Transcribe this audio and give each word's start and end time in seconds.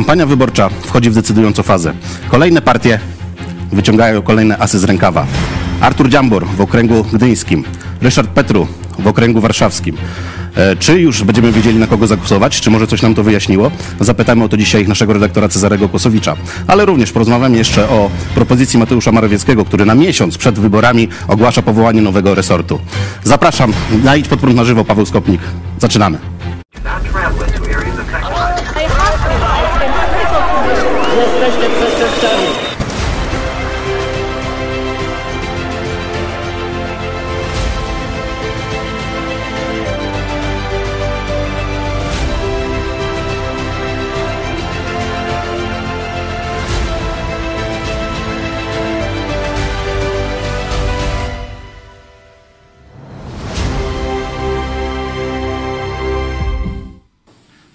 Kampania 0.00 0.26
wyborcza 0.26 0.68
wchodzi 0.68 1.10
w 1.10 1.14
decydującą 1.14 1.62
fazę. 1.62 1.92
Kolejne 2.30 2.62
partie 2.62 3.00
wyciągają 3.72 4.22
kolejne 4.22 4.58
asy 4.58 4.78
z 4.78 4.84
rękawa. 4.84 5.26
Artur 5.80 6.08
Dziambor 6.08 6.46
w 6.46 6.60
okręgu 6.60 7.04
gdyńskim, 7.12 7.64
Ryszard 8.00 8.30
Petru 8.30 8.66
w 8.98 9.06
okręgu 9.06 9.40
warszawskim. 9.40 9.96
E, 10.56 10.76
Czy 10.76 11.00
już 11.00 11.24
będziemy 11.24 11.52
wiedzieli, 11.52 11.78
na 11.78 11.86
kogo 11.86 12.06
zagłosować? 12.06 12.60
Czy 12.60 12.70
może 12.70 12.86
coś 12.86 13.02
nam 13.02 13.14
to 13.14 13.22
wyjaśniło? 13.22 13.70
Zapytamy 14.00 14.44
o 14.44 14.48
to 14.48 14.56
dzisiaj 14.56 14.88
naszego 14.88 15.12
redaktora 15.12 15.48
Cezarego 15.48 15.88
Kłosowicza. 15.88 16.36
Ale 16.66 16.84
również 16.84 17.12
porozmawiamy 17.12 17.56
jeszcze 17.56 17.88
o 17.88 18.10
propozycji 18.34 18.78
Mateusza 18.78 19.12
Morawieckiego, 19.12 19.64
który 19.64 19.84
na 19.86 19.94
miesiąc 19.94 20.38
przed 20.38 20.58
wyborami 20.58 21.08
ogłasza 21.28 21.62
powołanie 21.62 22.02
nowego 22.02 22.34
resortu. 22.34 22.80
Zapraszam 23.24 23.72
na 24.04 24.16
Idź 24.16 24.28
pod 24.28 24.40
prąd 24.40 24.56
na 24.56 24.64
żywo, 24.64 24.84
Paweł 24.84 25.06
Skopnik. 25.06 25.40
Zaczynamy. 25.78 26.18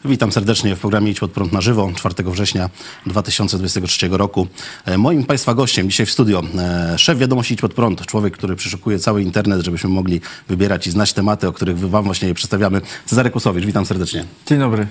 Witam 0.05 0.31
serdecznie 0.31 0.75
w 0.75 0.79
programie 0.79 1.11
Idź 1.11 1.19
pod 1.19 1.31
prąd 1.31 1.51
na 1.53 1.61
żywo 1.61 1.91
4 1.95 2.15
września 2.31 2.69
2023 3.05 4.07
roku. 4.11 4.47
E, 4.85 4.97
Moim 4.97 5.23
Państwa 5.23 5.53
gościem 5.53 5.89
dzisiaj 5.89 6.05
w 6.05 6.11
studio 6.11 6.43
e, 6.57 6.97
szef 6.99 7.17
wiadomości 7.19 7.53
Idź 7.53 7.61
pod 7.61 7.73
prąd, 7.73 8.05
człowiek, 8.05 8.33
który 8.33 8.55
przeszukuje 8.55 8.99
cały 8.99 9.21
internet, 9.21 9.61
żebyśmy 9.65 9.89
mogli 9.89 10.21
wybierać 10.47 10.87
i 10.87 10.91
znać 10.91 11.13
tematy, 11.13 11.47
o 11.47 11.53
których 11.53 11.79
Wam 11.79 12.05
właśnie 12.05 12.33
przedstawiamy. 12.33 12.81
Cezary 13.05 13.29
Kłosowicz, 13.31 13.65
witam 13.65 13.85
serdecznie. 13.85 14.25
Dzień 14.47 14.59
dobry. 14.59 14.87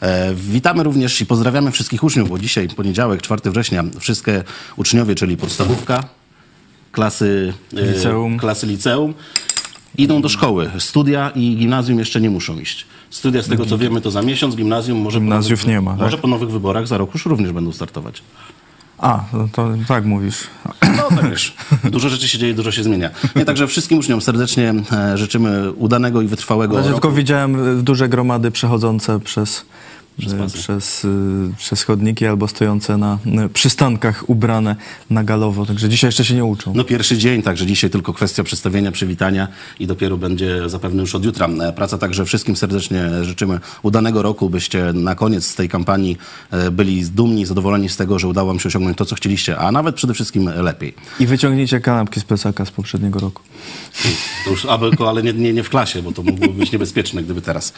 E, 0.00 0.34
Witamy 0.34 0.82
również 0.82 1.20
i 1.20 1.26
pozdrawiamy 1.26 1.70
wszystkich 1.72 2.04
uczniów, 2.04 2.28
bo 2.28 2.38
dzisiaj 2.38 2.68
poniedziałek, 2.68 3.22
4 3.22 3.50
września, 3.50 3.84
wszystkie 3.98 4.44
uczniowie, 4.76 5.14
czyli 5.14 5.36
podstawówka, 5.36 6.04
klasy 6.92 7.54
Liceum. 7.72 8.38
klasy 8.38 8.66
liceum 8.66 9.14
idą 9.98 10.22
do 10.22 10.28
szkoły. 10.28 10.70
Studia 10.78 11.30
i 11.34 11.56
gimnazjum 11.56 11.98
jeszcze 11.98 12.20
nie 12.20 12.30
muszą 12.30 12.58
iść. 12.58 12.86
Studia, 13.10 13.42
z 13.42 13.48
tego 13.48 13.66
co 13.66 13.78
wiemy, 13.78 14.00
to 14.00 14.10
za 14.10 14.22
miesiąc, 14.22 14.56
gimnazjum 14.56 14.98
może... 14.98 15.18
Gimnazjów 15.20 15.60
nowych- 15.60 15.68
nie 15.68 15.80
ma, 15.80 15.90
tak? 15.90 16.00
Może 16.00 16.18
po 16.18 16.28
nowych 16.28 16.50
wyborach 16.50 16.86
za 16.86 16.98
rok 16.98 17.14
już 17.14 17.26
również 17.26 17.52
będą 17.52 17.72
startować. 17.72 18.22
A, 18.98 19.24
no 19.32 19.48
to 19.52 19.68
tak 19.88 20.04
mówisz. 20.04 20.38
No 20.96 21.08
tak 21.16 21.30
wiesz, 21.30 21.54
dużo 21.84 22.08
rzeczy 22.08 22.28
się 22.28 22.38
dzieje, 22.38 22.54
dużo 22.54 22.72
się 22.72 22.82
zmienia. 22.82 23.10
Nie, 23.36 23.44
także 23.44 23.66
wszystkim 23.66 23.98
uczniom 23.98 24.20
serdecznie 24.20 24.74
e, 24.92 25.18
życzymy 25.18 25.72
udanego 25.72 26.22
i 26.22 26.26
wytrwałego 26.26 26.76
Ja 26.78 26.82
tylko 26.84 27.10
widziałem 27.10 27.78
y, 27.78 27.82
duże 27.82 28.08
gromady 28.08 28.50
przechodzące 28.50 29.20
przez, 29.20 29.64
Przez 30.18 30.52
przez, 30.52 31.04
y, 31.04 31.08
przez 31.58 31.82
chodniki 31.82 32.26
albo 32.26 32.48
stojące 32.48 32.96
na 32.96 33.18
y, 33.46 33.48
przystankach 33.48 34.30
ubrane 34.30 34.76
na 35.10 35.24
galowo, 35.24 35.66
także 35.66 35.88
dzisiaj 35.88 36.08
jeszcze 36.08 36.24
się 36.24 36.34
nie 36.34 36.44
uczą. 36.44 36.72
No 36.74 36.84
pierwszy 36.84 37.18
dzień, 37.18 37.42
także 37.42 37.66
dzisiaj 37.66 37.90
tylko 37.90 38.12
kwestia 38.12 38.44
przedstawienia, 38.44 38.92
przywitania 38.92 39.48
i 39.80 39.86
dopiero 39.86 40.16
będzie 40.16 40.68
zapewne 40.68 41.00
już 41.00 41.14
od 41.14 41.24
jutra 41.24 41.46
e, 41.46 41.72
praca. 41.72 41.98
Także 41.98 42.24
wszystkim 42.24 42.56
serdecznie 42.56 43.24
życzymy 43.24 43.60
udanego 43.82 44.22
roku, 44.22 44.50
byście 44.50 44.92
na 44.92 45.14
koniec 45.14 45.54
tej 45.54 45.68
kampanii 45.68 46.18
e, 46.50 46.70
byli 46.70 47.04
dumni, 47.04 47.46
zadowoleni 47.46 47.88
z 47.88 47.96
tego, 47.96 48.18
że 48.18 48.28
udało 48.28 48.48
wam 48.48 48.60
się 48.60 48.68
osiągnąć 48.68 48.98
to, 48.98 49.04
co 49.04 49.14
chcieliście, 49.14 49.58
a 49.58 49.72
nawet 49.72 49.94
przede 49.94 50.14
wszystkim 50.14 50.50
lepiej. 50.56 50.94
I 51.20 51.26
wyciągnijcie 51.26 51.80
kanapki 51.80 52.20
z 52.20 52.24
plecaka 52.24 52.64
z 52.64 52.70
poprzedniego 52.70 53.20
roku. 53.20 53.42
To 54.44 54.50
już, 54.50 54.66
ale 55.06 55.22
nie, 55.22 55.32
nie, 55.32 55.52
nie 55.52 55.62
w 55.62 55.68
klasie, 55.68 56.02
bo 56.02 56.12
to 56.12 56.22
mogłoby 56.22 56.54
być 56.54 56.72
niebezpieczne, 56.72 57.22
gdyby 57.22 57.40
teraz. 57.40 57.72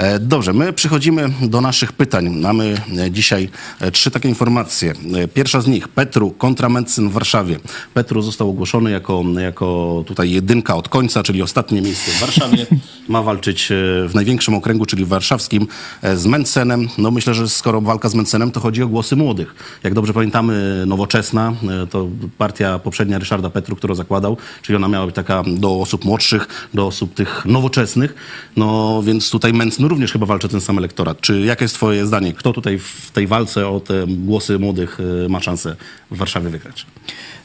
E, 0.00 0.18
Dobrze, 0.18 0.52
my 0.52 0.72
przychodzimy 0.72 1.28
do 1.42 1.60
naszych 1.60 1.92
pytań. 1.92 2.28
Mamy 2.28 2.80
e, 2.98 3.10
dzisiaj 3.10 3.48
e, 3.80 3.90
trzy 3.90 4.10
takie 4.10 4.28
informacje. 4.28 4.92
Pierwsza 5.34 5.60
z 5.60 5.66
nich, 5.66 5.88
Petru 5.88 6.30
kontra 6.30 6.68
Mencyn 6.68 7.08
w 7.08 7.12
Warszawie. 7.12 7.58
Petru 7.94 8.22
został 8.22 8.50
ogłoszony 8.50 8.90
jako, 8.90 9.24
jako 9.40 10.04
tutaj 10.06 10.30
jedynka 10.30 10.76
od 10.76 10.88
końca, 10.88 11.22
czyli 11.22 11.42
ostatnie 11.42 11.82
miejsce 11.82 12.10
w 12.10 12.20
Warszawie. 12.20 12.66
Ma 13.08 13.22
walczyć 13.22 13.68
w 14.08 14.10
największym 14.14 14.54
okręgu, 14.54 14.86
czyli 14.86 15.04
warszawskim, 15.04 15.66
e, 16.02 16.16
z 16.16 16.26
Mencenem. 16.26 16.88
No 16.98 17.10
myślę, 17.10 17.34
że 17.34 17.48
skoro 17.48 17.80
walka 17.80 18.08
z 18.08 18.14
Mencenem, 18.14 18.50
to 18.50 18.60
chodzi 18.60 18.82
o 18.82 18.88
głosy 18.88 19.16
młodych. 19.16 19.54
Jak 19.82 19.94
dobrze 19.94 20.12
pamiętamy, 20.12 20.84
Nowoczesna, 20.86 21.52
to 21.90 22.08
partia 22.38 22.78
poprzednia 22.78 23.18
Ryszarda 23.18 23.50
Petru, 23.50 23.76
którą 23.76 23.94
zakładał, 23.94 24.36
czyli 24.62 24.76
ona 24.76 24.88
miała 24.88 25.06
być 25.06 25.14
taka 25.14 25.42
do 25.46 25.80
osób 25.80 26.04
młodszych, 26.04 26.68
do 26.74 26.86
osób 26.86 27.14
tych 27.14 27.44
nowoczesnych. 27.44 28.14
No 28.56 29.02
więc 29.02 29.30
tutaj 29.30 29.52
Mencen 29.52 29.89
również 29.90 30.12
chyba 30.12 30.26
walczy 30.26 30.48
ten 30.48 30.60
sam 30.60 30.78
elektorat. 30.78 31.20
Czy 31.20 31.40
jakie 31.40 31.64
jest 31.64 31.74
twoje 31.74 32.06
zdanie? 32.06 32.32
Kto 32.32 32.52
tutaj 32.52 32.78
w 32.78 33.10
tej 33.10 33.26
walce 33.26 33.68
o 33.68 33.80
te 33.80 34.04
głosy 34.08 34.58
młodych 34.58 34.98
e, 35.24 35.28
ma 35.28 35.40
szansę 35.40 35.76
w 36.10 36.16
Warszawie 36.16 36.48
wygrać? 36.48 36.86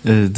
Y, 0.05 0.29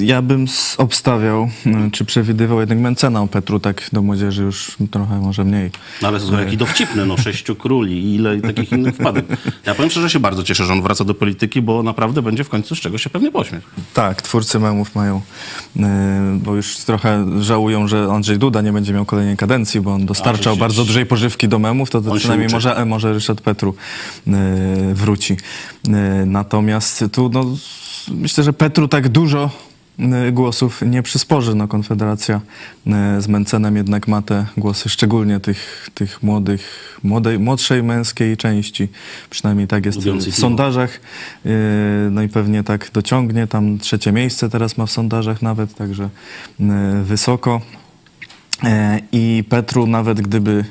y, 0.00 0.04
Ja 0.04 0.22
bym 0.22 0.46
obstawiał, 0.78 1.48
y, 1.66 1.90
czy 1.90 2.04
przewidywał 2.04 2.60
jednak 2.60 2.78
Mencena, 2.78 3.26
Petru 3.26 3.60
tak 3.60 3.88
do 3.92 4.02
młodzieży 4.02 4.42
już 4.42 4.76
trochę 4.90 5.20
może 5.20 5.44
mniej. 5.44 5.70
No 6.02 6.08
ale 6.08 6.20
to 6.20 6.40
jaki 6.40 6.56
dowcipny, 6.56 7.06
no 7.06 7.16
sześciu 7.16 7.56
króli 7.56 8.04
i 8.04 8.14
ile 8.14 8.40
takich 8.40 8.72
innych 8.72 8.94
wpadek. 8.94 9.24
Ja 9.66 9.74
powiem 9.74 9.90
szczerze, 9.90 10.08
że 10.08 10.12
się 10.12 10.20
bardzo 10.20 10.42
cieszę, 10.42 10.64
że 10.64 10.72
on 10.72 10.82
wraca 10.82 11.04
do 11.04 11.14
polityki, 11.14 11.62
bo 11.62 11.82
naprawdę 11.82 12.22
będzie 12.22 12.44
w 12.44 12.48
końcu 12.48 12.74
z 12.76 12.80
czego 12.80 12.98
się 12.98 13.10
pewnie 13.10 13.30
pośmiać. 13.30 13.62
Tak, 13.94 14.22
twórcy 14.22 14.58
memów 14.58 14.94
mają, 14.94 15.20
bo 16.34 16.54
już 16.54 16.76
trochę 16.76 17.42
żałują, 17.42 17.88
że 17.88 18.08
Andrzej 18.12 18.38
Duda 18.38 18.62
nie 18.62 18.72
będzie 18.72 18.92
miał 18.92 19.04
kolejnej 19.04 19.36
kadencji, 19.36 19.80
bo 19.80 19.92
on 19.92 20.06
dostarczał 20.06 20.56
bardzo 20.56 20.84
dużej 20.84 21.06
pożywki 21.06 21.48
do 21.48 21.58
memów, 21.58 21.90
to, 21.90 22.00
to 22.00 22.14
przynajmniej 22.14 22.46
uczy. 22.46 22.54
może, 22.54 22.76
e, 22.76 22.84
może 22.84 23.12
Ryszard 23.12 23.40
Petru 23.40 23.74
wróci. 24.94 25.36
Natomiast 26.26 27.04
tu 27.12 27.30
no, 27.32 27.44
myślę, 28.08 28.44
że 28.44 28.52
Petru 28.52 28.88
tak 28.88 29.08
dużo 29.08 29.50
y, 30.28 30.32
głosów 30.32 30.82
nie 30.86 31.02
przysporzy. 31.02 31.54
No, 31.54 31.68
Konfederacja 31.68 32.40
y, 32.86 33.20
z 33.20 33.28
Mencenem 33.28 33.76
jednak 33.76 34.08
ma 34.08 34.22
te 34.22 34.46
głosy, 34.56 34.88
szczególnie 34.88 35.40
tych, 35.40 35.90
tych 35.94 36.22
młodych, 36.22 36.98
młodej, 37.02 37.38
młodszej 37.38 37.82
męskiej 37.82 38.36
części. 38.36 38.88
Przynajmniej 39.30 39.66
tak 39.68 39.86
jest 39.86 39.98
w 39.98 40.34
sondażach. 40.34 41.00
Yy, 41.44 41.52
No 42.10 42.22
i 42.22 42.28
pewnie 42.28 42.64
tak 42.64 42.90
dociągnie. 42.92 43.46
Tam 43.46 43.78
trzecie 43.78 44.12
miejsce 44.12 44.50
teraz 44.50 44.78
ma 44.78 44.86
w 44.86 44.90
sondażach 44.90 45.42
nawet, 45.42 45.74
także 45.74 46.08
wysoko. 47.02 47.60
Yy, 48.62 48.70
I 49.12 49.44
Petru 49.48 49.86
nawet 49.86 50.20
gdyby 50.20 50.64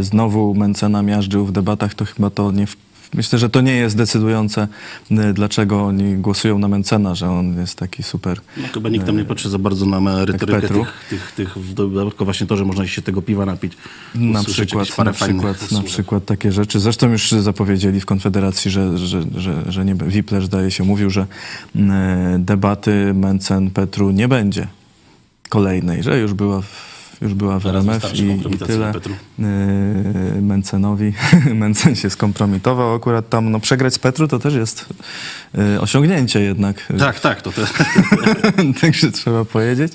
znowu 0.00 0.54
Mencena 0.54 1.02
miażdżył 1.02 1.46
w 1.46 1.52
debatach, 1.52 1.94
to 1.94 2.04
chyba 2.04 2.30
to 2.30 2.52
nie... 2.52 2.66
W... 2.66 2.76
Myślę, 3.14 3.38
że 3.38 3.50
to 3.50 3.60
nie 3.60 3.76
jest 3.76 3.96
decydujące, 3.96 4.68
yy, 5.10 5.32
dlaczego 5.32 5.84
oni 5.84 6.14
głosują 6.16 6.58
na 6.58 6.68
Mencena, 6.68 7.14
że 7.14 7.30
on 7.30 7.60
jest 7.60 7.78
taki 7.78 8.02
super. 8.02 8.40
No 8.56 8.68
chyba 8.74 8.88
nikt 8.88 9.06
tam 9.06 9.16
nie 9.16 9.24
patrzy 9.24 9.50
za 9.50 9.58
bardzo 9.58 9.86
na 9.86 10.00
merytorykę 10.00 10.68
tych, 10.68 11.06
tych, 11.10 11.32
tych, 11.32 11.74
dodatkowo 11.74 12.24
właśnie 12.24 12.46
to, 12.46 12.56
że 12.56 12.64
można 12.64 12.86
się 12.86 13.02
tego 13.02 13.22
piwa 13.22 13.46
napić. 13.46 13.72
Na 14.14 14.44
przykład, 14.44 14.98
na, 14.98 15.12
przykład, 15.12 15.72
na 15.72 15.82
przykład 15.82 16.24
takie 16.24 16.52
rzeczy. 16.52 16.80
Zresztą 16.80 17.10
już 17.10 17.30
zapowiedzieli 17.30 18.00
w 18.00 18.06
Konfederacji, 18.06 18.70
że, 18.70 18.98
że, 18.98 19.22
że, 19.36 19.62
że 19.68 19.84
nie, 19.84 19.94
Wipler 19.94 20.44
zdaje 20.44 20.70
się 20.70 20.84
mówił, 20.84 21.10
że 21.10 21.26
mm, 21.76 22.44
debaty 22.44 23.14
Mencen-Petru 23.14 24.12
nie 24.14 24.28
będzie 24.28 24.66
kolejnej, 25.48 26.02
że 26.02 26.18
już 26.18 26.34
była 26.34 26.60
w, 26.60 26.99
już 27.20 27.34
była 27.34 27.58
w 27.58 27.62
Teraz 27.62 27.86
RMF 27.86 28.14
i, 28.14 28.54
i 28.54 28.58
tyle. 28.58 28.92
Yy, 29.38 30.42
Mencenowi, 30.42 31.12
Mencen 31.54 31.96
się 31.96 32.10
skompromitował 32.10 32.94
akurat 32.94 33.28
tam, 33.28 33.50
no 33.50 33.60
przegrać 33.60 33.94
z 33.94 33.98
Petru 33.98 34.28
to 34.28 34.38
też 34.38 34.54
jest 34.54 34.86
yy, 35.54 35.80
osiągnięcie 35.80 36.40
jednak. 36.40 36.92
Tak, 36.98 37.20
tak, 37.20 37.42
to 37.42 37.52
te, 37.52 37.62
Także 38.80 39.12
trzeba 39.12 39.44
powiedzieć. 39.44 39.92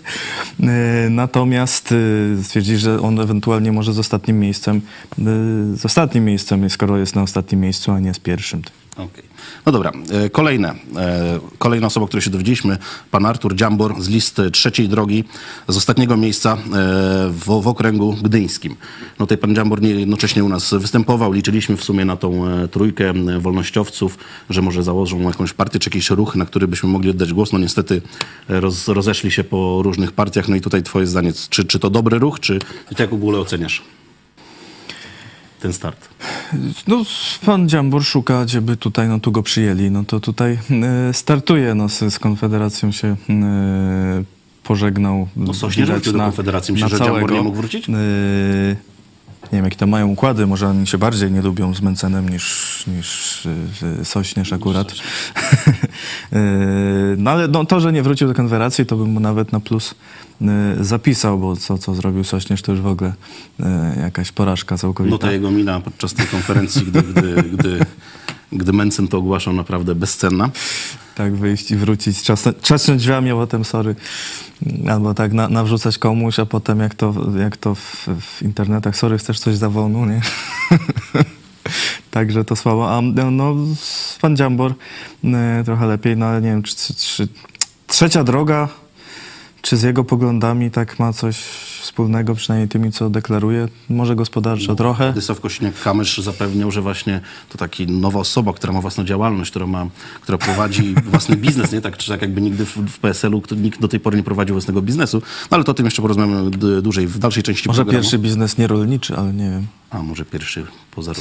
Yy, 0.59 0.69
Natomiast 1.09 1.93
yy, 2.55 2.77
że 2.77 3.01
on 3.01 3.19
ewentualnie 3.19 3.71
może 3.71 3.93
z 3.93 3.99
ostatnim 3.99 4.39
miejscem, 4.39 4.81
yy, 5.17 5.23
z 5.77 5.85
ostatnim 5.85 6.25
miejscem, 6.25 6.69
skoro 6.69 6.97
jest 6.97 7.15
na 7.15 7.21
ostatnim 7.21 7.61
miejscu, 7.61 7.91
a 7.91 7.99
nie 7.99 8.13
z 8.13 8.19
pierwszym. 8.19 8.61
Okej. 8.97 9.23
No 9.65 9.71
dobra, 9.71 9.91
e, 10.11 10.29
kolejne. 10.29 10.75
E, 10.95 11.39
Kolejna 11.57 11.87
osoba, 11.87 12.03
o 12.03 12.07
której 12.07 12.21
się 12.21 12.29
dowiedzieliśmy, 12.29 12.77
pan 13.11 13.25
Artur 13.25 13.55
Dziambor 13.55 14.01
z 14.01 14.09
listy 14.09 14.51
trzeciej 14.51 14.89
drogi, 14.89 15.23
z 15.67 15.77
ostatniego 15.77 16.17
miejsca 16.17 16.53
e, 16.53 16.57
w, 17.29 17.61
w 17.61 17.67
okręgu 17.67 18.15
gdyńskim. 18.21 18.75
No 19.19 19.25
tutaj 19.25 19.37
pan 19.37 19.55
Dziambor 19.55 19.81
nie, 19.81 19.89
jednocześnie 19.89 20.43
u 20.43 20.49
nas 20.49 20.73
występował, 20.73 21.31
liczyliśmy 21.31 21.77
w 21.77 21.83
sumie 21.83 22.05
na 22.05 22.17
tą 22.17 22.43
trójkę 22.71 23.13
wolnościowców, 23.39 24.17
że 24.49 24.61
może 24.61 24.83
założą 24.83 25.21
jakąś 25.21 25.53
partię 25.53 25.79
czy 25.79 25.89
jakiś 25.89 26.09
ruch, 26.09 26.35
na 26.35 26.45
który 26.45 26.67
byśmy 26.67 26.89
mogli 26.89 27.09
oddać 27.09 27.33
głos. 27.33 27.53
No 27.53 27.59
niestety 27.59 28.01
roz, 28.47 28.87
rozeszli 28.87 29.31
się 29.31 29.43
po 29.43 29.81
różnych 29.83 30.11
partiach, 30.11 30.47
no 30.47 30.55
i 30.55 30.61
tutaj 30.61 30.83
twoje 30.83 31.07
zdanie, 31.07 31.33
czy, 31.49 31.65
czy 31.65 31.79
to 31.79 31.89
dobry 31.89 32.19
ruch, 32.19 32.39
czy 32.39 32.59
jak 32.99 33.09
w 33.09 33.13
ogóle 33.13 33.39
oceniasz 33.39 33.81
ten 35.59 35.73
start? 35.73 36.09
No, 36.87 37.03
pan 37.45 37.69
Dziambor 37.69 38.03
szuka, 38.03 38.45
gdzieby 38.45 38.77
tutaj, 38.77 39.07
no 39.07 39.19
tu 39.19 39.31
go 39.31 39.43
przyjęli, 39.43 39.91
no 39.91 40.03
to 40.03 40.19
tutaj 40.19 40.57
e, 41.09 41.13
startuje, 41.13 41.75
no 41.75 41.89
z, 41.89 42.13
z 42.13 42.19
Konfederacją 42.19 42.91
się 42.91 43.07
e, 43.29 44.23
pożegnał. 44.63 45.27
No 45.35 45.53
Sośnierz 45.53 45.91
wrócił 45.91 46.13
do 46.13 46.19
Konfederacji. 46.19 46.73
Myślisz, 46.73 46.91
że 46.91 46.99
Dziambor 46.99 47.31
nie 47.31 47.41
mógł 47.41 47.57
wrócić? 47.57 47.87
Nie 49.51 49.57
wiem, 49.57 49.65
jakie 49.65 49.77
to 49.77 49.87
mają 49.87 50.07
układy, 50.07 50.47
może 50.47 50.67
oni 50.67 50.87
się 50.87 50.97
bardziej 50.97 51.31
nie 51.31 51.41
lubią 51.41 51.73
z 51.73 51.81
Mencenem 51.81 52.29
niż, 52.29 52.83
niż 52.87 53.47
e, 54.01 54.05
Sośnierz 54.05 54.53
akurat. 54.53 54.93
E, 56.33 56.37
no 57.17 57.31
ale 57.31 57.47
no, 57.47 57.65
to, 57.65 57.79
że 57.79 57.93
nie 57.93 58.03
wrócił 58.03 58.27
do 58.27 58.33
Konfederacji, 58.33 58.85
to 58.85 58.95
bym 58.97 59.09
mu 59.09 59.19
nawet 59.19 59.51
na 59.51 59.59
plus 59.59 59.95
e, 60.41 60.45
zapisał, 60.79 61.39
bo 61.39 61.55
co, 61.55 61.77
co 61.77 61.95
zrobił 61.95 62.23
Sośnierz, 62.23 62.61
to 62.61 62.71
już 62.71 62.81
w 62.81 62.87
ogóle 62.87 63.13
jakaś 64.01 64.31
porażka 64.31 64.77
całkowita. 64.77 65.13
No 65.13 65.17
ta 65.17 65.31
jego 65.31 65.51
mina 65.51 65.79
podczas 65.79 66.13
tej 66.13 66.27
konferencji, 66.27 66.81
gdy, 66.85 67.03
gdy, 67.03 67.43
gdy, 67.43 67.79
gdy 68.51 68.73
Mencen 68.73 69.07
to 69.07 69.17
ogłaszał, 69.17 69.53
naprawdę 69.53 69.95
bezcenna. 69.95 70.49
Tak, 71.15 71.35
wyjść 71.35 71.71
i 71.71 71.75
wrócić, 71.75 72.21
trzasnąć 72.61 73.01
drzwiami, 73.01 73.31
a 73.31 73.33
potem 73.33 73.65
sorry. 73.65 73.95
Albo 74.89 75.13
tak 75.13 75.33
na, 75.33 75.49
nawrzucać 75.49 75.97
komuś, 75.97 76.39
a 76.39 76.45
potem 76.45 76.79
jak 76.79 76.95
to, 76.95 77.13
jak 77.39 77.57
to 77.57 77.75
w, 77.75 78.07
w 78.21 78.41
internetach, 78.41 78.97
sorry, 78.97 79.17
chcesz 79.17 79.39
coś 79.39 79.55
za 79.55 79.69
wolną, 79.69 80.05
nie? 80.05 80.21
Także 82.11 82.45
to 82.45 82.55
słabo. 82.55 82.97
A 82.97 83.01
no, 83.31 83.55
pan 84.21 84.37
Dziambor 84.37 84.73
e, 85.23 85.63
trochę 85.65 85.85
lepiej, 85.85 86.17
no 86.17 86.25
ale 86.25 86.41
nie 86.41 86.49
wiem, 86.49 86.63
czy, 86.63 86.75
czy, 86.75 86.93
czy 86.93 87.27
trzecia 87.87 88.23
droga, 88.23 88.69
czy 89.65 89.77
z 89.77 89.83
jego 89.83 90.03
poglądami 90.03 90.71
tak 90.71 90.99
ma 90.99 91.13
coś 91.13 91.37
wspólnego, 91.81 92.35
przynajmniej 92.35 92.69
tymi, 92.69 92.91
co 92.91 93.09
deklaruje? 93.09 93.67
Może 93.89 94.15
gospodarczo 94.15 94.75
trochę. 94.75 95.03
Władysław 95.03 95.41
Kośniak-Kamysz 95.41 96.21
zapewniał, 96.21 96.71
że 96.71 96.81
właśnie 96.81 97.21
to 97.49 97.57
taki 97.57 97.87
nowa 97.87 98.19
osoba, 98.19 98.53
która 98.53 98.73
ma 98.73 98.81
własną 98.81 99.03
działalność, 99.03 99.51
która, 99.51 99.67
ma, 99.67 99.87
która 100.21 100.37
prowadzi 100.37 100.95
własny 101.11 101.35
biznes, 101.35 101.71
nie? 101.71 101.81
Tak, 101.81 101.97
czy 101.97 102.11
tak 102.11 102.21
jakby 102.21 102.41
nigdy 102.41 102.65
w, 102.65 102.77
w 102.77 102.99
PSL-u 102.99 103.41
nikt 103.57 103.81
do 103.81 103.87
tej 103.87 103.99
pory 103.99 104.17
nie 104.17 104.23
prowadził 104.23 104.55
własnego 104.55 104.81
biznesu. 104.81 105.21
No 105.51 105.55
ale 105.55 105.63
to 105.63 105.71
o 105.71 105.75
tym 105.75 105.85
jeszcze 105.85 106.01
porozmawiamy 106.01 106.51
dłużej 106.81 107.07
w 107.07 107.19
dalszej 107.19 107.43
części 107.43 107.69
Może 107.69 107.77
programu. 107.77 108.01
pierwszy 108.01 108.19
biznes 108.19 108.57
nie 108.57 108.67
rolniczy, 108.67 109.15
ale 109.15 109.33
nie 109.33 109.49
wiem. 109.49 109.67
A 109.89 110.03
może 110.03 110.25
pierwszy 110.25 110.65
poza 110.91 111.13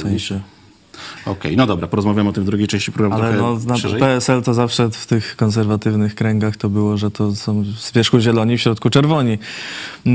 Okej, 1.25 1.57
no 1.57 1.67
dobra, 1.67 1.87
porozmawiamy 1.87 2.29
o 2.29 2.33
tym 2.33 2.43
w 2.43 2.45
drugiej 2.45 2.67
części 2.67 2.91
programu 2.91 3.23
Ale 3.23 3.37
no, 3.37 3.59
na 3.65 3.77
szerzej. 3.77 3.99
PSL 3.99 4.43
to 4.43 4.53
zawsze 4.53 4.89
w 4.91 5.05
tych 5.05 5.35
konserwatywnych 5.35 6.15
kręgach 6.15 6.57
to 6.57 6.69
było, 6.69 6.97
że 6.97 7.11
to 7.11 7.35
są 7.35 7.63
z 7.77 7.91
wierzchu 7.91 8.19
zieloni, 8.19 8.57
w 8.57 8.61
środku 8.61 8.89
czerwoni. 8.89 9.37
Yy, 10.05 10.13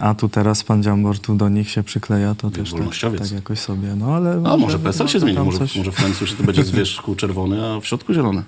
A 0.00 0.14
tu 0.14 0.28
teraz 0.28 0.64
pan 0.64 0.82
Dziambor 0.82 1.18
tu 1.18 1.34
do 1.34 1.48
nich 1.48 1.70
się 1.70 1.82
przykleja, 1.82 2.34
to 2.34 2.50
też 2.50 2.72
tak, 3.00 3.18
tak 3.18 3.32
jakoś 3.32 3.58
sobie. 3.58 3.88
No 3.96 4.14
ale 4.14 4.42
A 4.44 4.56
może 4.56 4.78
PSL 4.78 5.08
się 5.08 5.20
zmieni, 5.20 5.38
może, 5.38 5.58
coś- 5.58 5.76
może 5.76 5.92
w 5.92 6.02
końcu 6.02 6.26
się 6.26 6.36
to 6.36 6.42
będzie 6.44 6.64
z 6.64 6.70
wierzchu 6.78 7.14
czerwony, 7.14 7.66
a 7.66 7.80
w 7.80 7.86
środku 7.86 8.14
zielony. 8.14 8.42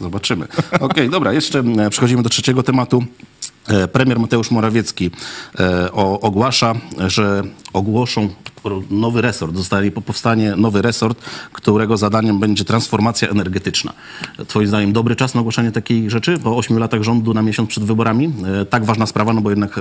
Zobaczymy. 0.00 0.48
Okej, 0.80 1.10
dobra, 1.10 1.32
jeszcze 1.32 1.58
e, 1.58 1.90
przechodzimy 1.90 2.22
do 2.22 2.28
trzeciego 2.28 2.62
tematu. 2.62 3.04
E, 3.68 3.88
Premier 3.88 4.18
Mateusz 4.18 4.50
Morawiecki 4.50 5.10
e, 5.60 5.92
ogłasza, 5.92 6.74
że 7.06 7.42
ogłoszą 7.72 8.28
nowy 8.90 9.20
resort, 9.22 9.56
zostali, 9.56 9.90
po- 9.90 10.00
powstanie 10.00 10.56
nowy 10.56 10.82
resort, 10.82 11.20
którego 11.52 11.96
zadaniem 11.96 12.40
będzie 12.40 12.64
transformacja 12.64 13.28
energetyczna. 13.28 13.92
Twoim 14.48 14.68
zdaniem 14.68 14.92
dobry 14.92 15.16
czas 15.16 15.34
na 15.34 15.40
ogłaszanie 15.40 15.72
takiej 15.72 16.10
rzeczy? 16.10 16.38
Po 16.38 16.56
ośmiu 16.56 16.78
latach 16.78 17.02
rządu 17.02 17.34
na 17.34 17.42
miesiąc 17.42 17.68
przed 17.68 17.84
wyborami? 17.84 18.32
E, 18.60 18.64
Tak 18.64 18.84
ważna 18.84 19.06
sprawa, 19.06 19.32
no 19.32 19.40
bo 19.40 19.50
jednak 19.50 19.80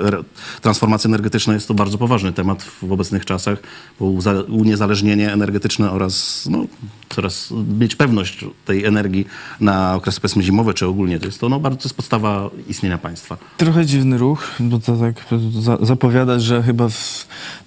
transformacja 0.62 1.08
energetyczna 1.08 1.54
jest 1.54 1.68
to 1.68 1.74
bardzo 1.74 1.98
poważny 1.98 2.34
temat 2.34 2.64
w 2.64 2.92
obecnych 2.92 3.26
czasach, 3.26 3.58
bo 4.00 4.06
uniezależnienie 4.50 5.34
energetyczne 5.34 5.92
oraz 5.92 6.48
no, 6.52 6.66
coraz 7.10 7.54
mieć 7.80 7.96
pewność 7.96 8.46
tej 8.66 8.86
energii 8.86 9.28
na 9.60 9.96
okresy 9.96 10.22
powiedzmy 10.22 10.44
zimowe 10.44 10.74
czy 10.74 10.88
ogólnie. 10.88 11.20
To 11.20 11.26
jest 11.26 11.40
to 11.40 11.50
no, 11.50 11.60
bardzo 11.60 11.78
to 11.78 11.84
jest 11.84 11.96
podstawa 11.96 12.50
istnienia 12.68 12.98
państwa. 12.98 13.38
Trochę 13.58 13.86
dziwny 13.86 14.18
ruch, 14.18 14.48
bo 14.60 14.80
to 14.80 14.98
tak 14.98 15.26
za, 15.62 15.78
zapowiadać, 15.82 16.44
że 16.44 16.64
chyba 16.64 16.88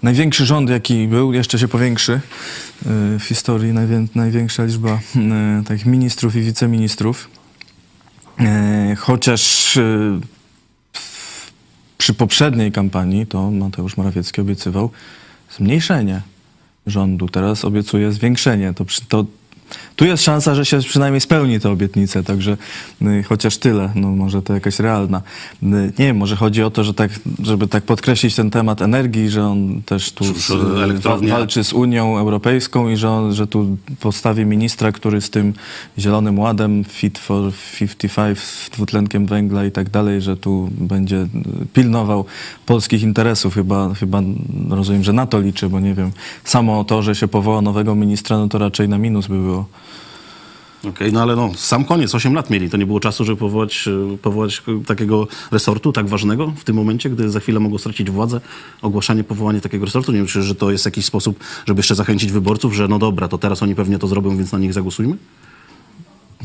największy 0.03 0.47
rząd, 0.47 0.71
jaki 0.71 1.09
był, 1.09 1.33
jeszcze 1.33 1.59
się 1.59 1.69
powiększy 1.69 2.13
yy, 2.13 3.19
w 3.19 3.25
historii, 3.25 3.73
najwię, 3.73 4.07
największa 4.15 4.65
liczba 4.65 5.01
yy, 5.15 5.23
takich 5.65 5.87
ministrów 5.87 6.37
i 6.37 6.41
wiceministrów. 6.41 7.31
Yy, 8.39 8.97
chociaż 8.97 9.79
przy 11.99 12.15
poprzedniej 12.15 12.73
kampanii 12.73 13.27
to 13.27 13.51
Mateusz 13.51 13.97
Morawiecki 13.97 14.41
obiecywał 14.41 14.91
zmniejszenie 15.57 16.21
rządu. 16.87 17.29
Teraz 17.29 17.65
obiecuje 17.65 18.12
zwiększenie. 18.12 18.75
To, 18.75 18.85
to, 19.09 19.25
tu 19.97 20.05
jest 20.05 20.23
szansa, 20.23 20.55
że 20.55 20.65
się 20.65 20.79
przynajmniej 20.79 21.21
spełni 21.21 21.61
te 21.61 21.71
obietnice, 21.71 22.23
także 22.23 22.57
y, 23.03 23.23
chociaż 23.23 23.59
tyle, 23.59 23.93
no 23.95 24.09
może 24.09 24.43
to 24.43 24.55
jakaś 24.55 24.79
realna. 24.79 25.23
Y, 25.63 25.67
nie 25.99 26.07
wiem, 26.07 26.17
może 26.17 26.37
chodzi 26.37 26.63
o 26.63 26.71
to, 26.71 26.85
że 26.85 26.95
tak, 26.95 27.11
żeby 27.43 27.69
tak 27.69 27.85
podkreślić 27.85 28.35
ten 28.35 28.51
temat 28.51 28.83
energii, 28.83 29.31
że 29.31 29.47
on 29.47 29.83
też 29.83 30.13
tu 30.13 30.25
z, 30.25 30.51
y, 30.51 31.29
walczy 31.29 31.65
z 31.65 31.73
Unią 31.73 32.19
Europejską 32.19 32.89
i 32.89 32.97
że, 32.97 33.11
on, 33.11 33.35
że 33.35 33.47
tu 33.47 33.77
postawi 34.01 34.47
ministra, 34.47 34.93
który 34.93 35.21
z 35.21 35.31
tym 35.31 35.55
zielonym 35.99 36.39
ładem 36.39 36.85
Fit 36.85 37.19
for 37.19 37.53
55 37.79 38.39
z 38.39 38.71
dwutlenkiem 38.71 39.27
węgla 39.27 39.65
i 39.65 39.71
tak 39.71 39.91
dalej, 39.91 40.23
że 40.23 40.37
tu 40.37 40.69
będzie 40.73 41.27
pilnował 41.73 42.25
polskich 42.67 43.03
interesów. 43.03 43.55
Chyba, 43.55 43.95
chyba 43.95 44.23
rozumiem, 44.69 45.05
że 45.05 45.13
na 45.13 45.27
to 45.27 45.41
liczy, 45.41 45.69
bo 45.69 45.81
nie 45.81 45.95
wiem, 45.95 46.11
samo 46.45 46.85
to, 46.85 47.03
że 47.03 47.15
się 47.15 47.29
powoła 47.29 47.63
nowego 47.63 47.95
ministra, 47.95 48.39
no 48.39 48.49
to 48.49 48.59
raczej 48.59 48.89
na 48.89 48.99
minus 48.99 49.27
by 49.27 49.39
było. 49.39 49.60
Okej, 50.89 51.12
no 51.12 51.23
ale 51.23 51.37
no, 51.37 51.51
sam 51.55 51.85
koniec, 51.85 52.15
8 52.15 52.35
lat 52.35 52.51
mieli. 52.51 52.71
To 52.71 52.77
nie 52.77 52.87
było 52.87 53.01
czasu, 53.01 53.25
żeby 53.25 53.39
powołać, 53.39 53.89
e, 53.89 54.17
powołać 54.17 54.62
takiego 54.87 55.27
resortu 55.51 55.93
tak 55.93 56.09
ważnego 56.09 56.53
w 56.57 56.65
tym 56.65 56.77
momencie, 56.77 57.11
gdy 57.11 57.31
za 57.31 57.41
chwilę 57.41 57.61
mogą 57.61 57.79
stracić 57.79 58.11
władzę. 58.11 58.41
Ogłaszanie, 58.83 59.25
powołanie 59.25 59.61
takiego 59.61 59.85
resortu. 59.85 60.12
Nie 60.12 60.27
czy 60.27 60.43
że 60.43 60.55
to 60.55 60.71
jest 60.71 60.85
jakiś 60.85 61.05
sposób, 61.05 61.45
żeby 61.67 61.79
jeszcze 61.79 61.95
zachęcić 61.95 62.33
wyborców, 62.33 62.75
że 62.75 62.89
no 62.89 62.99
dobra, 62.99 63.29
to 63.29 63.39
teraz 63.39 63.62
oni 63.62 63.75
pewnie 63.75 63.99
to 63.99 64.09
zrobią, 64.09 64.37
więc 64.37 64.53
na 64.53 64.59
nich 64.59 64.73
zagłosujmy? 64.73 65.17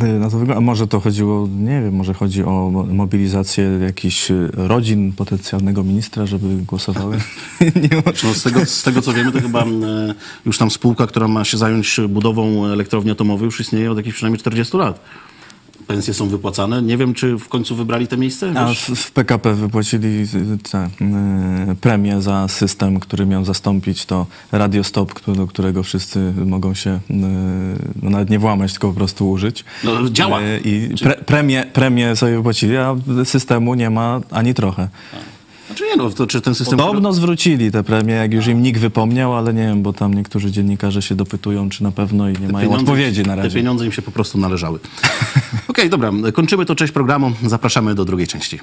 Y, 0.03 0.19
Na 0.19 0.30
to 0.30 0.38
wygląda. 0.39 0.56
A 0.57 0.62
może 0.62 0.88
to 0.88 1.00
chodziło, 1.00 1.47
nie 1.59 1.81
wiem, 1.81 1.95
może 1.95 2.13
chodzi 2.13 2.44
o 2.44 2.69
mo- 2.71 2.83
mobilizację 2.86 3.63
jakichś 3.81 4.31
y, 4.31 4.50
rodzin 4.53 5.13
potencjalnego 5.13 5.83
ministra, 5.83 6.25
żeby 6.25 6.56
głosowały? 6.68 7.18
nie 7.62 7.97
ma. 7.97 8.12
No, 8.24 8.33
z, 8.33 8.44
tego, 8.44 8.65
z 8.65 8.83
tego 8.83 9.01
co 9.01 9.13
wiemy, 9.13 9.31
to 9.31 9.42
chyba 9.42 9.63
e, 9.63 9.65
już 10.45 10.57
tam 10.57 10.72
spółka, 10.72 11.08
która 11.08 11.27
ma 11.27 11.43
się 11.43 11.58
zająć 11.58 12.00
budową 12.10 12.65
elektrowni 12.65 13.12
atomowej, 13.12 13.46
już 13.46 13.60
istnieje 13.60 13.91
od 13.91 13.98
jakichś 13.98 14.15
przynajmniej 14.15 14.39
40 14.39 14.77
lat. 14.77 15.00
Pensje 15.88 16.13
są 16.13 16.27
wypłacane. 16.27 16.82
Nie 16.82 16.98
wiem, 16.98 17.13
czy 17.13 17.38
w 17.38 17.48
końcu 17.50 17.75
wybrali 17.75 18.08
te 18.08 18.18
miejsce? 18.18 18.54
A 18.56 18.74
w 18.96 19.12
PKP 19.12 19.54
wypłacili 19.54 20.08
y, 20.08 20.58
te, 20.72 20.86
y, 21.72 21.75
premię 21.75 22.22
za 22.22 22.48
system, 22.48 23.00
który 23.00 23.25
miał 23.25 23.46
zastąpić 23.46 24.06
to 24.06 24.25
radiostop, 24.51 25.13
któ- 25.13 25.34
do 25.36 25.48
którego 25.48 25.84
wszyscy 25.84 26.34
mogą 26.46 26.74
się 26.74 26.89
y, 26.89 27.00
no 28.01 28.10
nawet 28.10 28.30
nie 28.30 28.39
włamać, 28.39 28.72
tylko 28.72 28.88
po 28.88 28.94
prostu 28.94 29.30
użyć. 29.32 29.65
No, 29.84 30.10
działa. 30.10 30.39
I 30.65 30.89
pre, 31.04 31.13
premię, 31.15 31.65
premię 31.74 32.15
sobie 32.15 32.36
wypłacili, 32.38 32.77
a 32.77 32.96
systemu 33.24 33.75
nie 33.75 33.89
ma 33.89 34.22
ani 34.32 34.54
trochę. 34.54 34.89
Znaczy 35.67 35.84
nie, 35.84 35.95
no, 35.95 36.10
to, 36.10 36.27
czy 36.27 36.41
ten 36.41 36.55
system... 36.55 36.77
Podobno 36.79 37.13
zwrócili 37.13 37.72
te 37.72 37.84
premie, 37.84 38.15
jak 38.15 38.34
już 38.34 38.48
im 38.48 38.62
nikt 38.63 38.79
wypomniał, 38.79 39.36
ale 39.36 39.53
nie 39.53 39.62
wiem, 39.62 39.81
bo 39.84 39.93
tam 39.93 40.13
niektórzy 40.13 40.51
dziennikarze 40.51 41.01
się 41.01 41.15
dopytują, 41.15 41.69
czy 41.69 41.84
na 41.84 41.91
pewno 41.91 42.29
i 42.29 42.34
nie 42.34 42.48
mają 42.50 42.69
pieniądze- 42.69 42.79
odpowiedzi 42.79 43.24
na 43.24 43.36
Te 43.36 43.41
razie. 43.41 43.55
pieniądze 43.55 43.86
im 43.86 43.91
się 43.91 44.01
po 44.01 44.12
prostu 44.12 44.38
należały. 44.38 44.79
Okej, 45.67 45.89
dobra, 45.89 46.12
kończymy 46.34 46.65
to 46.65 46.75
część 46.75 46.93
programu. 46.93 47.31
Zapraszamy 47.45 47.95
do 47.95 48.05
drugiej 48.05 48.27
części. 48.27 48.60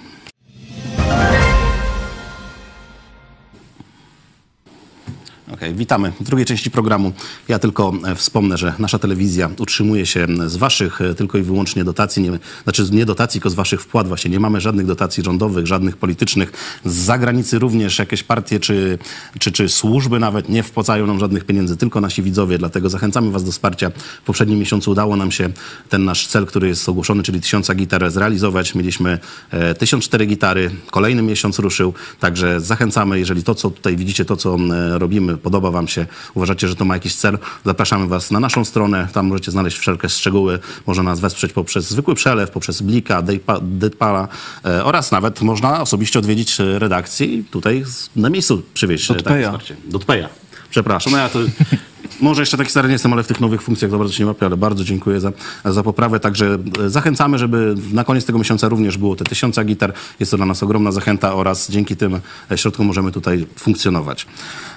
Witamy 5.75 6.12
w 6.21 6.25
drugiej 6.25 6.47
części 6.47 6.71
programu. 6.71 7.12
Ja 7.49 7.59
tylko 7.59 7.92
e, 8.04 8.14
wspomnę, 8.14 8.59
że 8.59 8.75
nasza 8.78 8.99
telewizja 8.99 9.50
utrzymuje 9.59 10.07
się 10.07 10.26
z 10.47 10.57
waszych 10.57 11.00
e, 11.00 11.14
tylko 11.14 11.38
i 11.38 11.42
wyłącznie 11.42 11.85
dotacji, 11.85 12.23
nie, 12.23 12.38
znaczy 12.64 12.88
nie 12.92 13.07
dotacji, 13.07 13.40
tylko 13.40 13.50
z 13.50 13.54
waszych 13.54 13.83
wpłat 13.83 14.09
właśnie. 14.09 14.31
Nie 14.31 14.40
mamy 14.40 14.61
żadnych 14.61 14.87
dotacji 14.87 15.23
rządowych, 15.23 15.66
żadnych 15.66 15.97
politycznych. 15.97 16.52
Z 16.85 16.95
zagranicy 16.95 17.59
również 17.59 17.99
jakieś 17.99 18.23
partie 18.23 18.61
czy, 18.61 18.99
czy, 19.38 19.52
czy 19.52 19.69
służby 19.69 20.19
nawet 20.19 20.49
nie 20.49 20.62
wpłacają 20.62 21.07
nam 21.07 21.19
żadnych 21.19 21.45
pieniędzy, 21.45 21.76
tylko 21.76 22.00
nasi 22.00 22.23
widzowie. 22.23 22.59
Dlatego 22.59 22.90
zachęcamy 22.90 23.31
was 23.31 23.45
do 23.45 23.52
wsparcia. 23.52 23.90
W 24.23 24.25
poprzednim 24.25 24.59
miesiącu 24.59 24.90
udało 24.90 25.16
nam 25.16 25.31
się 25.31 25.50
ten 25.88 26.04
nasz 26.04 26.26
cel, 26.26 26.47
który 26.47 26.69
jest 26.69 26.88
ogłoszony, 26.88 27.23
czyli 27.23 27.40
tysiąca 27.40 27.75
gitar 27.75 28.11
zrealizować. 28.11 28.75
Mieliśmy 28.75 29.19
e, 29.50 29.75
1004 29.75 30.26
gitary. 30.26 30.71
Kolejny 30.90 31.23
miesiąc 31.23 31.59
ruszył. 31.59 31.95
Także 32.21 32.61
zachęcamy, 32.61 33.19
jeżeli 33.19 33.42
to, 33.42 33.54
co 33.54 33.71
tutaj 33.71 33.97
widzicie, 33.97 34.25
to, 34.25 34.37
co 34.37 34.57
e, 34.57 34.99
robimy, 34.99 35.37
podoba 35.52 35.71
wam 35.71 35.88
się, 35.88 36.06
uważacie, 36.35 36.68
że 36.68 36.76
to 36.76 36.85
ma 36.85 36.94
jakiś 36.94 37.14
cel, 37.14 37.38
zapraszamy 37.64 38.06
was 38.06 38.30
na 38.30 38.40
naszą 38.40 38.64
stronę. 38.64 39.09
Tam 39.12 39.26
możecie 39.26 39.50
znaleźć 39.50 39.78
wszelkie 39.78 40.09
szczegóły. 40.09 40.59
Można 40.87 41.02
nas 41.02 41.21
wesprzeć 41.21 41.52
poprzez 41.52 41.88
zwykły 41.90 42.14
przelew, 42.14 42.50
poprzez 42.50 42.82
Blika, 42.82 43.23
Deadpala 43.62 44.28
e, 44.64 44.85
oraz 44.85 45.12
nawet 45.12 45.42
można 45.42 45.80
osobiście 45.80 46.18
odwiedzić 46.18 46.56
redakcję 46.59 47.26
i 47.26 47.44
tutaj 47.44 47.85
z- 47.87 48.11
na 48.16 48.30
miejscu 48.30 48.62
przywieźć 48.75 49.04
e, 49.11 49.14
takie 49.14 49.23
Dotpeja. 49.25 49.49
wsparcie. 49.49 49.76
Dotpeja. 49.85 50.28
Przepraszam, 50.71 51.12
no 51.12 51.18
ja 51.18 51.28
to... 51.28 51.38
Może 52.21 52.42
jeszcze 52.42 52.56
taki 52.56 52.71
stary 52.71 52.88
nie 52.88 52.92
jestem, 52.92 53.12
ale 53.12 53.23
w 53.23 53.26
tych 53.26 53.40
nowych 53.40 53.62
funkcjach 53.62 53.90
za 53.90 53.99
bardzo 53.99 54.12
się 54.12 54.23
nie 54.23 54.26
łapię, 54.26 54.47
ale 54.47 54.56
bardzo 54.56 54.85
dziękuję 54.85 55.21
za, 55.21 55.32
za 55.64 55.82
poprawę. 55.82 56.21
Także 56.21 56.59
e, 56.85 56.90
zachęcamy, 56.90 57.38
żeby 57.38 57.75
na 57.92 58.04
koniec 58.04 58.25
tego 58.25 58.38
miesiąca 58.38 58.68
również 58.68 58.99
było 58.99 59.16
te 59.16 59.25
tysiąca 59.25 59.64
gitar. 59.64 59.92
Jest 60.21 60.30
to 60.30 60.37
dla 60.37 60.47
nas 60.47 60.62
ogromna 60.62 60.92
zachęta 60.92 61.35
oraz 61.35 61.71
dzięki 61.71 61.97
tym 61.97 62.21
e, 62.50 62.59
środkom 62.59 62.87
możemy 62.87 63.12
tutaj 63.12 63.47
funkcjonować. 63.56 64.26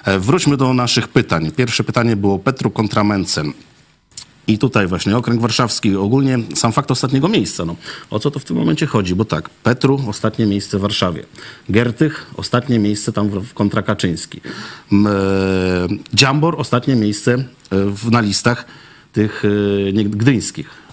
E, 0.04 0.18
Wróćmy 0.18 0.56
do 0.56 0.74
naszych 0.74 1.08
pytań. 1.08 1.50
Pierwsze 1.56 1.84
pytanie 1.84 2.16
było 2.16 2.38
Petru 2.38 2.70
kontra 2.70 3.04
Mencen. 3.04 3.52
I 4.48 4.58
tutaj 4.58 4.86
właśnie 4.86 5.16
okręg 5.16 5.40
warszawski, 5.40 5.96
ogólnie 5.96 6.38
sam 6.54 6.72
fakt 6.72 6.90
ostatniego 6.90 7.28
miejsca. 7.28 7.64
No, 7.64 7.76
o 8.10 8.18
co 8.18 8.30
to 8.30 8.38
w 8.38 8.44
tym 8.44 8.56
momencie 8.56 8.86
chodzi? 8.86 9.14
Bo 9.14 9.24
tak, 9.24 9.50
Petru 9.50 10.00
ostatnie 10.08 10.46
miejsce 10.46 10.78
w 10.78 10.80
Warszawie, 10.80 11.22
Gertych 11.68 12.30
ostatnie 12.36 12.78
miejsce 12.78 13.12
tam 13.12 13.28
w, 13.28 13.54
kontra 13.54 13.82
Kaczyński, 13.82 14.40
e, 14.92 15.88
Dziambor 16.14 16.54
ostatnie 16.60 16.96
miejsce 16.96 17.32
e, 17.32 17.44
w, 17.70 18.10
na 18.10 18.20
listach 18.20 18.64
tych 19.12 19.42
e, 19.44 20.04
gdyńskich. 20.04 20.85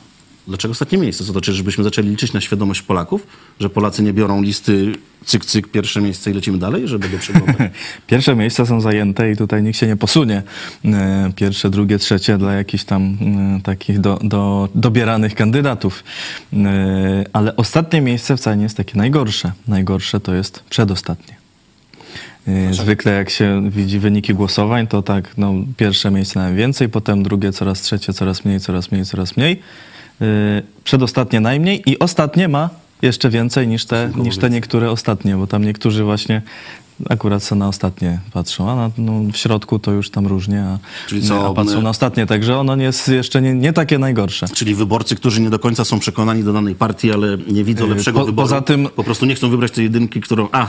Dlaczego 0.47 0.71
ostatnie 0.71 0.97
miejsce? 0.97 1.23
Co 1.23 1.33
to, 1.33 1.41
czy 1.41 1.53
żebyśmy 1.53 1.83
zaczęli 1.83 2.09
liczyć 2.09 2.33
na 2.33 2.41
świadomość 2.41 2.81
Polaków, 2.81 3.27
że 3.59 3.69
Polacy 3.69 4.03
nie 4.03 4.13
biorą 4.13 4.41
listy 4.41 4.93
cyk, 5.25 5.45
cyk, 5.45 5.67
pierwsze 5.67 6.01
miejsce 6.01 6.31
i 6.31 6.33
lecimy 6.33 6.57
dalej, 6.57 6.87
żeby 6.87 7.09
go 7.09 7.17
przeglądać? 7.17 7.57
Pierwsze 8.07 8.35
miejsca 8.35 8.65
są 8.65 8.81
zajęte 8.81 9.31
i 9.31 9.35
tutaj 9.35 9.63
nikt 9.63 9.79
się 9.79 9.87
nie 9.87 9.95
posunie. 9.95 10.43
E, 10.85 11.31
Pierwsze, 11.35 11.69
drugie, 11.69 11.99
trzecie 11.99 12.37
dla 12.37 12.53
jakichś 12.53 12.83
tam 12.83 13.17
e, 13.57 13.61
takich 13.61 13.99
do, 13.99 14.19
do, 14.23 14.69
dobieranych 14.75 15.35
kandydatów. 15.35 16.03
E, 16.53 17.23
Ale 17.33 17.55
ostatnie 17.55 18.01
miejsce 18.01 18.37
wcale 18.37 18.57
nie 18.57 18.63
jest 18.63 18.77
takie 18.77 18.97
najgorsze. 18.97 19.51
Najgorsze 19.67 20.19
to 20.19 20.33
jest 20.33 20.63
przedostatnie. 20.69 21.35
Zwykle 22.71 23.11
jak 23.11 23.29
się 23.29 23.69
widzi 23.71 23.99
wyniki 23.99 24.33
głosowań, 24.33 24.87
to 24.87 25.01
tak, 25.01 25.37
no, 25.37 25.53
pierwsze 25.77 26.11
miejsce 26.11 26.39
najwięcej, 26.39 26.89
potem 26.89 27.23
drugie 27.23 27.51
coraz 27.51 27.81
trzecie, 27.81 28.13
coraz 28.13 28.45
mniej, 28.45 28.59
coraz 28.59 28.91
mniej, 28.91 29.05
coraz 29.05 29.37
mniej. 29.37 29.59
E, 30.23 30.61
Przedostatnie 30.83 31.39
najmniej 31.39 31.81
i 31.85 31.99
ostatnie 31.99 32.47
ma 32.47 32.69
jeszcze 33.01 33.29
więcej 33.29 33.67
niż 33.67 33.85
te, 33.85 34.11
niż 34.15 34.37
te 34.37 34.49
niektóre 34.49 34.91
ostatnie, 34.91 35.35
bo 35.35 35.47
tam 35.47 35.63
niektórzy 35.63 36.03
właśnie 36.03 36.41
akurat 37.09 37.43
co 37.43 37.55
na 37.55 37.67
ostatnie 37.67 38.19
patrzą, 38.33 38.69
a 38.71 38.75
na, 38.75 38.89
no, 38.97 39.31
w 39.33 39.37
środku 39.37 39.79
to 39.79 39.91
już 39.91 40.09
tam 40.09 40.27
różnie, 40.27 40.63
a, 40.63 40.77
Czyli 41.07 41.21
co, 41.21 41.47
a 41.49 41.53
patrzą 41.53 41.75
my- 41.75 41.81
na 41.83 41.89
ostatnie, 41.89 42.25
także 42.25 42.57
ono 42.57 42.75
jest 42.75 43.07
jeszcze 43.07 43.41
nie, 43.41 43.53
nie 43.53 43.73
takie 43.73 43.99
najgorsze. 43.99 44.47
Czyli 44.47 44.75
wyborcy, 44.75 45.15
którzy 45.15 45.41
nie 45.41 45.49
do 45.49 45.59
końca 45.59 45.85
są 45.85 45.99
przekonani 45.99 46.43
do 46.43 46.53
danej 46.53 46.75
partii, 46.75 47.11
ale 47.11 47.37
nie 47.47 47.63
widzą 47.63 47.83
Yy, 47.87 47.93
lepszego 47.95 48.19
po- 48.19 48.25
wyboru. 48.25 48.45
poza 48.47 48.61
tym- 48.61 48.89
Po 48.95 49.03
prostu 49.03 49.25
nie 49.25 49.35
chcą 49.35 49.49
wybrać 49.49 49.71
tej 49.71 49.83
jedynki, 49.83 50.21
którą... 50.21 50.47
A, 50.51 50.67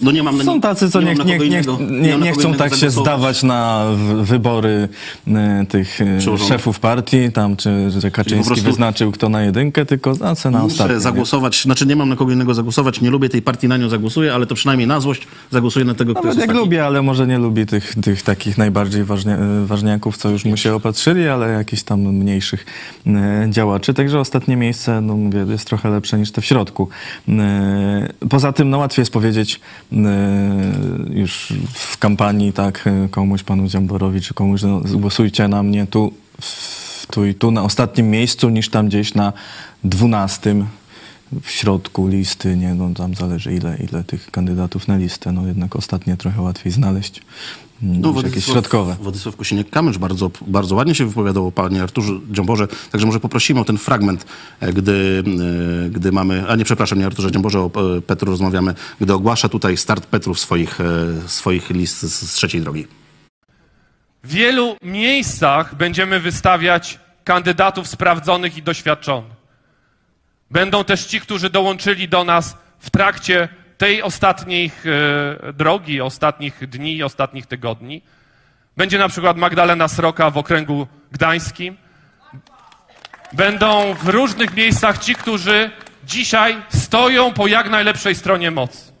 no 0.00 0.12
nie 0.12 0.22
mam 0.22 0.38
na 0.38 0.44
Są 0.44 0.60
tacy, 0.60 0.90
co 0.90 1.00
nie, 1.00 1.14
nie, 1.14 1.38
nie, 1.38 1.62
nie, 1.90 2.16
nie 2.16 2.32
chcą 2.32 2.54
tak 2.54 2.74
się 2.74 2.90
zdawać 2.90 3.42
na 3.42 3.86
wybory 4.22 4.88
e, 5.28 5.66
tych 5.68 6.00
e, 6.00 6.38
szefów 6.38 6.80
partii, 6.80 7.32
tam 7.32 7.56
czy 7.56 7.90
że 8.00 8.10
Kaczyński 8.10 8.60
wyznaczył 8.60 9.12
kto 9.12 9.28
na 9.28 9.42
jedynkę, 9.42 9.86
tylko 9.86 10.10
na 10.10 10.30
Muszę 10.30 10.50
ostatnie. 10.62 10.94
nie? 10.94 11.00
zagłosować, 11.00 11.62
znaczy 11.62 11.86
nie 11.86 11.96
mam 11.96 12.08
na 12.08 12.16
kogo 12.16 12.32
innego 12.32 12.54
zagłosować, 12.54 13.00
nie 13.00 13.10
lubię 13.10 13.28
tej 13.28 13.42
partii, 13.42 13.68
na 13.68 13.76
nią 13.76 13.88
zagłosuję, 13.88 14.34
ale 14.34 14.46
to 14.46 14.54
przynajmniej 14.54 14.88
na 14.88 15.00
złość 15.00 15.26
zagłosuję 15.50 15.84
na 15.84 15.94
tego, 15.94 16.14
kto 16.14 16.22
Nawet 16.22 16.36
jest 16.38 16.48
jak 16.48 16.56
lubię, 16.56 16.86
ale 16.86 17.02
może 17.02 17.26
nie 17.26 17.38
lubi 17.38 17.66
tych, 17.66 17.94
tych 17.94 18.22
takich 18.22 18.58
najbardziej 18.58 19.04
ważnia, 19.04 19.36
e, 19.36 19.66
ważniaków, 19.66 20.16
co 20.16 20.28
już 20.28 20.44
mu 20.44 20.56
się 20.56 20.74
opatrzyli, 20.74 21.28
ale 21.28 21.48
jakichś 21.52 21.82
tam 21.82 22.00
mniejszych 22.00 22.66
działaczy. 23.48 23.94
Także 23.94 24.20
ostatnie 24.20 24.56
miejsce, 24.56 25.00
no 25.00 25.16
mówię, 25.16 25.46
jest 25.48 25.66
trochę 25.66 25.90
lepsze 25.90 26.18
niż 26.18 26.30
te 26.30 26.40
w 26.40 26.44
środku. 26.44 26.88
Poza 28.30 28.52
tym, 28.52 28.70
no 28.70 28.78
łatwiej 28.78 29.02
jest 29.02 29.12
powiedzieć 29.12 29.60
już 31.10 31.52
w 31.74 31.98
kampanii, 31.98 32.52
tak, 32.52 32.86
e, 32.86 33.08
komuś, 33.08 33.42
panu 33.42 33.68
Dziamborowi, 33.68 34.20
czy 34.20 34.34
komuś, 34.34 34.62
no, 34.62 34.80
głosujcie 34.80 35.48
na 35.48 35.62
mnie 35.62 35.86
tu, 35.86 36.12
tu 37.10 37.26
i 37.26 37.34
tu, 37.34 37.50
na 37.50 37.62
ostatnim 37.62 38.10
miejscu, 38.10 38.48
niż 38.48 38.68
tam 38.68 38.88
gdzieś 38.88 39.14
na 39.14 39.32
dwunastym 39.84 40.66
w 41.42 41.50
środku 41.50 42.08
listy, 42.08 42.56
nie, 42.56 42.74
no 42.74 42.90
tam 42.94 43.14
zależy 43.14 43.54
ile, 43.54 43.76
ile 43.90 44.04
tych 44.04 44.30
kandydatów 44.30 44.88
na 44.88 44.96
listę, 44.96 45.32
no 45.32 45.46
jednak 45.46 45.76
ostatnie 45.76 46.16
trochę 46.16 46.42
łatwiej 46.42 46.72
znaleźć 46.72 47.22
No, 47.82 48.12
niż 48.12 48.24
jakieś 48.24 48.44
środkowe. 48.44 48.96
Władysław 49.00 49.36
Kosiniak-Kamysz 49.36 49.98
bardzo, 49.98 50.30
bardzo 50.46 50.74
ładnie 50.74 50.94
się 50.94 51.06
wypowiadał 51.06 51.46
o 51.46 51.52
panie 51.52 51.82
Arturze 51.82 52.12
Dziąborze, 52.30 52.68
także 52.92 53.06
może 53.06 53.20
poprosimy 53.20 53.60
o 53.60 53.64
ten 53.64 53.78
fragment, 53.78 54.26
e, 54.60 54.72
gdy, 54.72 55.24
e, 55.86 55.90
gdy 55.90 56.12
mamy, 56.12 56.48
a 56.48 56.56
nie 56.56 56.64
przepraszam, 56.64 56.98
nie 56.98 57.06
Arturze 57.06 57.32
Dziąborze, 57.32 57.60
o 57.60 57.70
e, 57.96 58.00
Petru 58.00 58.30
rozmawiamy, 58.30 58.74
gdy 59.00 59.14
ogłasza 59.14 59.48
tutaj 59.48 59.76
start 59.76 60.06
Petru 60.06 60.34
w 60.34 60.40
swoich, 60.40 60.78
swoich 61.26 61.70
list 61.70 62.02
z, 62.02 62.30
z 62.30 62.34
trzeciej 62.34 62.60
drogi. 62.60 62.86
W 64.24 64.28
wielu 64.28 64.76
miejscach 64.82 65.74
będziemy 65.74 66.20
wystawiać 66.20 67.00
kandydatów 67.24 67.86
sprawdzonych 67.86 68.56
i 68.56 68.62
doświadczonych. 68.62 69.36
Będą 70.50 70.84
też 70.84 71.06
ci, 71.06 71.20
którzy 71.20 71.50
dołączyli 71.50 72.08
do 72.08 72.24
nas 72.24 72.56
w 72.78 72.90
trakcie 72.90 73.48
tej 73.78 74.02
ostatniej 74.02 74.70
e, 75.46 75.52
drogi, 75.52 76.00
ostatnich 76.00 76.68
dni, 76.68 77.02
ostatnich 77.02 77.46
tygodni. 77.46 78.02
Będzie 78.76 78.98
na 78.98 79.08
przykład 79.08 79.36
Magdalena 79.36 79.88
Sroka 79.88 80.30
w 80.30 80.38
okręgu 80.38 80.86
gdańskim. 81.12 81.76
Będą 83.32 83.94
w 83.94 84.08
różnych 84.08 84.54
miejscach 84.54 84.98
ci, 84.98 85.14
którzy 85.14 85.70
dzisiaj 86.04 86.56
stoją 86.68 87.32
po 87.32 87.46
jak 87.46 87.70
najlepszej 87.70 88.14
stronie 88.14 88.50
mocy. 88.50 88.92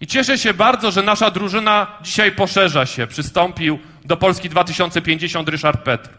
I 0.00 0.06
cieszę 0.06 0.38
się 0.38 0.54
bardzo, 0.54 0.90
że 0.90 1.02
nasza 1.02 1.30
drużyna 1.30 1.86
dzisiaj 2.02 2.32
poszerza 2.32 2.86
się. 2.86 3.06
Przystąpił 3.06 3.78
do 4.04 4.16
Polski 4.16 4.48
2050 4.48 5.48
Ryszard 5.48 5.82
Petr. 5.82 6.10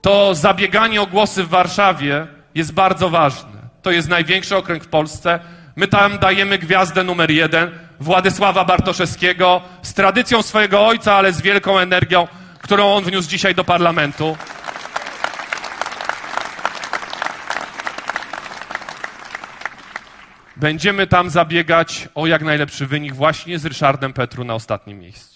To 0.00 0.34
zabieganie 0.34 1.02
o 1.02 1.06
głosy 1.06 1.44
w 1.44 1.48
Warszawie 1.48 2.26
jest 2.54 2.72
bardzo 2.72 3.10
ważne. 3.10 3.50
To 3.82 3.90
jest 3.90 4.08
największy 4.08 4.56
okręg 4.56 4.84
w 4.84 4.88
Polsce. 4.88 5.40
My 5.76 5.88
tam 5.88 6.18
dajemy 6.18 6.58
gwiazdę 6.58 7.04
numer 7.04 7.30
jeden 7.30 7.70
Władysława 8.00 8.64
Bartoszewskiego 8.64 9.62
z 9.82 9.94
tradycją 9.94 10.42
swojego 10.42 10.86
ojca, 10.86 11.14
ale 11.14 11.32
z 11.32 11.40
wielką 11.40 11.78
energią, 11.78 12.28
którą 12.62 12.94
on 12.94 13.04
wniósł 13.04 13.28
dzisiaj 13.28 13.54
do 13.54 13.64
parlamentu. 13.64 14.36
Będziemy 20.56 21.06
tam 21.06 21.30
zabiegać 21.30 22.08
o 22.14 22.26
jak 22.26 22.42
najlepszy 22.42 22.86
wynik 22.86 23.14
właśnie 23.14 23.58
z 23.58 23.66
Ryszardem 23.66 24.12
Petru 24.12 24.44
na 24.44 24.54
ostatnim 24.54 24.98
miejscu. 24.98 25.35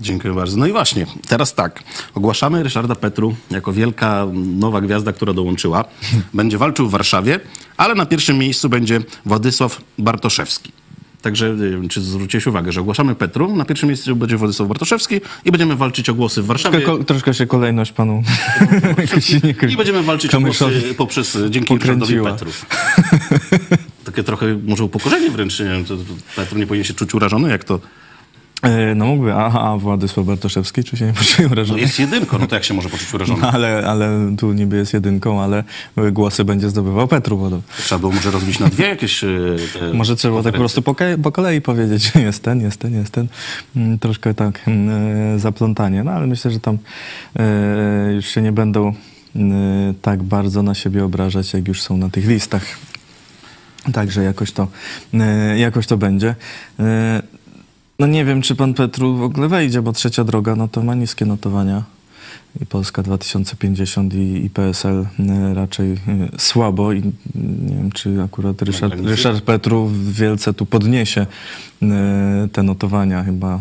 Dziękuję 0.00 0.34
bardzo. 0.34 0.56
No 0.56 0.66
i 0.66 0.72
właśnie, 0.72 1.06
teraz 1.28 1.54
tak. 1.54 1.82
Ogłaszamy 2.14 2.62
Ryszarda 2.62 2.94
Petru 2.94 3.36
jako 3.50 3.72
wielka 3.72 4.26
nowa 4.34 4.80
gwiazda, 4.80 5.12
która 5.12 5.32
dołączyła. 5.32 5.84
Będzie 6.34 6.58
walczył 6.58 6.88
w 6.88 6.90
Warszawie, 6.90 7.40
ale 7.76 7.94
na 7.94 8.06
pierwszym 8.06 8.38
miejscu 8.38 8.68
będzie 8.68 9.00
Władysław 9.26 9.80
Bartoszewski. 9.98 10.72
Także 11.22 11.56
wiem, 11.56 11.88
czy 11.88 12.00
zwróciłeś 12.00 12.46
uwagę, 12.46 12.72
że 12.72 12.80
ogłaszamy 12.80 13.14
Petru, 13.14 13.56
na 13.56 13.64
pierwszym 13.64 13.88
miejscu 13.88 14.16
będzie 14.16 14.36
Władysław 14.36 14.68
Bartoszewski 14.68 15.20
i 15.44 15.50
będziemy 15.50 15.76
walczyć 15.76 16.08
o 16.08 16.14
głosy 16.14 16.42
w 16.42 16.46
Warszawie. 16.46 16.80
Troszkę, 16.80 17.04
troszkę 17.04 17.34
się 17.34 17.46
kolejność 17.46 17.92
panu 17.92 18.22
I 19.70 19.76
będziemy 19.76 20.02
walczyć 20.02 20.34
o 20.34 20.40
głosy 20.40 20.94
poprzez 20.96 21.38
dzięki 21.50 21.78
Ryszardowi. 21.78 22.20
Petru. 22.24 22.50
Takie 24.04 24.22
trochę 24.24 24.58
może 24.66 24.84
upokorzenie 24.84 25.30
wręcz, 25.30 25.60
nie 25.60 25.66
wiem, 25.66 25.84
Petru 26.36 26.58
nie 26.58 26.66
powinien 26.66 26.84
się 26.84 26.94
czuć 26.94 27.14
urażony, 27.14 27.50
jak 27.50 27.64
to 27.64 27.80
No 28.96 29.06
mógłby, 29.06 29.34
aha, 29.34 29.60
a 29.60 29.76
Władysław 29.76 30.26
Bartoszewski, 30.26 30.84
czy 30.84 30.96
się 30.96 31.06
nie 31.06 31.12
poczuł 31.12 31.44
no 31.46 31.52
urażony? 31.52 31.80
jest 31.80 31.98
jedynką, 31.98 32.38
no 32.38 32.46
to 32.46 32.54
jak 32.54 32.64
się 32.64 32.74
może 32.74 32.88
poczuć 32.88 33.14
urażony? 33.14 33.42
Ale, 33.52 33.86
ale 33.86 34.34
tu 34.38 34.52
niby 34.52 34.76
jest 34.76 34.94
jedynką, 34.94 35.42
ale 35.42 35.64
głosy 36.12 36.44
będzie 36.44 36.70
zdobywał 36.70 37.08
Petru. 37.08 37.62
Trzeba 37.78 37.98
było 37.98 38.12
może 38.12 38.30
rozbić 38.30 38.58
na 38.58 38.66
dwie 38.66 38.88
jakieś... 38.88 39.24
e, 39.24 39.28
te 39.72 39.92
Może 39.94 40.16
trzeba 40.16 40.42
tak 40.42 40.52
po 40.52 40.58
prostu 40.58 40.82
po, 40.82 40.96
po 41.22 41.32
kolei 41.32 41.60
powiedzieć, 41.60 42.12
jest 42.26 42.42
ten, 42.42 42.60
jest 42.60 42.80
ten, 42.80 42.94
jest 42.94 43.10
ten. 43.10 43.26
Mm, 43.76 43.98
Troszkę 43.98 44.34
tak 44.34 44.60
mm, 44.68 45.34
e, 45.34 45.38
zaplątanie, 45.38 46.04
no 46.04 46.10
ale 46.10 46.26
myślę, 46.26 46.50
że 46.50 46.60
tam 46.60 46.78
e, 47.38 48.12
już 48.12 48.26
się 48.26 48.42
nie 48.42 48.52
będą 48.52 48.88
e, 48.88 48.94
tak 50.02 50.22
bardzo 50.22 50.62
na 50.62 50.74
siebie 50.74 51.04
obrażać, 51.04 51.54
jak 51.54 51.68
już 51.68 51.82
są 51.82 51.96
na 51.96 52.10
tych 52.10 52.26
listach. 52.26 52.62
Także 53.92 54.22
jakoś 54.22 54.52
to, 54.52 54.68
e, 55.14 55.58
jakoś 55.58 55.86
to 55.86 55.96
będzie. 55.96 56.34
No 58.00 58.06
nie 58.06 58.24
wiem, 58.24 58.42
czy 58.42 58.54
pan 58.54 58.74
Petru 58.74 59.16
w 59.16 59.22
ogóle 59.22 59.48
wejdzie, 59.48 59.82
bo 59.82 59.92
trzecia 59.92 60.24
droga, 60.24 60.56
no 60.56 60.68
to 60.68 60.82
ma 60.82 60.94
niskie 60.94 61.24
notowania. 61.26 61.82
I 62.62 62.66
Polska 62.66 63.02
2050 63.02 64.14
i, 64.14 64.44
i 64.44 64.50
PSL 64.50 65.06
e, 65.18 65.54
raczej 65.54 65.92
e, 65.92 65.98
słabo 66.38 66.92
i 66.92 67.02
nie 67.68 67.76
wiem, 67.76 67.92
czy 67.92 68.22
akurat 68.24 68.62
Ryszard? 68.62 68.94
Ryszard 69.00 69.40
Petru 69.40 69.90
wielce 70.10 70.54
tu 70.54 70.66
podniesie 70.66 71.26
e, 71.82 72.48
te 72.52 72.62
notowania. 72.62 73.24
Chyba 73.24 73.60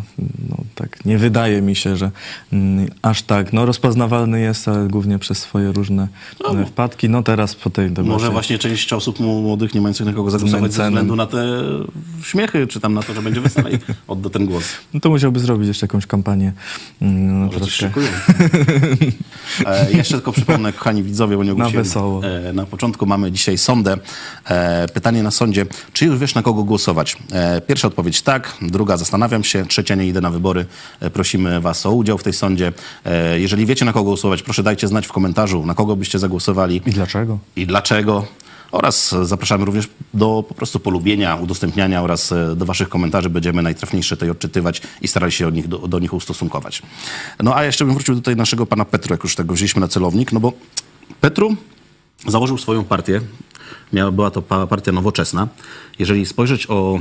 no, 0.49 0.57
tak 0.75 1.05
nie 1.05 1.17
wydaje 1.17 1.61
mi 1.61 1.75
się, 1.75 1.97
że 1.97 2.11
mm, 2.53 2.87
aż 3.01 3.21
tak, 3.21 3.53
no 3.53 3.65
rozpoznawalny 3.65 4.39
jest, 4.39 4.67
ale 4.67 4.87
głównie 4.87 5.19
przez 5.19 5.37
swoje 5.37 5.71
różne 5.71 6.07
e, 6.51 6.65
wpadki. 6.65 7.09
No 7.09 7.23
teraz 7.23 7.55
po 7.55 7.69
tej 7.69 7.87
debacie. 7.91 8.09
Może 8.09 8.29
właśnie 8.29 8.57
część 8.57 8.93
osób 8.93 9.19
młodych 9.19 9.73
nie 9.73 9.81
mających 9.81 10.05
na 10.05 10.13
kogo 10.13 10.31
zagłosować 10.31 10.73
ze 10.73 10.83
względu 10.87 11.15
na 11.15 11.25
te 11.25 11.59
śmiechy, 12.23 12.67
czy 12.67 12.79
tam 12.79 12.93
na 12.93 13.03
to, 13.03 13.13
że 13.13 13.21
będzie 13.21 13.41
weselej, 13.41 13.79
odda 14.07 14.29
ten 14.29 14.45
głos. 14.45 14.63
No 14.93 14.99
to 14.99 15.09
musiałby 15.09 15.39
zrobić 15.39 15.67
jeszcze 15.67 15.83
jakąś 15.85 16.05
kampanię. 16.05 16.53
coś 17.51 17.77
troszkę. 17.77 18.01
E, 19.65 19.91
jeszcze 19.91 20.13
tylko 20.13 20.31
przypomnę, 20.31 20.73
kochani 20.73 21.03
widzowie, 21.03 21.37
bo 21.37 21.43
nie 21.43 21.51
ogłosiłem. 21.51 21.83
wesoło. 21.83 22.21
E, 22.25 22.53
na 22.53 22.65
początku 22.65 23.05
mamy 23.05 23.31
dzisiaj 23.31 23.57
sądę. 23.57 23.97
E, 24.49 24.87
pytanie 24.87 25.23
na 25.23 25.31
sądzie. 25.31 25.65
Czy 25.93 26.05
już 26.05 26.19
wiesz, 26.19 26.35
na 26.35 26.41
kogo 26.41 26.63
głosować? 26.63 27.17
Pierwsza 27.67 27.87
odpowiedź 27.87 28.21
tak, 28.21 28.57
druga 28.61 28.97
zastanawiam 28.97 29.43
się, 29.43 29.65
trzecia 29.65 29.95
nie 29.95 30.07
idę 30.07 30.21
na 30.21 30.29
wybory. 30.29 30.65
Prosimy 31.13 31.61
was 31.61 31.85
o 31.85 31.91
udział 31.91 32.17
w 32.17 32.23
tej 32.23 32.33
sądzie. 32.33 32.73
Jeżeli 33.35 33.65
wiecie, 33.65 33.85
na 33.85 33.93
kogo 33.93 34.03
głosować, 34.03 34.43
proszę 34.43 34.63
dajcie 34.63 34.87
znać 34.87 35.07
w 35.07 35.11
komentarzu, 35.11 35.65
na 35.65 35.73
kogo 35.73 35.95
byście 35.95 36.19
zagłosowali 36.19 36.81
I 36.85 36.91
dlaczego? 36.91 37.39
i 37.55 37.67
dlaczego. 37.67 38.25
Oraz 38.71 39.15
zapraszamy 39.23 39.65
również 39.65 39.89
do 40.13 40.43
po 40.47 40.53
prostu 40.53 40.79
polubienia, 40.79 41.35
udostępniania 41.35 42.01
oraz 42.01 42.31
e, 42.31 42.55
do 42.55 42.65
waszych 42.65 42.89
komentarzy. 42.89 43.29
Będziemy 43.29 43.61
najtrafniejsze 43.61 44.15
tutaj 44.15 44.29
odczytywać 44.29 44.81
i 45.01 45.07
starali 45.07 45.31
się 45.31 45.47
od 45.47 45.53
nich, 45.53 45.67
do, 45.67 45.77
do 45.77 45.99
nich 45.99 46.13
ustosunkować. 46.13 46.81
No 47.43 47.55
a 47.55 47.63
jeszcze 47.63 47.85
bym 47.85 47.93
wrócił 47.93 48.15
do 48.15 48.21
tutaj 48.21 48.35
naszego 48.35 48.65
pana 48.65 48.85
Petru, 48.85 49.13
jak 49.13 49.23
już 49.23 49.35
tego 49.35 49.53
wzięliśmy 49.53 49.81
na 49.81 49.87
celownik, 49.87 50.31
no 50.31 50.39
bo 50.39 50.53
Petru 51.21 51.55
założył 52.27 52.57
swoją 52.57 52.83
partię. 52.83 53.21
Miała, 53.93 54.11
była 54.11 54.31
to 54.31 54.41
pa- 54.41 54.67
partia 54.67 54.91
nowoczesna. 54.91 55.47
Jeżeli 55.99 56.25
spojrzeć 56.25 56.69
o 56.69 56.99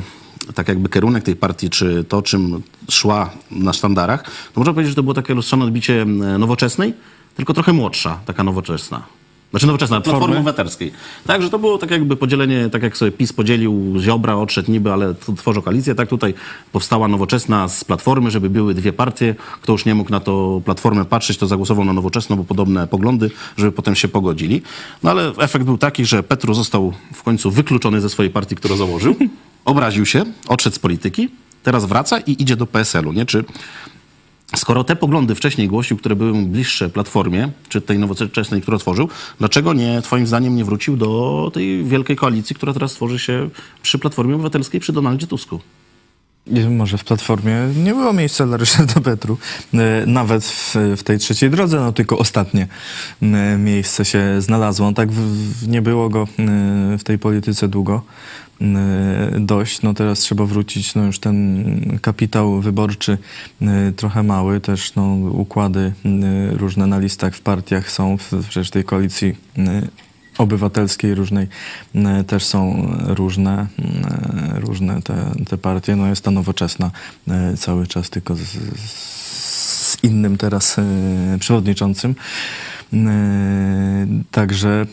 tak 0.54 0.68
jakby 0.68 0.88
kierunek 0.88 1.24
tej 1.24 1.36
partii, 1.36 1.70
czy 1.70 2.04
to, 2.04 2.22
czym 2.22 2.62
szła 2.90 3.30
na 3.50 3.72
sztandarach, 3.72 4.22
to 4.24 4.60
można 4.60 4.72
powiedzieć, 4.72 4.90
że 4.90 4.96
to 4.96 5.02
było 5.02 5.14
takie 5.14 5.34
lustrzane 5.34 5.64
odbicie 5.64 6.02
e, 6.02 6.06
nowoczesnej, 6.38 6.94
tylko 7.36 7.54
trochę 7.54 7.72
młodsza, 7.72 8.20
taka 8.26 8.44
nowoczesna. 8.44 9.02
Znaczy 9.50 9.66
nowoczesna, 9.66 10.00
Platformy 10.00 10.36
Obywatelskiej. 10.36 10.92
Tak, 11.26 11.42
że 11.42 11.50
to 11.50 11.58
było 11.58 11.78
tak 11.78 11.90
jakby 11.90 12.16
podzielenie, 12.16 12.70
tak 12.70 12.82
jak 12.82 12.96
sobie 12.96 13.12
PiS 13.12 13.32
podzielił 13.32 13.94
Ziobra, 14.00 14.34
odszedł 14.36 14.70
niby, 14.72 14.92
ale 14.92 15.14
t- 15.14 15.34
tworzą 15.36 15.62
koalicję, 15.62 15.94
tak 15.94 16.08
tutaj 16.08 16.34
powstała 16.72 17.08
nowoczesna 17.08 17.68
z 17.68 17.84
Platformy, 17.84 18.30
żeby 18.30 18.50
były 18.50 18.74
dwie 18.74 18.92
partie. 18.92 19.34
Kto 19.62 19.72
już 19.72 19.84
nie 19.84 19.94
mógł 19.94 20.10
na 20.10 20.20
to 20.20 20.60
Platformę 20.64 21.04
patrzeć, 21.04 21.38
to 21.38 21.46
zagłosował 21.46 21.84
na 21.84 21.92
nowoczesną, 21.92 22.36
bo 22.36 22.44
podobne 22.44 22.86
poglądy, 22.86 23.30
żeby 23.56 23.72
potem 23.72 23.94
się 23.94 24.08
pogodzili. 24.08 24.62
No 25.02 25.10
ale 25.10 25.32
efekt 25.38 25.64
był 25.64 25.78
taki, 25.78 26.06
że 26.06 26.22
Petru 26.22 26.54
został 26.54 26.92
w 27.14 27.22
końcu 27.22 27.50
wykluczony 27.50 28.00
ze 28.00 28.10
swojej 28.10 28.32
partii, 28.32 28.56
którą 28.56 28.76
założył, 28.76 29.16
obraził 29.64 30.06
się, 30.06 30.24
odszedł 30.48 30.76
z 30.76 30.78
polityki, 30.78 31.28
teraz 31.62 31.84
wraca 31.84 32.18
i 32.18 32.42
idzie 32.42 32.56
do 32.56 32.66
PSL-u, 32.66 33.12
nie? 33.12 33.26
Czy 33.26 33.44
Skoro 34.54 34.84
te 34.84 34.96
poglądy 34.96 35.34
wcześniej 35.34 35.68
głosił, 35.68 35.96
które 35.96 36.16
były 36.16 36.42
bliższe 36.42 36.88
Platformie, 36.88 37.48
czy 37.68 37.80
tej 37.80 37.98
nowoczesnej, 37.98 38.62
którą 38.62 38.78
tworzył, 38.78 39.08
dlaczego 39.38 39.74
nie, 39.74 40.02
twoim 40.02 40.26
zdaniem, 40.26 40.56
nie 40.56 40.64
wrócił 40.64 40.96
do 40.96 41.50
tej 41.54 41.84
wielkiej 41.84 42.16
koalicji, 42.16 42.56
która 42.56 42.72
teraz 42.72 42.92
tworzy 42.92 43.18
się 43.18 43.50
przy 43.82 43.98
Platformie 43.98 44.34
Obywatelskiej, 44.34 44.80
przy 44.80 44.92
Donaldzie 44.92 45.26
Tusku? 45.26 45.60
Może 46.70 46.98
w 46.98 47.04
Platformie 47.04 47.54
nie 47.84 47.94
było 47.94 48.12
miejsca 48.12 48.46
dla 48.46 48.56
Ryszarda 48.56 49.00
Petru. 49.00 49.38
E, 49.74 50.06
Nawet 50.06 50.44
w, 50.44 50.74
w 50.96 51.02
tej 51.02 51.18
trzeciej 51.18 51.50
drodze, 51.50 51.80
no 51.80 51.92
tylko 51.92 52.18
ostatnie 52.18 52.66
miejsce 53.58 54.04
się 54.04 54.42
znalazło. 54.42 54.92
Tak 54.92 55.12
w, 55.12 55.68
nie 55.68 55.82
było 55.82 56.08
go 56.08 56.28
w 56.98 57.04
tej 57.04 57.18
polityce 57.18 57.68
długo. 57.68 58.02
Dość, 59.38 59.82
no 59.82 59.94
teraz 59.94 60.18
trzeba 60.18 60.44
wrócić, 60.44 60.94
no 60.94 61.04
już 61.04 61.18
ten 61.18 61.98
kapitał 62.02 62.60
wyborczy 62.60 63.18
trochę 63.96 64.22
mały, 64.22 64.60
też 64.60 64.94
no 64.94 65.14
układy 65.14 65.92
różne 66.52 66.86
na 66.86 66.98
listach 66.98 67.34
w 67.34 67.40
partiach 67.40 67.90
są, 67.90 68.16
w, 68.18 68.32
przecież 68.48 68.70
tej 68.70 68.84
koalicji 68.84 69.34
obywatelskiej 70.38 71.14
różnej 71.14 71.46
e, 71.94 72.24
też 72.24 72.44
są 72.44 72.88
różne, 73.06 73.66
e, 73.78 74.60
różne 74.60 75.02
te, 75.02 75.32
te 75.48 75.58
partie. 75.58 75.96
No 75.96 76.06
jest 76.06 76.24
ta 76.24 76.30
nowoczesna 76.30 76.90
e, 77.28 77.56
cały 77.56 77.86
czas, 77.86 78.10
tylko 78.10 78.34
z, 78.34 78.40
z 78.76 80.04
innym 80.04 80.36
teraz 80.36 80.76
przewodniczącym. 81.40 82.14
Także 84.30 84.86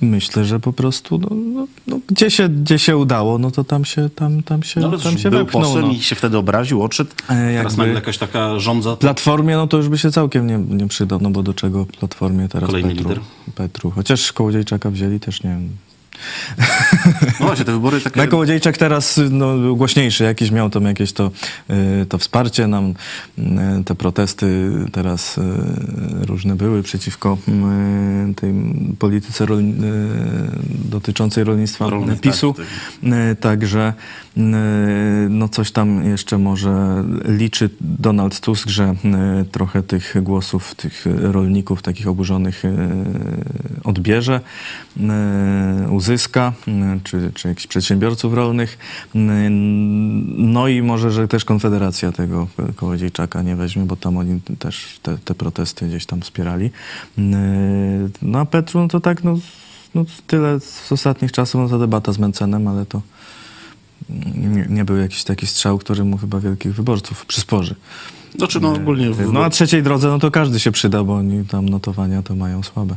myślę, 0.00 0.44
że 0.44 0.60
po 0.60 0.72
prostu 0.72 1.18
no, 1.18 1.28
no, 1.54 1.66
no, 1.86 2.00
gdzie, 2.08 2.30
się, 2.30 2.48
gdzie 2.48 2.78
się 2.78 2.96
udało, 2.96 3.38
no 3.38 3.50
to 3.50 3.64
tam 3.64 3.84
się, 3.84 4.08
tam, 4.14 4.42
tam 4.42 4.62
się, 4.62 4.80
No, 4.80 4.98
tam 4.98 5.18
się 5.18 5.30
był 5.30 5.38
wepchnął. 5.38 5.62
posłem 5.62 5.86
No. 5.86 5.92
i 5.92 6.00
się 6.00 6.14
wtedy 6.14 6.38
obraził, 6.38 6.82
odszedł. 6.82 7.10
E, 7.28 7.54
Teraz 7.56 7.76
nagle 7.76 7.94
jakaś 7.94 8.18
taka 8.18 8.58
żądza. 8.58 8.96
Platformie, 8.96 9.56
no 9.56 9.66
to 9.66 9.76
już 9.76 9.88
by 9.88 9.98
się 9.98 10.10
całkiem 10.10 10.46
nie, 10.46 10.58
nie 10.76 10.88
przydał, 10.88 11.18
no 11.22 11.30
bo 11.30 11.42
do 11.42 11.54
czego 11.54 11.86
Platformie 11.86 12.48
teraz 12.48 12.66
Kolejny 12.70 12.88
Petru, 12.94 13.08
lider. 13.08 13.20
Petru. 13.54 13.90
Chociaż 13.90 14.32
Kołodziejczaka 14.32 14.90
wzięli, 14.90 15.20
też 15.20 15.42
nie 15.42 15.50
wiem. 15.50 15.68
No 17.40 17.46
właśnie, 17.46 17.64
te 17.64 17.72
wybory 17.72 18.00
takie... 18.00 18.28
Kołodziejczak 18.28 18.78
teraz 18.78 19.20
no, 19.30 19.58
był 19.58 19.76
głośniejszy, 19.76 20.24
jakiś 20.24 20.50
miał 20.50 20.70
tam 20.70 20.84
jakieś 20.84 21.12
to, 21.12 21.30
y, 22.02 22.06
to 22.06 22.18
wsparcie 22.18 22.66
nam, 22.66 22.94
y, 23.38 23.44
te 23.84 23.94
protesty 23.94 24.70
teraz 24.92 25.38
y, 25.38 25.42
różne 26.26 26.56
były 26.56 26.82
przeciwko 26.82 27.38
tej 28.36 28.54
polityce 28.98 29.46
rol, 29.46 29.62
dotyczącej 30.84 31.44
rolnictwa 31.44 31.90
Rolnych, 31.90 32.20
PiSu. 32.20 32.54
tak, 32.54 32.66
Y, 33.32 33.36
Także 33.36 33.92
no 35.30 35.48
coś 35.48 35.72
tam 35.72 36.04
jeszcze 36.04 36.38
może 36.38 37.04
liczy 37.24 37.70
Donald 37.80 38.40
Tusk, 38.40 38.68
że 38.68 38.94
trochę 39.52 39.82
tych 39.82 40.14
głosów 40.22 40.74
tych 40.74 41.04
rolników 41.22 41.82
takich 41.82 42.08
oburzonych 42.08 42.62
odbierze, 43.84 44.40
uzyska, 46.10 46.52
y, 46.68 47.00
czy, 47.04 47.32
czy 47.34 47.48
jakichś 47.48 47.66
przedsiębiorców 47.66 48.34
rolnych. 48.34 48.78
Y, 49.14 49.18
No 49.20 50.68
i 50.68 50.82
może, 50.82 51.10
że 51.10 51.28
też 51.28 51.44
Konfederacja 51.44 52.12
tego 52.12 52.48
Kołodziejczaka 52.76 53.42
nie 53.42 53.56
weźmie, 53.56 53.82
bo 53.84 53.96
tam 53.96 54.16
oni 54.16 54.40
też 54.58 54.98
te, 55.02 55.18
te 55.18 55.34
protesty 55.34 55.86
gdzieś 55.86 56.06
tam 56.06 56.20
wspierali. 56.20 56.66
Y, 56.66 56.70
No 58.22 58.38
a 58.38 58.44
Petru, 58.44 58.80
no 58.80 58.88
to 58.88 59.00
tak, 59.00 59.24
no, 59.24 59.38
no 59.94 60.04
tyle 60.26 60.60
z 60.60 60.92
ostatnich 60.92 61.32
czasów, 61.32 61.60
no 61.60 61.68
to 61.68 61.78
debata 61.78 62.12
z 62.12 62.18
Mencenem, 62.18 62.68
ale 62.68 62.86
to 62.86 63.02
nie, 64.34 64.66
nie 64.68 64.84
był 64.84 64.96
jakiś 64.96 65.24
taki 65.24 65.46
strzał, 65.46 65.78
który 65.78 66.04
mu 66.04 66.16
chyba 66.16 66.40
wielkich 66.40 66.74
wyborców 66.74 67.26
przysporzy. 67.26 67.74
Znaczy, 68.36 68.60
no 68.60 68.72
ogólnie 68.72 69.10
w, 69.10 69.32
No 69.32 69.44
a 69.44 69.50
trzeciej 69.50 69.82
drodze, 69.82 70.08
no 70.08 70.18
to 70.18 70.30
każdy 70.30 70.60
się 70.60 70.72
przyda, 70.72 71.04
bo 71.04 71.14
oni 71.14 71.44
tam 71.44 71.68
notowania 71.68 72.22
to 72.22 72.36
mają 72.36 72.62
słabe. 72.62 72.96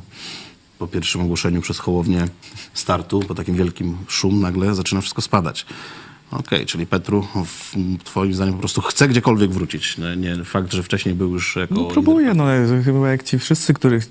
Po 0.79 0.88
pierwszym 0.88 1.21
ogłoszeniu 1.21 1.62
przez 1.62 1.79
Hołownię 1.79 2.27
startu, 2.73 3.19
po 3.19 3.36
takim 3.36 3.55
wielkim 3.55 3.97
szum, 4.07 4.41
nagle 4.41 4.75
zaczyna 4.75 5.01
wszystko 5.01 5.21
spadać. 5.21 5.65
Okej, 6.39 6.65
czyli 6.65 6.88
Petru 6.88 7.27
w, 7.45 7.75
twoim 8.03 8.33
zdaniem 8.33 8.53
po 8.53 8.59
prostu 8.59 8.81
chce 8.81 9.07
gdziekolwiek 9.07 9.51
wrócić. 9.51 9.97
Nie, 9.97 10.15
nie 10.15 10.43
fakt, 10.43 10.73
że 10.73 10.83
wcześniej 10.83 11.15
był 11.15 11.31
już 11.31 11.55
jako... 11.55 11.75
No 11.75 11.86
próbuję, 11.86 12.33
no 12.33 12.43
chyba 12.86 13.09
jak 13.09 13.23
ci 13.23 13.39
wszyscy, 13.39 13.73
których 13.73 14.03
e, 14.03 14.07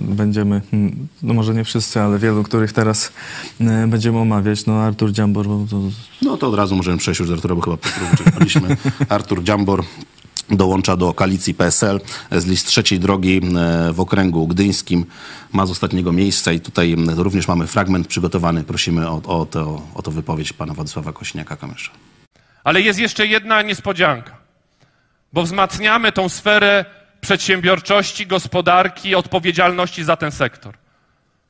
będziemy, 0.00 0.60
mm, 0.72 1.08
no 1.22 1.34
może 1.34 1.54
nie 1.54 1.64
wszyscy, 1.64 2.00
ale 2.00 2.18
wielu, 2.18 2.42
których 2.42 2.72
teraz 2.72 3.12
e, 3.60 3.86
będziemy 3.86 4.18
omawiać, 4.18 4.66
no 4.66 4.82
Artur 4.82 5.12
Dziambor, 5.12 5.46
bo 5.46 5.66
to 5.70 5.80
No 6.22 6.36
to 6.36 6.48
od 6.48 6.54
razu 6.54 6.76
możemy 6.76 6.98
przejść 6.98 7.20
już 7.20 7.28
do 7.28 7.34
Artura, 7.34 7.54
bo 7.54 7.60
chyba 7.60 7.76
Petru 7.76 8.06
wyczerpaliśmy. 8.10 8.76
Artur 9.08 9.42
Dziambor 9.42 9.84
dołącza 10.50 10.96
do 10.96 11.14
koalicji 11.14 11.54
PSL 11.54 12.00
z 12.30 12.46
list 12.46 12.66
trzeciej 12.66 13.00
drogi 13.00 13.40
e, 13.56 13.92
w 13.92 14.00
okręgu 14.00 14.46
gdyńskim. 14.46 15.06
Ma 15.52 15.66
z 15.66 15.70
ostatniego 15.70 16.12
miejsca 16.12 16.52
i 16.52 16.60
tutaj 16.60 16.96
również 17.16 17.48
mamy 17.48 17.66
fragment 17.66 18.06
przygotowany. 18.06 18.64
Prosimy 18.64 19.08
o, 19.08 19.22
o, 19.24 19.46
to, 19.46 19.82
o 19.94 20.02
to 20.02 20.10
wypowiedź 20.10 20.52
pana 20.52 20.74
Władysława 20.74 21.10
Kośniaka-Kamysza. 21.10 21.90
Ale 22.64 22.80
jest 22.80 22.98
jeszcze 22.98 23.26
jedna 23.26 23.62
niespodzianka, 23.62 24.36
bo 25.32 25.42
wzmacniamy 25.42 26.12
tą 26.12 26.28
sferę 26.28 26.84
przedsiębiorczości, 27.20 28.26
gospodarki, 28.26 29.14
odpowiedzialności 29.14 30.04
za 30.04 30.16
ten 30.16 30.32
sektor. 30.32 30.74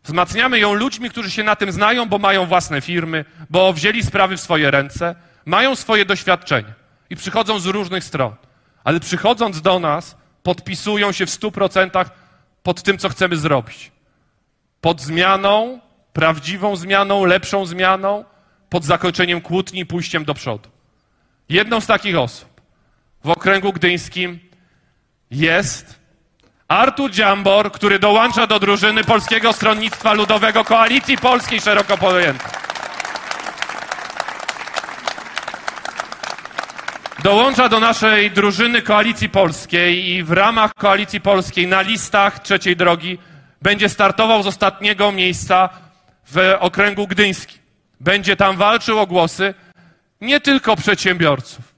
Wzmacniamy 0.04 0.58
ją 0.58 0.74
ludźmi, 0.74 1.10
którzy 1.10 1.30
się 1.30 1.42
na 1.42 1.56
tym 1.56 1.72
znają, 1.72 2.08
bo 2.08 2.18
mają 2.18 2.46
własne 2.46 2.80
firmy, 2.80 3.24
bo 3.50 3.72
wzięli 3.72 4.02
sprawy 4.02 4.36
w 4.36 4.40
swoje 4.40 4.70
ręce, 4.70 5.14
mają 5.46 5.76
swoje 5.76 6.04
doświadczenia 6.04 6.74
i 7.10 7.16
przychodzą 7.16 7.60
z 7.60 7.66
różnych 7.66 8.04
stron. 8.04 8.34
Ale 8.84 9.00
przychodząc 9.00 9.62
do 9.62 9.78
nas, 9.78 10.16
podpisują 10.42 11.12
się 11.12 11.26
w 11.26 11.30
stu 11.30 11.52
procentach 11.52 12.10
pod 12.62 12.82
tym, 12.82 12.98
co 12.98 13.08
chcemy 13.08 13.36
zrobić. 13.36 13.92
Pod 14.80 15.00
zmianą, 15.00 15.80
prawdziwą 16.12 16.76
zmianą, 16.76 17.24
lepszą 17.24 17.66
zmianą, 17.66 18.24
pod 18.68 18.84
zakończeniem 18.84 19.40
kłótni 19.40 19.80
i 19.80 19.86
pójściem 19.86 20.24
do 20.24 20.34
przodu. 20.34 20.68
Jedną 21.48 21.80
z 21.80 21.86
takich 21.86 22.18
osób 22.18 22.60
w 23.24 23.30
okręgu 23.30 23.72
gdyńskim 23.72 24.40
jest 25.30 26.00
Artur 26.68 27.10
Dziambor, 27.10 27.72
który 27.72 27.98
dołącza 27.98 28.46
do 28.46 28.60
drużyny 28.60 29.04
Polskiego 29.04 29.52
Stronnictwa 29.52 30.12
Ludowego 30.12 30.64
Koalicji 30.64 31.18
Polskiej 31.18 31.60
szeroko 31.60 31.98
pojętej. 31.98 32.50
Dołącza 37.22 37.68
do 37.68 37.80
naszej 37.80 38.30
drużyny 38.30 38.82
Koalicji 38.82 39.28
Polskiej 39.28 40.08
i 40.08 40.22
w 40.22 40.30
ramach 40.30 40.74
Koalicji 40.74 41.20
Polskiej 41.20 41.66
na 41.66 41.82
listach 41.82 42.38
trzeciej 42.38 42.76
drogi 42.76 43.18
będzie 43.62 43.88
startował 43.88 44.42
z 44.42 44.46
ostatniego 44.46 45.12
miejsca 45.12 45.68
w 46.32 46.54
okręgu 46.60 47.06
gdyńskim. 47.06 47.58
Będzie 48.00 48.36
tam 48.36 48.56
walczył 48.56 48.98
o 48.98 49.06
głosy 49.06 49.54
nie 50.20 50.40
tylko 50.40 50.76
przedsiębiorców, 50.76 51.74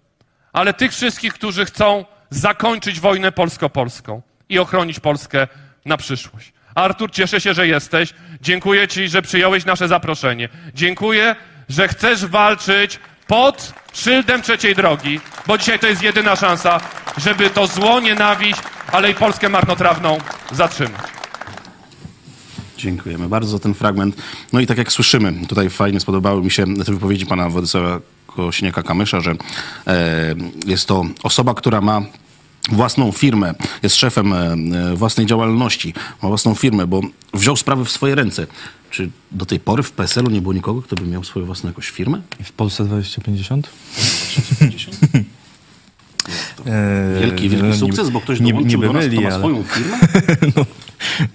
ale 0.53 0.75
tych 0.75 0.93
wszystkich, 0.93 1.35
którzy 1.35 1.65
chcą 1.65 2.05
zakończyć 2.31 3.01
wojnę 3.01 3.33
polsko-polską 3.33 4.23
i 4.49 4.59
ochronić 4.59 5.01
Polskę 5.01 5.49
na 5.85 5.97
przyszłość. 5.97 6.53
Artur, 6.75 7.11
cieszę 7.11 7.41
się, 7.41 7.55
że 7.55 7.67
jesteś. 7.67 8.15
Dziękuję 8.41 8.89
Ci, 8.89 9.09
że 9.09 9.23
przyjąłeś 9.23 9.65
nasze 9.65 9.89
zaproszenie. 9.89 10.49
Dziękuję, 10.75 11.37
że 11.69 11.89
chcesz 11.89 12.27
walczyć 12.27 13.01
pod 13.27 13.73
szyldem 13.93 14.43
trzeciej 14.43 14.75
drogi, 14.75 15.21
bo 15.47 15.59
dzisiaj 15.59 15.79
to 15.79 15.87
jest 15.87 16.03
jedyna 16.03 16.37
szansa, 16.37 16.81
żeby 17.17 17.51
to 17.51 17.67
zło, 17.67 18.01
nienawiść, 18.01 18.61
ale 18.93 19.11
i 19.11 19.15
Polskę 19.15 19.49
marnotrawną 19.49 20.19
zatrzymać. 20.53 21.03
Dziękujemy 22.79 23.29
bardzo 23.29 23.51
za 23.51 23.59
ten 23.59 23.75
fragment. 23.75 24.17
No 24.53 24.61
i 24.61 24.67
tak 24.67 24.79
jak 24.79 24.93
słyszymy, 24.93 25.47
tutaj 25.49 25.71
fajnie 25.71 26.01
spodobały 26.01 26.43
mi 26.43 26.51
się 26.51 26.77
te 26.77 26.93
wypowiedzi 26.93 27.27
pana 27.27 27.49
Władysława 27.49 28.01
Kosiniaka-Kamysza, 28.29 29.21
że 29.21 29.35
e, 29.87 30.35
jest 30.67 30.89
to 30.89 31.05
osoba, 31.23 31.55
która 31.55 31.81
ma 31.81 32.03
własną 32.73 33.13
firmę, 33.13 33.55
jest 33.83 33.97
szefem 33.97 34.33
e, 34.33 34.57
własnej 34.97 35.27
działalności, 35.27 35.95
ma 36.23 36.29
własną 36.29 36.55
firmę, 36.55 36.87
bo 36.87 37.01
wziął 37.35 37.57
sprawy 37.57 37.85
w 37.85 37.91
swoje 37.91 38.15
ręce. 38.15 38.47
Czy 38.91 39.11
do 39.33 39.47
tej 39.47 39.61
pory 39.61 39.83
w 39.83 39.93
PSL-u 39.93 40.31
nie 40.31 40.41
było 40.41 40.55
nikogo, 40.55 40.83
kto 40.83 40.97
by 40.97 41.07
miał 41.07 41.25
swoją 41.25 41.47
własną 41.47 41.71
jakąś 41.71 41.91
firmę? 41.91 42.23
W 42.45 42.53
Polsce 42.53 42.85
2050? 42.85 43.69
Wielki, 47.21 47.49
wielki 47.49 47.67
no, 47.69 47.77
sukces, 47.77 48.11
bo 48.11 48.21
ktoś 48.21 48.41
dołączył 48.41 48.65
niby 48.65 48.87
do 48.87 48.93
nas, 48.93 49.05
kto 49.07 49.21
ale- 49.21 49.39
swoją 49.39 49.63
firmę? 49.75 49.97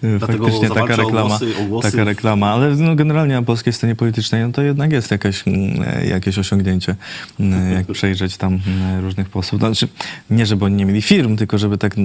E, 0.03 0.17
Dlatego 0.17 0.45
Faktycznie 0.45 0.69
taka 0.69 0.81
zawalcza 0.81 1.03
o 1.03 1.05
reklama, 1.05 1.37
głosy- 1.37 1.61
o 1.61 1.63
głosy 1.63 1.91
taka 1.91 2.03
reklama, 2.03 2.51
ale 2.51 2.75
no, 2.75 2.95
generalnie 2.95 3.33
na 3.33 3.41
polskiej 3.41 3.73
scenie 3.73 3.95
politycznej 3.95 4.41
no, 4.43 4.51
to 4.51 4.61
jednak 4.61 4.91
jest 4.91 5.11
jakaś, 5.11 5.47
mm, 5.47 5.83
e, 5.87 6.05
jakieś 6.05 6.37
osiągnięcie, 6.37 6.95
mm, 7.39 7.73
jak 7.73 7.87
przejrzeć 7.87 8.37
tam 8.37 8.59
mm, 8.67 9.03
różnych 9.03 9.29
posłów. 9.29 9.61
Znaczy, 9.61 9.87
nie 10.29 10.45
żeby 10.45 10.65
oni 10.65 10.75
nie 10.75 10.85
mieli 10.85 11.01
firm, 11.01 11.37
tylko 11.37 11.57
żeby 11.57 11.77
tak 11.77 11.95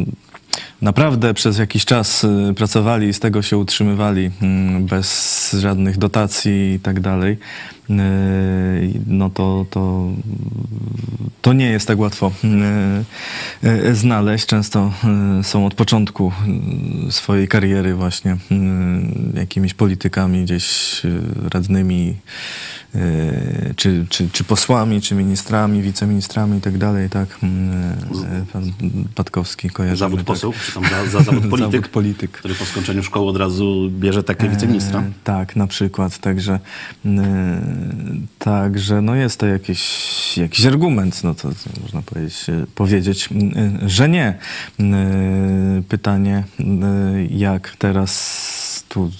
naprawdę 0.82 1.34
przez 1.34 1.58
jakiś 1.58 1.84
czas 1.84 2.26
pracowali 2.56 3.08
i 3.08 3.12
z 3.12 3.20
tego 3.20 3.42
się 3.42 3.58
utrzymywali 3.58 4.30
bez 4.80 5.56
żadnych 5.60 5.98
dotacji 5.98 6.72
i 6.74 6.80
tak 6.80 7.00
dalej, 7.00 7.36
no 9.06 9.30
to, 9.30 9.66
to, 9.70 10.10
to 11.42 11.52
nie 11.52 11.70
jest 11.70 11.86
tak 11.86 11.98
łatwo 11.98 12.32
y, 13.62 13.68
y, 13.68 13.94
znaleźć. 13.94 14.46
Często 14.46 14.92
są 15.42 15.66
od 15.66 15.74
początku 15.74 16.32
swojej 17.10 17.48
kariery 17.48 17.94
właśnie 17.94 18.36
jakimiś 19.34 19.74
politykami 19.74 20.44
gdzieś 20.44 21.02
radnymi, 21.50 22.16
czy, 23.76 24.06
czy, 24.08 24.28
czy 24.30 24.44
posłami, 24.44 25.00
czy 25.00 25.14
ministrami, 25.14 25.82
wiceministrami 25.82 26.58
i 26.58 26.60
tak 26.60 26.78
dalej, 26.78 27.10
tak. 27.10 27.38
Pan 28.52 28.72
Patkowski 29.14 29.70
kojarzy. 29.70 29.96
Zawód 29.96 30.18
tak. 30.18 30.26
poseł, 30.26 30.52
czy 30.66 30.72
tam 30.72 30.84
za, 30.84 31.06
za 31.06 31.22
zawód 31.22 31.46
polityk, 31.50 31.72
Zawód 31.72 31.88
polityk. 31.88 32.30
który 32.30 32.54
po 32.54 32.64
skończeniu 32.64 33.02
szkoły 33.02 33.30
od 33.30 33.36
razu 33.36 33.90
bierze 33.90 34.22
takie 34.22 34.48
wiceministra. 34.48 35.00
E, 35.00 35.12
tak, 35.24 35.56
na 35.56 35.66
przykład. 35.66 36.18
Także, 36.18 36.60
także 38.38 39.02
no 39.02 39.14
jest 39.14 39.40
to 39.40 39.46
jakiś, 39.46 40.38
jakiś 40.38 40.66
argument, 40.66 41.24
no 41.24 41.34
to, 41.34 41.50
można 41.82 42.02
powiedzieć, 42.02 42.46
e, 42.48 42.66
powiedzieć, 42.74 43.28
e, 43.32 43.88
że 43.88 44.08
nie. 44.08 44.38
E, 44.80 44.84
Pytanie, 45.88 46.44
jak 47.30 47.76
teraz 47.78 48.84
tu 48.88 49.10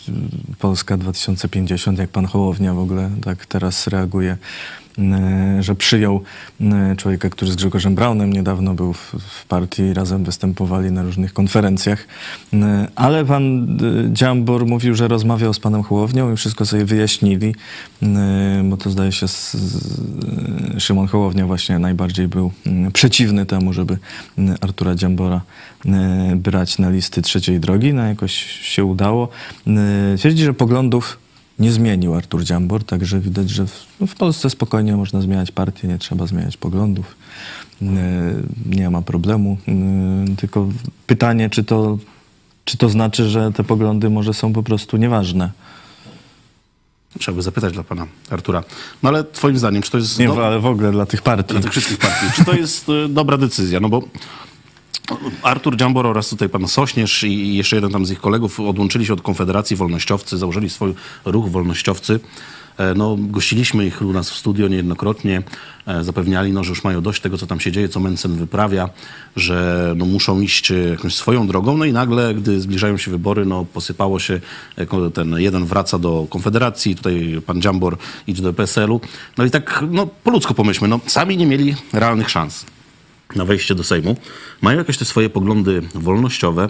Polska 0.58 0.96
2050, 0.96 1.98
jak 1.98 2.10
pan 2.10 2.26
Hołownia 2.26 2.74
w 2.74 2.78
ogóle 2.78 3.10
tak 3.24 3.46
teraz 3.46 3.86
reaguje, 3.86 4.36
że 5.60 5.74
przyjął 5.74 6.22
e, 6.60 6.96
człowieka, 6.96 7.30
który 7.30 7.50
z 7.50 7.56
Grzegorzem 7.56 7.94
Braunem 7.94 8.32
niedawno 8.32 8.74
był 8.74 8.92
w, 8.92 9.14
w 9.28 9.46
partii 9.46 9.94
razem 9.94 10.24
występowali 10.24 10.92
na 10.92 11.02
różnych 11.02 11.32
konferencjach. 11.32 12.06
E, 12.52 12.88
Ale 12.94 13.24
pan 13.24 13.66
Dziambor 14.12 14.66
mówił, 14.66 14.94
że 14.94 15.08
rozmawiał 15.08 15.54
z 15.54 15.58
panem 15.58 15.82
Hołownią 15.82 16.32
i 16.32 16.36
wszystko 16.36 16.66
sobie 16.66 16.84
wyjaśnili, 16.84 17.54
bo 18.64 18.76
to 18.76 18.90
zdaje 18.90 19.12
się 19.12 19.28
z, 19.28 19.54
z, 19.54 20.82
Szymon 20.82 21.06
Hołownia 21.06 21.46
właśnie 21.46 21.78
najbardziej 21.78 22.28
był 22.28 22.52
przeciwny 22.92 23.46
temu, 23.46 23.72
żeby 23.72 23.98
Artura 24.60 24.94
Dziambora 24.94 25.40
brać 26.36 26.78
na 26.78 26.90
listy 26.90 27.22
trzeciej 27.22 27.60
drogi. 27.60 27.94
No 27.94 28.02
jakoś 28.02 28.32
się 28.46 28.84
udało. 28.84 29.28
Twierdzi, 30.18 30.44
że 30.44 30.54
poglądów 30.54 31.23
nie 31.58 31.72
zmienił 31.72 32.14
Artur 32.14 32.44
Dziambor, 32.44 32.84
także 32.84 33.20
widać, 33.20 33.50
że 33.50 33.66
w, 33.66 33.86
no 34.00 34.06
w 34.06 34.14
Polsce 34.14 34.50
spokojnie 34.50 34.96
można 34.96 35.20
zmieniać 35.20 35.50
partię, 35.52 35.88
nie 35.88 35.98
trzeba 35.98 36.26
zmieniać 36.26 36.56
poglądów. 36.56 37.16
E, 37.82 37.86
Nie 38.66 38.90
ma 38.90 39.02
problemu. 39.02 39.58
E, 39.68 40.36
Tylko 40.36 40.68
pytanie, 41.06 41.50
czy 41.50 41.64
to, 41.64 41.98
czy 42.64 42.76
to 42.76 42.88
znaczy, 42.88 43.28
że 43.28 43.52
te 43.52 43.64
poglądy 43.64 44.10
może 44.10 44.34
są 44.34 44.52
po 44.52 44.62
prostu 44.62 44.96
nieważne. 44.96 45.50
Trzeba 47.18 47.36
by 47.36 47.42
zapytać 47.42 47.72
dla 47.72 47.82
pana 47.84 48.06
Artura. 48.30 48.64
No 49.02 49.08
ale 49.08 49.24
twoim 49.24 49.58
zdaniem, 49.58 49.82
czy 49.82 49.90
to 49.90 49.98
jest 49.98 50.18
Nie, 50.18 50.26
do... 50.28 50.46
ale 50.46 50.60
w 50.60 50.66
ogóle 50.66 50.92
dla 50.92 51.06
tych 51.06 51.22
partii. 51.22 51.52
dla 51.54 51.62
tych 51.62 51.70
wszystkich 51.70 51.98
partii, 51.98 52.26
czy 52.36 52.44
to 52.44 52.52
jest 52.52 52.86
e, 52.88 53.08
dobra 53.08 53.36
decyzja? 53.38 53.80
No 53.80 53.88
bo 53.88 54.02
Artur 55.42 55.76
Dziambor 55.76 56.06
oraz 56.06 56.28
tutaj 56.28 56.48
pan 56.48 56.68
Sośnierz 56.68 57.24
i 57.24 57.56
jeszcze 57.56 57.76
jeden 57.76 57.90
tam 57.92 58.06
z 58.06 58.10
ich 58.10 58.20
kolegów 58.20 58.60
odłączyli 58.60 59.06
się 59.06 59.12
od 59.12 59.22
Konfederacji 59.22 59.76
Wolnościowcy, 59.76 60.38
założyli 60.38 60.70
swój 60.70 60.94
ruch 61.24 61.48
Wolnościowcy. 61.48 62.20
E, 62.78 62.94
No, 62.94 63.16
gościliśmy 63.18 63.86
ich 63.86 64.02
u 64.02 64.12
nas 64.12 64.30
w 64.30 64.36
studio 64.36 64.68
niejednokrotnie, 64.68 65.42
e, 65.86 66.04
zapewniali, 66.04 66.52
no, 66.52 66.64
że 66.64 66.70
już 66.70 66.84
mają 66.84 67.00
dość 67.02 67.20
tego, 67.20 67.38
co 67.38 67.46
tam 67.46 67.60
się 67.60 67.72
dzieje, 67.72 67.88
co 67.88 68.00
Mencen 68.00 68.36
wyprawia, 68.36 68.88
że 69.36 69.92
no, 69.96 70.04
muszą 70.04 70.40
iść 70.40 70.70
e, 70.70 70.74
jakąś 70.74 71.14
swoją 71.14 71.46
drogą, 71.46 71.76
no 71.76 71.84
i 71.84 71.92
nagle, 71.92 72.34
gdy 72.34 72.60
zbliżają 72.60 72.96
się 72.96 73.10
wybory, 73.10 73.46
no, 73.46 73.64
posypało 73.64 74.18
się, 74.18 74.40
ten 75.14 75.38
jeden 75.38 75.64
wraca 75.64 75.98
do 75.98 76.26
Konfederacji, 76.30 76.96
tutaj 76.96 77.42
pan 77.46 77.62
Dziambor 77.62 77.96
idzie 78.26 78.42
do 78.42 78.52
PSL-u, 78.52 79.00
no 79.38 79.44
i 79.44 79.50
tak, 79.50 79.84
no, 79.90 80.06
po 80.06 80.30
ludzku 80.30 80.54
pomyślmy, 80.54 80.88
no, 80.88 81.00
sami 81.06 81.36
nie 81.36 81.46
mieli 81.46 81.74
realnych 81.92 82.30
szans 82.30 82.64
na 83.36 83.44
wejście 83.44 83.74
do 83.74 83.84
Sejmu, 83.84 84.16
mają 84.60 84.78
jakieś 84.78 84.98
te 84.98 85.04
swoje 85.04 85.30
poglądy 85.30 85.82
wolnościowe, 85.94 86.68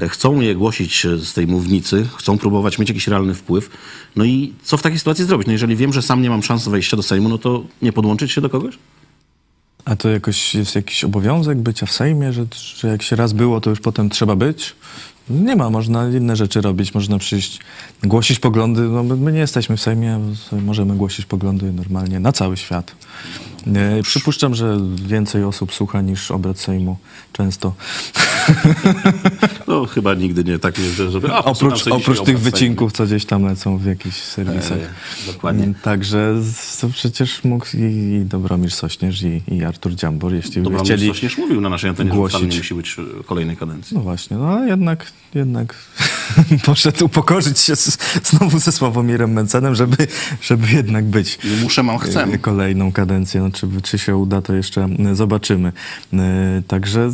e, 0.00 0.08
chcą 0.08 0.40
je 0.40 0.54
głosić 0.54 1.06
e, 1.06 1.18
z 1.18 1.32
tej 1.32 1.46
mównicy, 1.46 2.06
chcą 2.16 2.38
próbować 2.38 2.78
mieć 2.78 2.88
jakiś 2.88 3.08
realny 3.08 3.34
wpływ. 3.34 3.70
No 4.16 4.24
i 4.24 4.52
co 4.62 4.76
w 4.76 4.82
takiej 4.82 4.98
sytuacji 4.98 5.24
zrobić? 5.24 5.46
No 5.46 5.52
jeżeli 5.52 5.76
wiem, 5.76 5.92
że 5.92 6.02
sam 6.02 6.22
nie 6.22 6.30
mam 6.30 6.42
szans 6.42 6.68
wejścia 6.68 6.96
do 6.96 7.02
Sejmu, 7.02 7.28
no 7.28 7.38
to 7.38 7.64
nie 7.82 7.92
podłączyć 7.92 8.32
się 8.32 8.40
do 8.40 8.50
kogoś? 8.50 8.78
A 9.84 9.96
to 9.96 10.08
jakoś 10.08 10.54
jest 10.54 10.74
jakiś 10.74 11.04
obowiązek 11.04 11.58
bycia 11.58 11.86
w 11.86 11.92
Sejmie, 11.92 12.32
że, 12.32 12.46
że 12.76 12.88
jak 12.88 13.02
się 13.02 13.16
raz 13.16 13.32
było, 13.32 13.60
to 13.60 13.70
już 13.70 13.80
potem 13.80 14.10
trzeba 14.10 14.36
być? 14.36 14.74
Nie 15.30 15.56
ma, 15.56 15.70
można 15.70 16.08
inne 16.08 16.36
rzeczy 16.36 16.60
robić, 16.60 16.94
można 16.94 17.18
przyjść, 17.18 17.60
głosić 18.02 18.38
poglądy. 18.38 18.82
No, 18.82 19.02
my, 19.02 19.32
nie 19.32 19.38
jesteśmy 19.38 19.76
w 19.76 19.80
Sejmie, 19.80 20.20
możemy 20.52 20.96
głosić 20.96 21.26
poglądy 21.26 21.72
normalnie 21.72 22.20
na 22.20 22.32
cały 22.32 22.56
świat. 22.56 22.94
E, 23.66 24.02
przypuszczam, 24.02 24.54
że 24.54 24.78
więcej 25.06 25.44
osób 25.44 25.74
słucha 25.74 26.00
niż 26.00 26.30
obrad 26.30 26.58
Sejmu 26.60 26.96
często. 27.32 27.74
No 29.68 29.86
chyba 29.86 30.14
nigdy 30.14 30.44
nie 30.44 30.58
tak, 30.58 30.78
nie, 30.78 30.84
że- 30.84 31.10
żeby... 31.10 31.32
A, 31.32 31.44
oprócz 31.44 31.86
oprócz 31.86 32.20
tych 32.22 32.40
wycinków, 32.40 32.92
co 32.92 33.06
gdzieś 33.06 33.24
tam 33.24 33.44
lecą 33.46 33.78
w 33.78 33.84
jakichś 33.84 34.16
serwisach. 34.16 34.78
E, 34.78 35.32
dokładnie. 35.32 35.62
Mm, 35.64 35.74
Także 35.74 36.34
to 36.80 36.88
przecież 36.88 37.44
mógł 37.44 37.66
i, 37.76 37.80
i 38.14 38.24
Dobromir 38.24 38.70
Sośnierz 38.72 39.22
i, 39.22 39.42
i 39.48 39.64
Artur 39.64 39.94
Dziambor, 39.94 40.34
jeśli 40.34 40.62
Dobromir 40.62 40.84
chcieli... 40.84 41.08
Sośnierz 41.08 41.38
mówił 41.38 41.60
na 41.60 41.68
naszej 41.68 41.90
antenie, 41.90 42.10
że 42.10 42.14
wcale 42.14 42.30
głosić. 42.30 42.50
nie 42.52 42.58
musi 42.58 42.74
być 42.74 42.96
e, 43.20 43.24
kolejnej 43.24 43.56
kadencji. 43.56 43.96
No 43.96 44.02
właśnie, 44.02 44.36
no 44.36 44.48
ale 44.48 44.66
jednak, 44.68 45.12
jednak 45.34 45.74
poszedł 46.66 47.04
upokorzyć 47.04 47.58
się 47.58 47.76
z, 47.76 47.98
znowu 48.24 48.58
ze 48.58 48.72
Sławomirem 48.72 49.32
Mencenem, 49.32 49.74
żeby, 49.74 49.96
żeby 50.42 50.66
jednak 50.72 51.04
być. 51.04 51.38
Muszę, 51.62 51.82
mam, 51.82 51.98
chcę. 51.98 52.22
e, 52.24 52.38
Kolejną 52.38 52.92
kadencję, 52.92 53.40
no, 53.40 53.50
czy, 53.50 53.68
czy 53.82 53.98
się 53.98 54.16
uda, 54.16 54.42
to 54.42 54.54
jeszcze 54.54 54.88
e, 55.10 55.14
zobaczymy. 55.14 55.72
E, 56.12 56.62
Także 56.68 57.10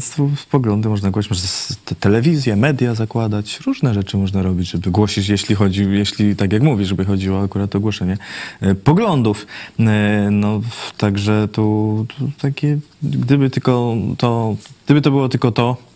poglądy 0.50 0.88
można 0.88 1.10
głosić, 1.10 1.30
można 1.30 1.48
telewizję, 2.00 2.56
media 2.56 2.94
zakładać, 2.94 3.60
różne 3.66 3.94
rzeczy 3.94 4.16
można 4.16 4.42
robić, 4.42 4.70
żeby 4.70 4.90
głosić, 4.90 5.28
jeśli 5.28 5.54
chodzi, 5.54 5.86
jeśli 5.90 6.36
tak 6.36 6.52
jak 6.52 6.62
mówisz, 6.62 6.88
żeby 6.88 7.04
chodziło 7.04 7.42
akurat 7.42 7.76
o 7.76 7.80
głoszenie 7.80 8.18
poglądów. 8.84 9.46
No, 10.30 10.60
także 10.96 11.48
tu, 11.52 12.06
tu 12.08 12.30
takie, 12.40 12.78
gdyby 13.02 13.50
tylko 13.50 13.94
to, 14.18 14.56
gdyby 14.86 15.00
to 15.00 15.10
było 15.10 15.28
tylko 15.28 15.52
to, 15.52 15.89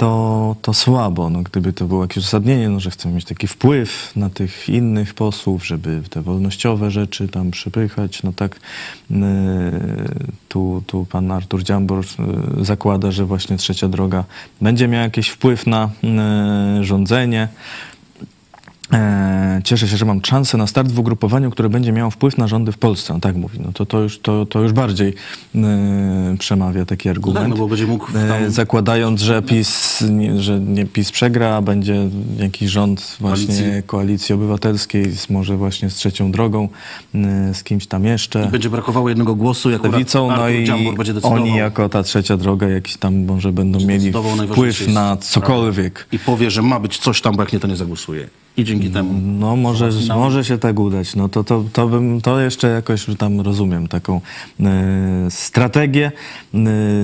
to, 0.00 0.56
to 0.62 0.74
słabo. 0.74 1.30
No, 1.30 1.42
gdyby 1.42 1.72
to 1.72 1.84
było 1.84 2.02
jakieś 2.02 2.16
uzasadnienie, 2.16 2.68
no, 2.68 2.80
że 2.80 2.90
chcemy 2.90 3.14
mieć 3.14 3.24
taki 3.24 3.46
wpływ 3.46 4.12
na 4.16 4.30
tych 4.30 4.68
innych 4.68 5.14
posłów, 5.14 5.66
żeby 5.66 6.02
te 6.10 6.22
wolnościowe 6.22 6.90
rzeczy 6.90 7.28
tam 7.28 7.50
przepychać, 7.50 8.22
no 8.22 8.32
tak 8.32 8.60
yy, 9.10 9.18
tu 10.48 10.82
tu, 10.86 11.06
pan 11.10 11.30
Artur 11.30 11.62
Dziambor 11.62 12.04
y, 12.60 12.64
zakłada, 12.64 13.10
że 13.10 13.24
właśnie 13.24 13.56
trzecia 13.56 13.88
droga 13.88 14.24
będzie 14.60 14.88
miała 14.88 15.04
jakiś 15.04 15.28
wpływ 15.28 15.66
na 15.66 15.90
y, 16.80 16.84
rządzenie. 16.84 17.48
E, 18.92 19.40
Cieszę 19.64 19.88
się, 19.88 19.96
że 19.96 20.04
mam 20.04 20.24
szansę 20.24 20.58
na 20.58 20.66
start 20.66 20.92
w 20.92 20.98
ugrupowaniu, 20.98 21.50
które 21.50 21.68
będzie 21.68 21.92
miało 21.92 22.10
wpływ 22.10 22.38
na 22.38 22.48
rządy 22.48 22.72
w 22.72 22.78
Polsce. 22.78 23.14
On 23.14 23.20
tak 23.20 23.36
mówi. 23.36 23.58
No 23.60 23.72
to, 23.72 23.86
to, 23.86 24.00
już, 24.00 24.18
to, 24.20 24.46
to 24.46 24.60
już 24.62 24.72
bardziej 24.72 25.14
e, 25.54 26.36
przemawia 26.38 26.84
taki 26.84 27.08
argument. 27.08 27.40
Tak, 27.40 27.48
no 27.48 27.56
bo 27.56 27.68
będzie 27.68 27.86
mógł 27.86 28.06
E, 28.18 28.28
tam- 28.28 28.50
zakładając, 28.50 29.20
że 29.20 29.42
PiS, 29.42 30.04
nie, 30.10 30.40
że 30.40 30.60
nie 30.60 30.86
PiS 30.86 31.10
przegra, 31.12 31.54
a 31.56 31.62
będzie 31.62 32.08
jakiś 32.38 32.70
rząd 32.70 33.16
właśnie 33.20 33.46
Koalicji. 33.46 33.82
koalicji, 33.86 34.34
obywatelskiej, 34.34 35.10
z, 35.10 35.30
może 35.30 35.56
właśnie 35.56 35.90
z 35.90 35.94
trzecią 35.94 36.32
drogą, 36.32 36.68
e, 37.14 37.54
z 37.54 37.62
kimś 37.64 37.86
tam 37.86 38.04
jeszcze. 38.04 38.46
Będzie 38.46 38.70
brakowało 38.70 39.08
jednego 39.08 39.34
głosu, 39.34 39.70
jak 39.70 39.84
Lewicą, 39.84 40.28
no 40.36 40.48
i 40.48 40.66
oni 41.22 41.56
jako 41.56 41.88
ta 41.88 42.02
trzecia 42.02 42.36
droga 42.36 42.68
jakiś 42.68 42.96
tam 42.96 43.24
może 43.24 43.52
będą 43.52 43.80
mieli 43.80 44.12
wpływ 44.52 44.88
na 44.88 45.16
sprawy. 45.16 45.22
cokolwiek. 45.22 46.06
I 46.12 46.18
powie, 46.18 46.50
że 46.50 46.62
ma 46.62 46.80
być 46.80 46.98
coś 46.98 47.20
tam, 47.20 47.36
bo 47.36 47.42
jak 47.42 47.52
nie, 47.52 47.60
to 47.60 47.68
nie 47.68 47.76
zagłosuje. 47.76 48.28
I 48.56 48.64
dzięki 48.64 48.90
temu... 48.90 49.20
No 49.38 49.56
może, 49.56 49.90
może 50.14 50.44
się 50.44 50.58
tak 50.58 50.78
udać. 50.78 51.16
No 51.16 51.28
to, 51.28 51.44
to, 51.44 51.64
to 51.72 51.88
bym, 51.88 52.20
to 52.20 52.40
jeszcze 52.40 52.68
jakoś 52.68 53.06
tam 53.18 53.40
rozumiem 53.40 53.88
taką 53.88 54.20
e, 54.60 55.30
strategię, 55.30 56.12
e, 56.54 56.58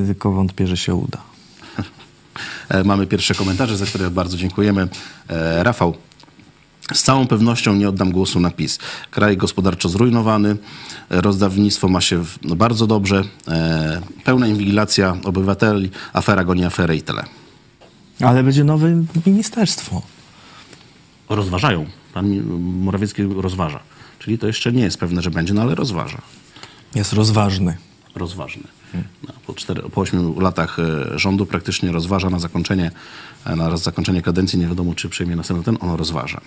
tylko 0.06 0.32
wątpię, 0.32 0.66
że 0.66 0.76
się 0.76 0.94
uda. 0.94 1.18
E, 2.68 2.84
Mamy 2.84 3.06
pierwsze 3.06 3.34
komentarze, 3.34 3.76
za 3.76 3.86
które 3.86 4.10
bardzo 4.10 4.36
dziękujemy. 4.36 4.88
E, 5.28 5.62
Rafał. 5.62 5.94
Z 6.94 7.02
całą 7.02 7.26
pewnością 7.26 7.74
nie 7.74 7.88
oddam 7.88 8.12
głosu 8.12 8.40
na 8.40 8.50
PiS. 8.50 8.78
Kraj 9.10 9.36
gospodarczo 9.36 9.88
zrujnowany, 9.88 10.56
rozdawnictwo 11.10 11.88
ma 11.88 12.00
się 12.00 12.24
no, 12.44 12.56
bardzo 12.56 12.86
dobrze, 12.86 13.22
e, 13.48 14.00
pełna 14.24 14.46
inwigilacja 14.46 15.16
obywateli, 15.24 15.90
afera 16.12 16.44
goni 16.44 16.64
aferę 16.64 16.96
i 16.96 17.02
tyle. 17.02 17.24
Ale 18.20 18.42
będzie 18.42 18.64
nowe 18.64 19.04
ministerstwo. 19.26 20.02
Rozważają. 21.28 21.86
Pan 22.14 22.42
Morawiecki 22.60 23.22
rozważa. 23.22 23.80
Czyli 24.18 24.38
to 24.38 24.46
jeszcze 24.46 24.72
nie 24.72 24.82
jest 24.82 24.98
pewne, 24.98 25.22
że 25.22 25.30
będzie, 25.30 25.54
no 25.54 25.62
ale 25.62 25.74
rozważa. 25.74 26.22
Jest 26.94 27.12
rozważny. 27.12 27.76
Rozważny. 28.14 28.62
No, 29.28 29.34
po, 29.46 29.54
cztery, 29.54 29.82
po 29.82 30.00
8 30.00 30.40
latach 30.40 30.78
e, 30.78 31.18
rządu 31.18 31.46
praktycznie 31.46 31.92
rozważa 31.92 32.30
na 32.30 32.38
zakończenie, 32.38 32.90
e, 33.44 33.56
na 33.56 33.76
zakończenie 33.76 34.22
kadencji, 34.22 34.58
nie 34.58 34.66
wiadomo 34.66 34.94
czy 34.94 35.08
przyjmie 35.08 35.36
następny 35.36 35.64
ten, 35.64 35.78
on 35.80 35.96
rozważa. 35.96 36.40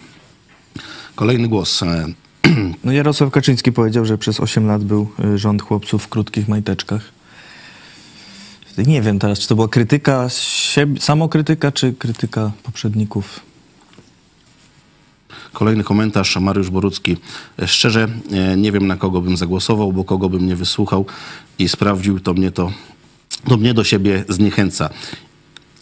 Kolejny 1.16 1.48
głos. 1.48 1.84
e, 1.84 2.06
No 2.84 2.92
Jarosław 2.92 3.32
Kaczyński 3.32 3.72
powiedział, 3.72 4.06
że 4.06 4.18
przez 4.18 4.40
8 4.40 4.68
lat 4.68 4.84
był 4.84 5.12
rząd 5.36 5.62
chłopców 5.62 6.04
w 6.04 6.08
krótkich 6.08 6.48
majteczkach. 6.48 7.02
Nie 8.78 9.02
wiem 9.02 9.20
teraz, 9.20 9.40
czy 9.40 9.48
to 9.48 9.56
była 9.56 9.68
krytyka 9.68 10.30
siebie, 10.30 11.02
samokrytyka, 11.02 11.72
czy 11.72 11.94
krytyka 11.94 12.52
poprzedników. 12.64 13.49
Kolejny 15.54 15.84
komentarz, 15.84 16.36
Mariusz 16.36 16.70
Borucki. 16.70 17.18
Szczerze 17.66 18.08
e, 18.32 18.58
nie 18.58 18.72
wiem 18.72 18.88
na 18.88 18.96
kogo 18.96 19.22
bym 19.22 19.38
zagłosował, 19.38 19.94
bo 19.94 20.04
kogo 20.04 20.30
bym 20.30 20.48
nie 20.48 20.56
wysłuchał 20.56 21.06
i 21.60 21.70
sprawdził, 21.70 22.20
to 22.20 22.34
mnie 22.34 22.52
to, 22.52 22.72
to 23.48 23.58
mnie 23.58 23.74
do 23.74 23.84
siebie 23.84 24.24
zniechęca. 24.30 24.90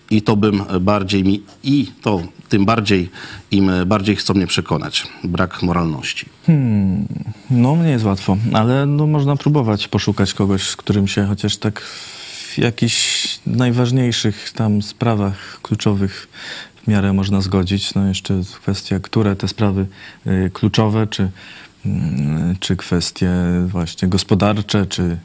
I 0.10 0.22
to 0.22 0.36
bym 0.36 0.64
bardziej 0.82 1.24
mi, 1.24 1.44
i 1.64 1.92
to 2.02 2.22
tym 2.50 2.66
bardziej, 2.66 3.10
im 3.52 3.72
bardziej 3.86 4.16
chcą 4.16 4.34
mnie 4.34 4.48
przekonać. 4.48 5.08
Brak 5.24 5.64
moralności. 5.64 6.26
No, 7.50 7.76
nie 7.76 7.90
jest 7.90 8.06
łatwo, 8.06 8.38
ale 8.54 8.86
no, 8.86 9.08
można 9.08 9.36
próbować 9.36 9.88
poszukać 9.88 10.34
kogoś, 10.34 10.64
z 10.64 10.76
którym 10.76 11.08
się 11.08 11.26
chociaż 11.26 11.58
tak 11.58 11.82
jakichś 12.58 13.40
najważniejszych 13.46 14.52
tam 14.52 14.82
sprawach 14.82 15.60
kluczowych 15.62 16.28
w 16.88 16.90
miarę 16.90 17.14
można 17.14 17.42
zgodzić. 17.42 17.94
No 17.94 18.08
jeszcze 18.08 18.42
kwestia, 18.62 19.00
które 19.00 19.36
te 19.36 19.48
sprawy 19.48 19.88
y, 20.28 20.52
kluczowe, 20.54 21.08
czy, 21.08 21.32
mm, 21.86 22.56
czy 22.60 22.76
kwestie 22.76 23.32
właśnie 23.68 24.08
gospodarcze, 24.08 24.86
czy, 24.86 25.18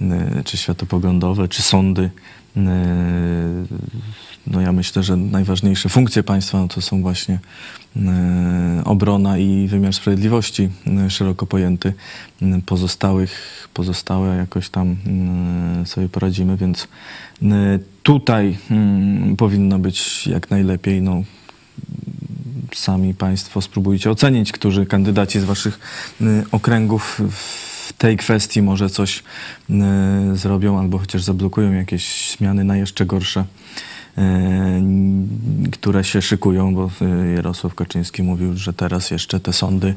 y, 0.00 0.44
czy 0.44 0.56
światopoglądowe, 0.56 1.48
czy 1.48 1.62
sądy. 1.62 2.10
No 4.46 4.60
ja 4.60 4.72
myślę, 4.72 5.02
że 5.02 5.16
najważniejsze 5.16 5.88
funkcje 5.88 6.22
państwa 6.22 6.58
no 6.58 6.68
to 6.68 6.80
są 6.80 7.02
właśnie 7.02 7.38
e, 7.96 8.82
obrona 8.84 9.38
i 9.38 9.68
wymiar 9.68 9.94
sprawiedliwości 9.94 10.68
e, 10.86 11.10
szeroko 11.10 11.46
pojęty. 11.46 11.92
E, 12.42 12.60
Pozostałych, 12.66 13.68
pozostałe 13.74 14.36
jakoś 14.36 14.68
tam 14.68 14.96
sobie 15.84 16.08
poradzimy, 16.08 16.56
więc 16.56 16.88
tutaj 18.02 18.58
mm, 18.70 19.36
powinno 19.36 19.78
być 19.78 20.26
jak 20.26 20.50
najlepiej. 20.50 21.02
No, 21.02 21.22
sami 22.74 23.14
Państwo 23.14 23.62
spróbujcie 23.62 24.10
ocenić, 24.10 24.52
którzy 24.52 24.86
kandydaci 24.86 25.40
z 25.40 25.44
Waszych 25.44 25.80
okręgów 26.52 27.20
w 27.30 27.92
tej 27.92 28.16
kwestii 28.16 28.62
może 28.62 28.90
coś 28.90 29.22
zrobią 30.34 30.78
albo 30.78 30.98
chociaż 30.98 31.22
zablokują 31.22 31.72
jakieś 31.72 32.34
zmiany 32.38 32.64
na 32.64 32.76
jeszcze 32.76 33.06
gorsze, 33.06 33.44
które 35.72 36.04
się 36.04 36.22
szykują, 36.22 36.74
bo 36.74 36.90
y, 37.02 37.34
Jarosław 37.34 37.74
Kaczyński 37.74 38.22
mówił, 38.22 38.56
że 38.56 38.72
teraz 38.72 39.10
jeszcze 39.10 39.40
te 39.40 39.52
sądy 39.52 39.94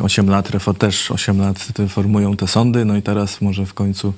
8 0.00 0.30
lat, 0.30 0.50
też 0.78 1.10
8 1.10 1.40
lat 1.40 1.68
formują 1.88 2.36
te 2.36 2.46
sądy, 2.46 2.84
no 2.84 2.96
i 2.96 3.02
teraz 3.02 3.40
może 3.40 3.66
w 3.66 3.74
końcu 3.74 4.12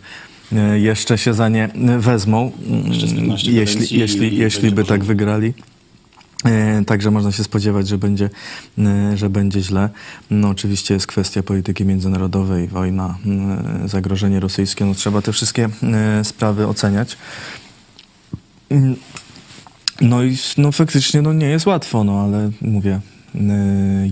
y, 0.53 0.81
jeszcze 0.81 1.19
się 1.19 1.35
za 1.35 1.49
nie 1.49 1.71
wezmą, 1.99 2.53
15 3.11 3.53
jeśli, 3.53 3.99
jeśli, 3.99 4.37
jeśli 4.37 4.71
by 4.71 4.85
tak 4.85 5.05
wygrali. 5.05 5.55
E, 6.45 6.85
Także 6.85 7.11
można 7.11 7.33
się 7.33 7.45
spodziewać, 7.45 7.89
że 7.89 7.99
będzie, 7.99 8.31
e, 8.79 9.17
że 9.17 9.31
będzie 9.31 9.61
źle. 9.61 9.89
No, 10.31 10.49
oczywiście 10.49 10.95
jest 10.95 11.07
kwestia 11.07 11.43
polityki 11.43 11.85
międzynarodowej, 11.85 12.69
wojna, 12.69 13.19
e, 13.85 13.89
zagrożenie 13.89 14.41
rosyjskie. 14.41 14.85
No, 14.85 14.95
trzeba 14.95 15.23
te 15.23 15.33
wszystkie 15.33 15.69
e, 15.83 16.25
sprawy 16.25 16.67
oceniać. 16.67 17.17
Mm, 18.71 18.97
No 20.01 20.23
i 20.23 20.37
no, 20.59 20.73
faktycznie 20.73 21.23
no, 21.23 21.33
nie 21.33 21.47
jest 21.47 21.67
łatwo, 21.67 22.05
no 22.05 22.21
ale 22.21 22.51
mówię, 22.61 23.01
y, 23.35 23.41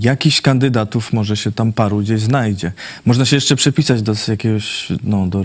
jakichś 0.01 0.41
kandydatów 0.41 1.13
może 1.13 1.37
się 1.37 1.53
tam 1.53 1.73
paru 1.73 1.99
gdzieś 1.99 2.21
znajdzie. 2.21 2.73
Można 3.07 3.25
się 3.25 3.37
jeszcze 3.37 3.57
przepisać 3.57 4.03
do 4.03 4.15
jakiegoś, 4.29 4.89
no, 5.03 5.27
do 5.27 5.45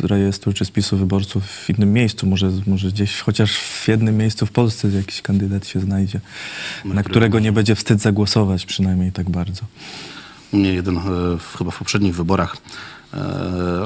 rejestru 0.00 0.52
czy 0.52 0.64
spisu 0.64 0.96
wyborców 0.96 1.44
w 1.44 1.70
innym 1.70 1.92
miejscu. 1.92 2.26
Może, 2.26 2.50
może 2.66 2.88
gdzieś 2.88 3.20
chociaż 3.20 3.56
w 3.56 3.88
jednym 3.88 4.16
miejscu 4.16 4.46
w 4.46 4.50
Polsce 4.50 4.88
jakiś 4.88 5.22
kandydat 5.22 5.66
się 5.66 5.80
znajdzie, 5.80 6.20
na 6.84 7.02
którego 7.02 7.38
nie 7.38 7.52
będzie 7.52 7.74
wstyd 7.74 8.00
zagłosować 8.00 8.66
przynajmniej 8.66 9.12
tak 9.12 9.30
bardzo. 9.30 9.62
U 10.52 10.56
mnie 10.56 10.74
jeden 10.74 10.96
e, 10.96 11.00
chyba 11.58 11.70
w 11.70 11.78
poprzednich 11.78 12.14
wyborach 12.14 12.56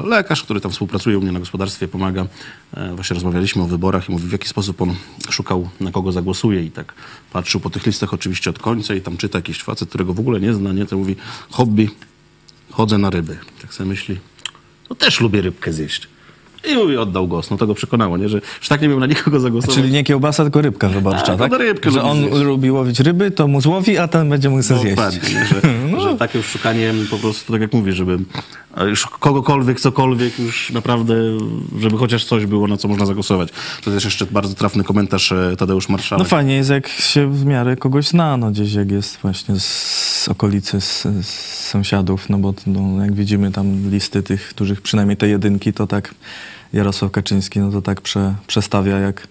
lekarz, 0.05 0.43
który 0.43 0.61
tam 0.61 0.73
współpracuje 0.73 1.19
u 1.19 1.21
mnie 1.21 1.33
na 1.33 1.39
gospodarstwie, 1.39 1.89
pomaga. 1.89 2.27
E, 2.75 2.95
właśnie 2.95 3.15
rozmawialiśmy 3.15 3.63
o 3.63 3.67
wyborach 3.67 4.09
i 4.09 4.13
mówi, 4.13 4.29
w 4.29 4.33
jaki 4.33 4.49
sposób 4.49 4.83
on 4.83 4.95
szukał, 5.31 5.69
na 5.81 5.91
kogo 5.91 6.13
zagłosuje 6.13 6.65
i 6.65 6.71
tak 6.71 6.95
patrzył 7.33 7.61
po 7.61 7.71
tych 7.71 7.87
listach 7.87 8.15
oczywiście 8.15 8.51
od 8.51 8.59
końca 8.59 8.95
i 8.95 9.01
tam 9.01 9.17
czyta 9.17 9.39
jakiś 9.39 9.63
facet, 9.63 9.89
którego 9.89 10.15
w 10.15 10.21
ogóle 10.21 10.41
nie 10.41 10.55
zna, 10.55 10.73
nie? 10.73 10.87
To 10.87 10.97
mówi, 10.97 11.17
hobby, 11.51 11.89
chodzę 12.71 12.99
na 12.99 13.11
ryby. 13.11 13.39
Tak 13.63 13.75
sobie 13.75 13.89
myśli, 13.89 14.19
to 14.89 14.95
też 14.95 15.21
lubię 15.21 15.41
rybkę 15.41 15.73
zjeść. 15.73 16.12
I 16.71 16.75
mówi, 16.75 16.97
oddał 16.97 17.29
głos. 17.29 17.51
No 17.51 17.57
to 17.57 17.67
go 17.67 17.75
przekonało, 17.75 18.17
nie? 18.17 18.29
Że 18.29 18.41
już 18.59 18.69
tak 18.69 18.83
nie 18.83 18.89
miał 18.89 19.01
na 19.01 19.07
nikogo 19.07 19.41
zagłosować. 19.41 19.77
Czyli 19.77 19.91
nie 19.93 20.05
kiełbasa, 20.05 20.43
tylko 20.43 20.63
rybka 20.63 20.89
wyborcza, 20.89 21.23
Tak, 21.27 21.39
tak? 21.39 21.51
no 21.51 21.59
rybkę 21.59 21.91
Że 21.91 22.03
on 22.03 22.19
zjeść. 22.19 22.41
lubi 22.41 22.71
łowić 22.71 23.01
ryby, 23.01 23.31
to 23.31 23.49
mu 23.49 23.61
złowi, 23.61 23.99
a 23.99 24.09
ten 24.09 24.29
będzie 24.31 24.51
mógł 24.51 24.63
sobie 24.63 24.81
zjeść. 24.81 24.97
Dokładnie, 24.97 25.21
nie? 25.35 25.47
że, 25.47 25.61
No. 25.93 26.01
że 26.01 26.17
takie 26.17 26.43
szukanie 26.43 26.95
po 27.11 27.17
prostu, 27.19 27.53
tak 27.53 27.61
jak 27.63 27.73
mówię, 27.73 27.93
żeby 27.93 28.19
e, 28.77 28.89
już 28.89 29.07
kogokolwiek, 29.07 29.81
cokolwiek 29.81 30.39
już 30.39 30.71
naprawdę, 30.71 31.15
żeby 31.81 31.97
chociaż 31.99 32.25
coś 32.25 32.47
było, 32.47 32.67
na 32.69 32.77
co 32.77 32.89
można 32.89 33.07
zagłosować. 33.07 33.49
To 33.85 33.91
też 33.91 34.05
jeszcze 34.05 34.27
bardzo 34.27 34.55
trafny 34.55 34.85
komentarz 34.85 35.33
e, 35.33 35.55
Tadeusz 35.59 35.89
No 35.89 35.93
Marszałek. 35.93 36.29
fajnie 36.29 36.55
jest, 36.55 36.71
jak 36.71 36.89
się 36.89 37.33
w 37.33 37.45
miarę 37.45 37.77
kogoś 37.77 38.09
zna, 38.09 38.37
no 38.37 38.51
gdzieś 38.51 38.73
jak 38.73 38.91
jest 38.91 39.19
właśnie 39.23 39.61
z, 39.61 40.29
okolicy, 40.29 40.81
z, 40.81 41.03
z 41.23 41.29
sąsiadów, 41.69 42.29
no 42.29 42.39
bo 42.39 42.55
no, 42.67 43.03
jak 43.05 43.15
widzimy 43.15 43.53
tam 43.53 43.91
listy 43.91 44.23
tych, 44.23 44.49
których 44.49 44.81
przynajmniej 44.81 45.17
te 45.17 45.29
jedynki, 45.29 45.73
to 45.73 45.87
tak 45.87 46.15
Jarosław 46.73 47.13
Kaczyński, 47.13 47.61
no 47.61 47.71
to 47.71 47.83
tak 47.83 48.01
prze, 48.01 48.35
przestawia 48.47 48.99
jak, 48.99 49.29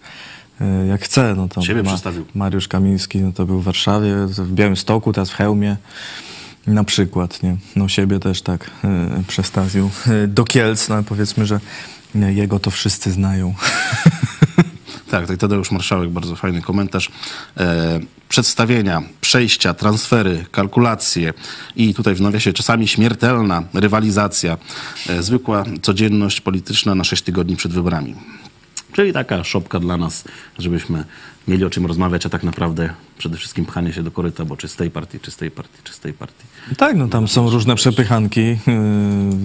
e, 0.62 0.88
jak 0.88 1.02
chce. 1.02 1.36
No 1.38 1.48
to 1.48 1.62
Ciebie 1.62 1.84
przestawił. 1.84 2.26
Mariusz 2.36 2.68
Kamiński, 2.68 3.20
no 3.20 3.32
to 3.32 3.46
był 3.46 3.60
w 3.60 3.64
Warszawie, 3.64 4.16
w 4.28 4.54
Białymstoku, 4.54 5.14
teraz 5.14 5.30
w 5.30 5.34
Chełmie. 5.34 5.78
Na 6.68 6.84
przykład, 6.84 7.44
nie? 7.44 7.58
No 7.76 7.88
siebie 7.88 8.20
też 8.20 8.42
tak 8.42 8.72
e, 8.84 9.24
przestawił 9.28 9.90
e, 10.08 10.28
do 10.28 10.44
Kielc, 10.44 10.90
no 10.90 11.04
powiedzmy, 11.04 11.46
że 11.46 11.60
jego 12.16 12.60
to 12.60 12.72
wszyscy 12.72 13.12
znają. 13.12 13.54
Tak, 15.12 15.28
tak, 15.28 15.38
Tadeusz 15.38 15.72
Marszałek, 15.72 16.10
bardzo 16.10 16.36
fajny 16.36 16.62
komentarz. 16.62 17.10
E, 17.58 18.00
przedstawienia, 18.30 19.02
przejścia, 19.22 19.74
transfery, 19.74 20.46
kalkulacje 20.52 21.34
i 21.76 21.94
tutaj 21.94 22.16
w 22.16 22.22
nawiasie 22.22 22.54
czasami 22.54 22.88
śmiertelna 22.88 23.64
rywalizacja, 23.74 24.58
e, 25.10 25.24
zwykła 25.24 25.64
codzienność 25.82 26.42
polityczna 26.42 26.96
na 26.96 27.04
6 27.04 27.24
tygodni 27.24 27.56
przed 27.56 27.74
wyborami. 27.74 28.16
Czyli 28.94 29.14
taka 29.14 29.44
szopka 29.44 29.80
dla 29.80 29.98
nas, 29.98 30.24
żebyśmy 30.60 31.06
mieli 31.48 31.66
o 31.66 31.70
czym 31.70 31.86
rozmawiać, 31.86 32.26
a 32.26 32.30
tak 32.30 32.44
naprawdę 32.44 32.94
przede 33.22 33.38
wszystkim 33.38 33.66
pchanie 33.66 33.94
się 33.94 34.04
do 34.04 34.12
koryta, 34.12 34.46
bo 34.46 34.58
czy 34.58 34.68
z 34.68 34.76
tej 34.76 34.92
partii, 34.92 35.20
czy 35.20 35.32
z 35.32 35.38
tej 35.38 35.52
partii, 35.52 35.78
czy 35.84 35.94
z 35.94 36.00
tej 36.00 36.14
partii. 36.14 36.46
Tak, 36.78 36.96
no 36.96 37.08
tam 37.08 37.28
są 37.28 37.50
różne 37.50 37.76
przepychanki, 37.76 38.42
yy, 38.42 38.58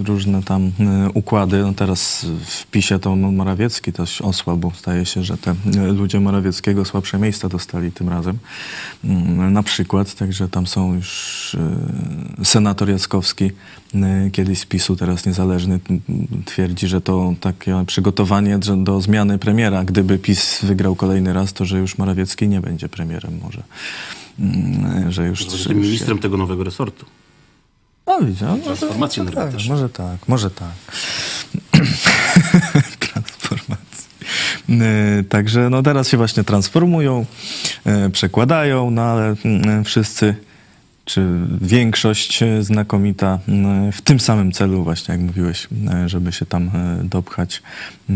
różne 0.05 0.43
tam 0.43 0.63
yy, 0.79 1.11
układy. 1.15 1.63
No 1.63 1.73
teraz 1.75 2.27
w 2.47 2.67
PiSie 2.67 2.99
to 2.99 3.17
Morawiecki 3.17 3.93
też 3.93 4.21
osłabł. 4.21 4.73
Zdaje 4.79 5.07
się, 5.07 5.23
że 5.23 5.39
te 5.39 5.55
yy, 5.65 5.93
ludzie 5.93 6.21
Morawieckiego 6.21 6.85
słabsze 6.85 7.19
miejsca 7.19 7.49
dostali 7.49 7.93
tym 7.93 8.09
razem. 8.09 8.39
Yy, 9.05 9.11
na 9.51 9.63
przykład, 9.63 10.15
także 10.15 10.49
tam 10.49 10.67
są 10.67 10.95
już 10.95 11.57
senator 12.45 12.91
Jackowski, 12.91 13.51
kiedyś 14.33 14.59
z 14.59 14.67
PiSu, 14.67 14.97
teraz 14.97 15.27
niezależny, 15.27 15.81
twierdzi, 16.45 16.89
że 16.89 17.01
to 17.01 17.35
takie 17.41 17.85
przygotowanie 17.87 18.59
do 18.77 19.01
zmiany 19.01 19.39
premiera. 19.39 19.85
Gdyby 19.85 20.19
PiS 20.19 20.59
wygrał 20.63 20.97
kolejny 20.97 21.33
raz, 21.33 21.53
to 21.53 21.65
że 21.65 21.79
już 21.79 21.99
Morawiecki 21.99 22.49
nie 22.49 22.61
będzie 22.61 22.89
premierem 22.89 23.39
może. 23.43 23.63
Yy, 24.39 25.13
że 25.13 25.27
już... 25.27 25.67
Ministrem 25.69 26.19
tego 26.19 26.37
nowego 26.37 26.65
resortu. 26.65 27.07
no 28.07 28.21
widzisz, 28.21 28.41
no, 28.41 28.57
Transformacji 28.57 29.23
może, 29.23 29.35
tak, 29.35 29.43
energetycznej. 29.43 29.77
może 29.77 29.89
tak, 29.89 30.29
może 30.29 30.51
tak. 30.51 30.73
Transformacji. 33.13 33.87
Y, 35.21 35.25
Także 35.25 35.71
no 35.71 35.83
teraz 35.83 36.09
się 36.09 36.17
właśnie 36.17 36.45
transformują, 36.45 37.27
y, 38.07 38.11
przekładają, 38.11 38.91
no 38.91 39.03
ale 39.03 39.33
y, 39.81 39.85
wszyscy, 39.85 40.35
czy 41.07 41.27
większość 41.61 42.43
y, 42.43 42.63
znakomita 42.63 43.39
w 43.93 44.01
tym 44.01 44.21
samym 44.21 44.53
celu 44.53 44.85
właśnie, 44.85 45.13
jak 45.13 45.21
mówiłeś, 45.21 45.69
żeby 46.07 46.33
się 46.33 46.47
tam 46.47 46.69
y, 46.69 47.05
dopchać 47.05 47.63
y, 48.11 48.15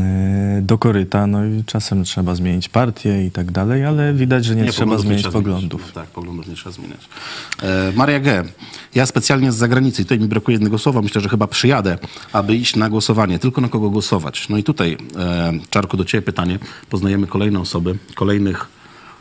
do 0.63 0.79
koryta. 0.79 1.27
No 1.27 1.45
i 1.45 1.65
czasem 1.65 2.05
trzeba 2.05 2.35
zmienić 2.35 2.69
partię 2.69 3.27
i 3.27 3.31
tak 3.31 3.53
dalej, 3.53 3.85
ale 3.85 4.15
widać, 4.15 4.45
że 4.45 4.57
nie, 4.57 4.63
trzeba 4.63 4.79
poglądów 4.79 5.07
zmienić 5.07 5.23
trzeba 5.23 5.33
poglądów. 5.33 5.93
Tak, 5.93 6.07
poglądów 6.07 6.49
nie 6.49 6.55
trzeba 6.55 6.71
zmieniać. 6.71 7.09
E, 7.63 7.93
Maria 7.97 8.21
G. 8.21 8.45
Ja 8.95 9.07
specjalnie 9.07 9.53
z 9.53 9.57
zagranicy, 9.57 10.03
tutaj 10.05 10.19
mi 10.19 10.29
brakuje 10.29 10.55
jednego 10.55 10.79
słowa, 10.79 11.03
myślę, 11.03 11.21
że 11.21 11.29
chyba 11.29 11.47
przyjadę, 11.47 11.99
aby 12.33 12.57
iść 12.57 12.77
na 12.77 12.91
głosowanie. 12.91 13.39
Tylko 13.39 13.61
na 13.61 13.69
kogo 13.69 13.91
głosować? 13.91 14.49
No 14.49 14.57
i 14.57 14.63
tutaj, 14.65 14.97
e, 15.19 15.53
Czarku, 15.71 15.97
do 15.97 16.05
ciebie 16.05 16.23
pytanie. 16.23 16.59
Poznajemy 16.89 17.27
kolejne 17.27 17.61
osoby, 17.61 17.99
kolejnych 18.15 18.80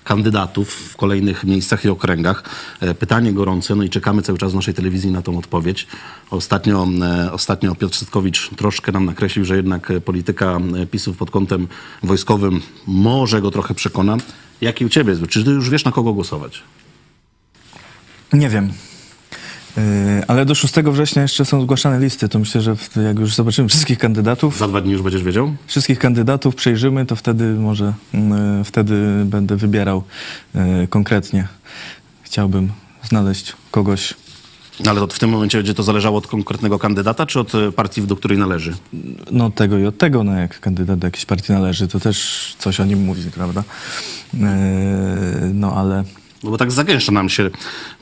kandydatów 0.09 0.73
w 0.73 0.97
kolejnych 0.97 1.43
miejscach 1.43 1.85
i 1.85 1.89
okręgach. 1.89 2.43
E, 2.79 2.93
Pytanie 2.93 3.33
gorące, 3.33 3.75
no 3.75 3.83
i 3.83 3.89
czekamy 3.89 4.21
cały 4.21 4.37
czas 4.37 4.51
w 4.51 4.55
naszej 4.55 4.73
telewizji 4.73 5.11
na 5.11 5.21
tą 5.21 5.37
odpowiedź. 5.37 5.87
Ostatnio, 6.29 6.87
e, 7.01 7.31
ostatnio 7.31 7.75
Piotr 7.75 7.95
Sytkowicz 7.95 8.49
troszkę 8.55 8.91
nam 8.91 9.05
nakreślił, 9.05 9.45
że 9.45 9.55
jednak 9.55 9.91
e, 9.91 10.01
polityka 10.01 10.59
PiSów 10.91 11.17
pod 11.17 11.31
kątem 11.31 11.67
wojskowym 12.03 12.61
może 12.87 13.41
go 13.41 13.51
trochę 13.51 13.73
przekona. 13.73 14.17
Jaki 14.61 14.85
u 14.85 14.89
ciebie? 14.89 15.15
Czy 15.29 15.43
ty 15.43 15.51
już 15.51 15.69
wiesz, 15.69 15.85
na 15.85 15.91
kogo 15.91 16.13
głosować? 16.13 16.63
Nie 18.33 18.49
wiem. 18.49 18.71
Yy, 19.77 19.83
ale 20.27 20.45
do 20.45 20.55
6 20.55 20.73
września 20.75 21.21
jeszcze 21.21 21.45
są 21.45 21.61
zgłaszane 21.61 21.99
listy, 21.99 22.29
to 22.29 22.39
myślę, 22.39 22.61
że 22.61 22.75
jak 23.05 23.19
już 23.19 23.35
zobaczymy 23.35 23.69
wszystkich 23.69 23.97
kandydatów, 23.97 24.57
Za 24.57 24.67
dwa 24.67 24.81
dni 24.81 24.91
już 24.91 25.01
będziesz 25.01 25.23
wiedział? 25.23 25.53
wszystkich 25.67 25.99
kandydatów 25.99 26.55
przejrzymy, 26.55 27.05
to 27.05 27.15
wtedy 27.15 27.43
może, 27.53 27.93
yy, 28.13 28.19
wtedy 28.65 29.23
będę 29.25 29.55
wybierał 29.55 30.03
yy, 30.55 30.87
konkretnie. 30.87 31.47
Chciałbym 32.23 32.71
znaleźć 33.03 33.53
kogoś, 33.71 34.13
Ale 34.87 34.99
to 34.99 35.07
w 35.07 35.19
tym 35.19 35.29
momencie 35.29 35.57
będzie 35.57 35.73
to 35.73 35.83
zależało 35.83 36.17
od 36.17 36.27
konkretnego 36.27 36.79
kandydata, 36.79 37.25
czy 37.25 37.39
od 37.39 37.51
partii, 37.75 38.01
do 38.01 38.15
której 38.15 38.37
należy? 38.37 38.73
no 39.31 39.45
od 39.45 39.55
tego 39.55 39.77
i 39.77 39.85
od 39.85 39.97
tego, 39.97 40.23
no 40.23 40.33
jak 40.33 40.59
kandydat 40.59 40.99
do 40.99 41.07
jakiejś 41.07 41.25
partii 41.25 41.53
należy, 41.53 41.87
to 41.87 41.99
też 41.99 42.55
coś 42.59 42.79
o 42.79 42.85
nim 42.85 43.03
mówi, 43.05 43.31
prawda? 43.31 43.63
No 45.53 45.73
ale 45.75 45.95
No 46.03 46.09
bo 46.43 46.57
tak 46.57 46.71
zagęszcza 46.71 47.11
nam 47.11 47.29
się, 47.29 47.49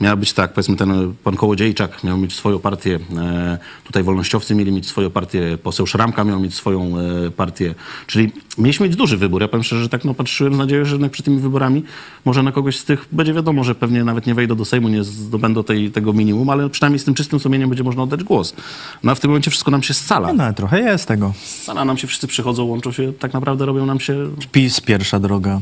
miała 0.00 0.16
być 0.16 0.32
tak, 0.32 0.52
powiedzmy 0.52 0.76
ten 0.76 0.90
e, 0.90 1.12
pan 1.24 1.36
Kołodziejczak 1.36 2.04
miał 2.04 2.18
mieć 2.18 2.34
swoją 2.34 2.58
partię, 2.58 2.98
e, 3.16 3.58
tutaj 3.84 4.02
wolnościowcy 4.02 4.54
mieli 4.54 4.72
mieć 4.72 4.86
swoją 4.86 5.10
partię, 5.10 5.58
poseł 5.62 5.86
Szramka 5.86 6.24
miał 6.24 6.40
mieć 6.40 6.54
swoją 6.54 6.98
e, 6.98 7.30
partię, 7.30 7.74
czyli 8.06 8.32
mieliśmy 8.58 8.86
mieć 8.86 8.96
duży 8.96 9.16
wybór. 9.16 9.42
Ja 9.42 9.48
powiem 9.48 9.64
szczerze, 9.64 9.82
że 9.82 9.88
tak 9.88 10.04
no, 10.04 10.14
patrzyłem 10.14 10.54
z 10.54 10.58
nadzieją, 10.58 10.84
że 10.84 10.94
jednak 10.94 11.12
przed 11.12 11.24
tymi 11.24 11.38
wyborami 11.38 11.82
może 12.24 12.42
na 12.42 12.52
kogoś 12.52 12.78
z 12.78 12.84
tych, 12.84 13.06
będzie 13.12 13.34
wiadomo, 13.34 13.64
że 13.64 13.74
pewnie 13.74 14.04
nawet 14.04 14.26
nie 14.26 14.34
wejdą 14.34 14.54
do 14.54 14.64
Sejmu, 14.64 14.88
nie 14.88 15.04
zdobędą 15.04 15.64
tej, 15.64 15.90
tego 15.90 16.12
minimum, 16.12 16.50
ale 16.50 16.70
przynajmniej 16.70 16.98
z 16.98 17.04
tym 17.04 17.14
czystym 17.14 17.40
sumieniem 17.40 17.68
będzie 17.68 17.84
można 17.84 18.02
oddać 18.02 18.24
głos. 18.24 18.54
No 19.02 19.12
a 19.12 19.14
w 19.14 19.20
tym 19.20 19.30
momencie 19.30 19.50
wszystko 19.50 19.70
nam 19.70 19.82
się 19.82 19.94
scala. 19.94 20.32
no, 20.32 20.44
ale 20.44 20.54
trochę 20.54 20.80
jest 20.80 21.08
tego. 21.08 21.32
Scala 21.44 21.84
nam 21.84 21.98
się, 21.98 22.06
wszyscy 22.06 22.26
przychodzą, 22.26 22.64
łączą 22.64 22.92
się, 22.92 23.12
tak 23.12 23.32
naprawdę 23.32 23.66
robią 23.66 23.86
nam 23.86 24.00
się 24.00 24.30
PiS, 24.52 24.80
pierwsza 24.80 25.20
droga. 25.20 25.60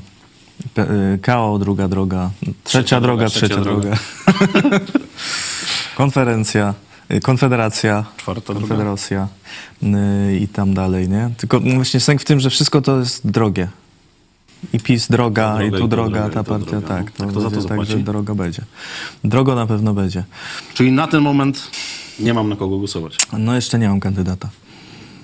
Y, 0.79 1.19
KO, 1.19 1.59
druga 1.59 1.88
droga. 1.88 2.31
Trzecia, 2.64 3.01
droga, 3.01 3.27
droga, 3.29 3.31
trzecia, 3.31 3.57
droga. 3.61 3.90
Konferencja, 5.97 6.75
y, 7.11 7.21
konfederacja, 7.21 8.05
Czwarta 8.16 8.40
droga. 8.40 8.61
konfederacja 8.61 9.29
y, 9.83 10.37
i 10.38 10.49
tam 10.49 10.75
dalej, 10.75 11.09
nie? 11.09 11.31
Tylko 11.37 11.61
no 11.61 11.75
właśnie 11.75 12.01
sęk 12.01 12.21
w 12.21 12.25
tym, 12.25 12.40
że 12.40 12.51
wszystko 12.51 12.83
to 12.83 12.99
jest 12.99 13.27
drogie. 13.31 13.69
I 14.73 14.81
PiS 14.81 15.09
droga, 15.09 15.49
droga, 15.49 15.64
i 15.64 15.69
i 15.69 15.71
tu 15.71 15.79
tu 15.79 15.88
droga, 15.88 16.11
droga, 16.11 16.29
i 16.29 16.35
ta 16.35 16.45
partia, 16.45 16.71
droga. 16.71 16.88
tak. 16.88 17.07
A 17.21 17.27
kto 17.27 17.40
za 17.40 17.51
to 17.51 17.57
będzie 17.57 17.69
tak, 17.69 17.79
że 17.79 17.85
zapłaci? 17.87 18.05
droga 18.05 18.35
będzie. 18.35 18.62
Drogo 19.25 19.55
na 19.55 19.66
pewno 19.66 19.95
będzie. 19.95 20.25
Czyli 20.75 20.92
na 20.92 21.07
ten 21.07 21.21
moment 21.21 21.71
nie 22.21 22.35
mam 22.35 22.49
na 22.49 22.57
kogo 22.57 22.79
głosować. 22.79 23.16
No 23.38 23.55
jeszcze 23.55 23.79
nie 23.79 23.88
mam 23.88 24.01
kandydata. 24.01 24.49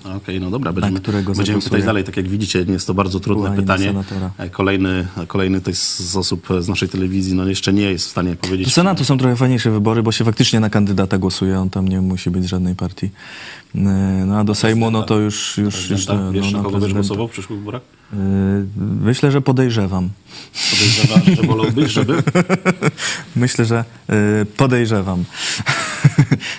Okej, 0.03 0.39
no 0.39 0.49
dobra, 0.49 0.73
będziemy, 0.73 0.99
będziemy 1.35 1.61
pytać 1.61 1.83
dalej. 1.83 2.03
Tak 2.03 2.17
jak 2.17 2.27
widzicie, 2.27 2.65
jest 2.67 2.87
to 2.87 2.93
bardzo 2.93 3.19
trudne 3.19 3.55
pytanie. 3.55 3.93
E, 4.37 4.49
Kolejny, 4.49 5.07
kolejny 5.27 5.61
to 5.61 5.69
jest 5.69 5.99
z 5.99 6.17
osób 6.17 6.47
z 6.59 6.67
naszej 6.67 6.89
telewizji, 6.89 7.35
no 7.35 7.47
jeszcze 7.47 7.73
nie 7.73 7.81
jest 7.91 8.07
w 8.07 8.09
stanie 8.09 8.29
Do 8.29 8.35
powiedzieć. 8.35 8.73
Senatu 8.73 9.05
są 9.05 9.17
trochę 9.17 9.35
fajniejsze 9.35 9.71
wybory, 9.71 10.03
bo 10.03 10.11
się 10.11 10.25
faktycznie 10.25 10.59
na 10.59 10.69
kandydata 10.69 11.17
głosuje, 11.17 11.59
on 11.59 11.69
tam 11.69 11.87
nie 11.87 12.01
musi 12.01 12.29
być 12.29 12.43
z 12.43 12.47
żadnej 12.47 12.75
partii. 12.75 13.05
Y, 13.05 13.79
No 14.25 14.39
a 14.39 14.43
do 14.43 14.55
Sejmu, 14.55 14.91
no 14.91 15.03
to 15.03 15.19
już... 15.19 15.57
już, 15.57 15.89
już 15.89 16.05
Prezydenta. 16.05 16.31
Wiesz, 16.31 16.51
no, 16.51 16.57
na 16.57 16.63
kogo 16.63 16.79
będziesz 16.79 16.93
głosował 16.93 17.27
w 17.27 17.31
przyszłych 17.31 17.59
wyborach? 17.59 17.81
Myślę, 19.01 19.31
że 19.31 19.41
podejrzewam. 19.41 20.09
Podejrzewam, 20.71 21.35
że 21.35 21.47
wolałbyś, 21.47 21.91
żeby... 21.91 22.23
Myślę, 23.35 23.65
że 23.65 23.85
podejrzewam, 24.57 25.23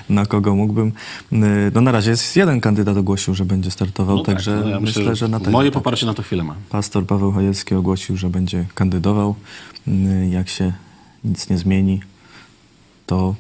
na 0.08 0.26
kogo 0.26 0.54
mógłbym. 0.54 0.92
Y, 1.32 1.36
No 1.74 1.80
na 1.80 1.92
razie 1.92 2.10
jest 2.10 2.36
jeden 2.36 2.60
kandydat 2.60 2.96
ogłosił, 2.96 3.34
że 3.34 3.44
będzie 3.44 3.70
startował, 3.70 4.16
No 4.16 4.22
tak, 4.22 4.34
także 4.34 4.60
no 4.64 4.70
ja 4.70 4.80
myślę, 4.80 5.16
że 5.16 5.28
na 5.28 5.38
tego. 5.40 5.50
Moje 5.50 5.70
tak. 5.70 5.74
poparcie 5.74 6.06
na 6.06 6.14
to 6.14 6.22
chwilę 6.22 6.44
ma. 6.44 6.54
Pastor 6.70 7.06
Paweł 7.06 7.32
Chojecki 7.32 7.74
ogłosił, 7.74 8.16
że 8.16 8.30
będzie 8.30 8.64
kandydował. 8.74 9.34
Y, 9.88 10.28
Jak 10.30 10.48
się 10.48 10.72
nic 11.24 11.48
nie 11.50 11.58
zmieni, 11.58 12.00
to 13.06 13.34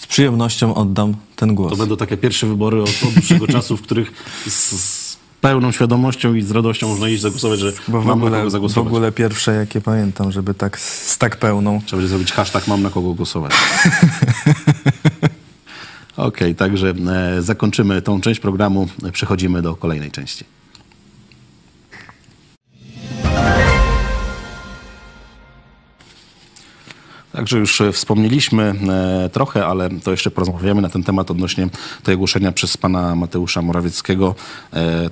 z 0.00 0.06
przyjemnością 0.06 0.74
oddam 0.74 1.14
ten 1.36 1.54
głos. 1.54 1.70
To 1.70 1.76
będą 1.76 1.96
takie 1.96 2.16
pierwsze 2.16 2.46
wybory 2.46 2.82
od, 2.82 2.88
od 3.08 3.14
dłuższego 3.14 3.46
czasu, 3.46 3.76
w 3.76 3.82
których 3.82 4.12
z, 4.48 4.70
z 4.80 5.16
pełną 5.40 5.72
świadomością 5.72 6.34
i 6.34 6.42
z 6.42 6.50
radością 6.50 6.88
można 6.88 7.08
iść 7.08 7.22
zagłosować, 7.22 7.58
że 7.60 7.72
Bo 7.88 8.00
w 8.00 8.06
mam 8.06 8.18
na 8.18 8.24
ogóle, 8.24 8.38
kogo 8.38 8.48
w 8.48 8.52
zagłosować. 8.52 8.86
ogóle 8.92 9.12
pierwsze, 9.12 9.54
jakie 9.54 9.80
pamiętam, 9.80 10.32
żeby 10.32 10.54
tak 10.54 10.80
z 10.80 11.18
tak 11.18 11.36
pełną. 11.36 11.80
Trzeba 11.86 11.96
będzie 12.00 12.08
zrobić 12.08 12.32
hashtag 12.32 12.68
mam 12.68 12.82
na 12.82 12.90
kogo 12.90 13.14
głosować. 13.14 13.52
Okej, 16.16 16.54
także 16.54 16.94
e, 17.36 17.42
zakończymy 17.42 18.02
tą 18.02 18.20
część 18.20 18.40
programu. 18.40 18.88
Przechodzimy 19.12 19.62
do 19.62 19.76
kolejnej 19.76 20.10
części. 20.10 20.44
Także 27.32 27.58
już 27.58 27.80
e, 27.80 27.92
wspomnieliśmy 27.92 28.62
e, 28.88 29.28
trochę, 29.28 29.66
ale 29.66 29.90
to 29.90 30.10
jeszcze 30.10 30.30
porozmawiamy 30.30 30.82
na 30.82 30.88
ten 30.88 31.02
temat 31.02 31.30
odnośnie 31.30 31.68
tego 32.02 32.14
ogłoszenia 32.14 32.52
przez 32.52 32.76
pana 32.76 33.14
Mateusza 33.14 33.62
Morawieckiego, 33.62 34.34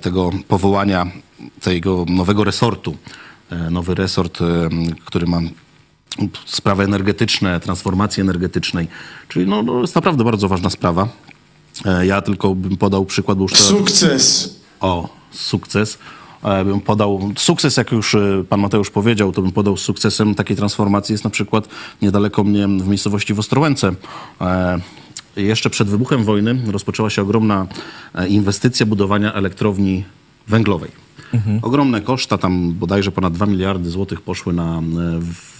tego 0.01 0.29
powołania 0.47 1.07
tego 1.61 2.05
nowego 2.09 2.43
resortu. 2.43 2.97
Nowy 3.71 3.95
resort, 3.95 4.39
który 5.05 5.27
ma 5.27 5.41
sprawy 6.45 6.83
energetyczne, 6.83 7.59
transformacji 7.59 8.21
energetycznej. 8.21 8.87
Czyli 9.27 9.45
no, 9.47 9.63
no, 9.63 9.81
jest 9.81 9.95
naprawdę 9.95 10.23
bardzo 10.23 10.47
ważna 10.47 10.69
sprawa. 10.69 11.07
E, 11.85 12.05
Ja 12.05 12.21
tylko 12.21 12.55
bym 12.55 12.77
podał 12.77 13.05
przykład, 13.05 13.37
bo 13.37 13.43
już 13.43 13.51
to... 13.51 13.57
Sukces. 13.57 14.55
O, 14.79 15.09
sukces. 15.31 15.97
E, 16.43 16.65
Bym 16.65 16.81
podał 16.81 17.31
sukces, 17.37 17.77
jak 17.77 17.91
już 17.91 18.15
e, 18.15 18.43
pan 18.49 18.59
Mateusz 18.59 18.89
powiedział, 18.89 19.31
to 19.31 19.41
bym 19.41 19.51
podał 19.51 19.77
sukcesem 19.77 20.35
takiej 20.35 20.57
transformacji 20.57 21.13
jest 21.13 21.23
na 21.23 21.29
przykład 21.29 21.67
niedaleko 22.01 22.43
mnie 22.43 22.67
w 22.67 22.87
miejscowości 22.87 23.33
w 23.33 23.39
Ostrołęce. 23.39 23.91
E, 24.41 24.79
Jeszcze 25.35 25.69
przed 25.69 25.87
wybuchem 25.87 26.23
wojny 26.23 26.61
rozpoczęła 26.71 27.09
się 27.09 27.21
ogromna 27.21 27.67
inwestycja 28.29 28.85
budowania 28.85 29.33
elektrowni 29.33 30.03
węglowej. 30.47 31.02
Ogromne 31.61 32.01
koszta, 32.01 32.37
tam 32.37 32.73
bodajże 32.73 33.11
ponad 33.11 33.33
2 33.33 33.45
miliardy 33.45 33.89
złotych 33.89 34.21
poszły 34.21 34.53
na 34.53 34.77
e, 34.77 34.81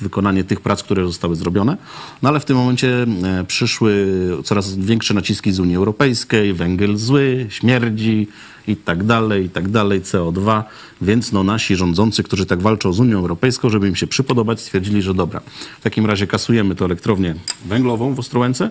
wykonanie 0.01 0.43
tych 0.43 0.61
prac, 0.61 0.83
które 0.83 1.05
zostały 1.05 1.35
zrobione. 1.35 1.77
No 2.21 2.29
ale 2.29 2.39
w 2.39 2.45
tym 2.45 2.57
momencie 2.57 3.05
e, 3.23 3.43
przyszły 3.43 4.07
coraz 4.43 4.75
większe 4.75 5.13
naciski 5.13 5.51
z 5.51 5.59
Unii 5.59 5.75
Europejskiej, 5.75 6.53
węgiel 6.53 6.97
zły, 6.97 7.45
śmierdzi 7.49 8.27
i 8.67 8.75
tak 8.75 9.03
dalej, 9.03 9.45
i 9.45 9.49
tak 9.49 9.69
dalej, 9.69 10.01
CO2. 10.01 10.63
Więc 11.01 11.31
no, 11.31 11.43
nasi 11.43 11.75
rządzący, 11.75 12.23
którzy 12.23 12.45
tak 12.45 12.61
walczą 12.61 12.93
z 12.93 12.99
Unią 12.99 13.19
Europejską, 13.19 13.69
żeby 13.69 13.87
im 13.87 13.95
się 13.95 14.07
przypodobać, 14.07 14.61
stwierdzili, 14.61 15.01
że 15.01 15.13
dobra, 15.13 15.41
w 15.79 15.83
takim 15.83 16.05
razie 16.05 16.27
kasujemy 16.27 16.75
tę 16.75 16.85
elektrownię 16.85 17.35
węglową 17.65 18.13
w 18.13 18.19
Ostrołęce, 18.19 18.69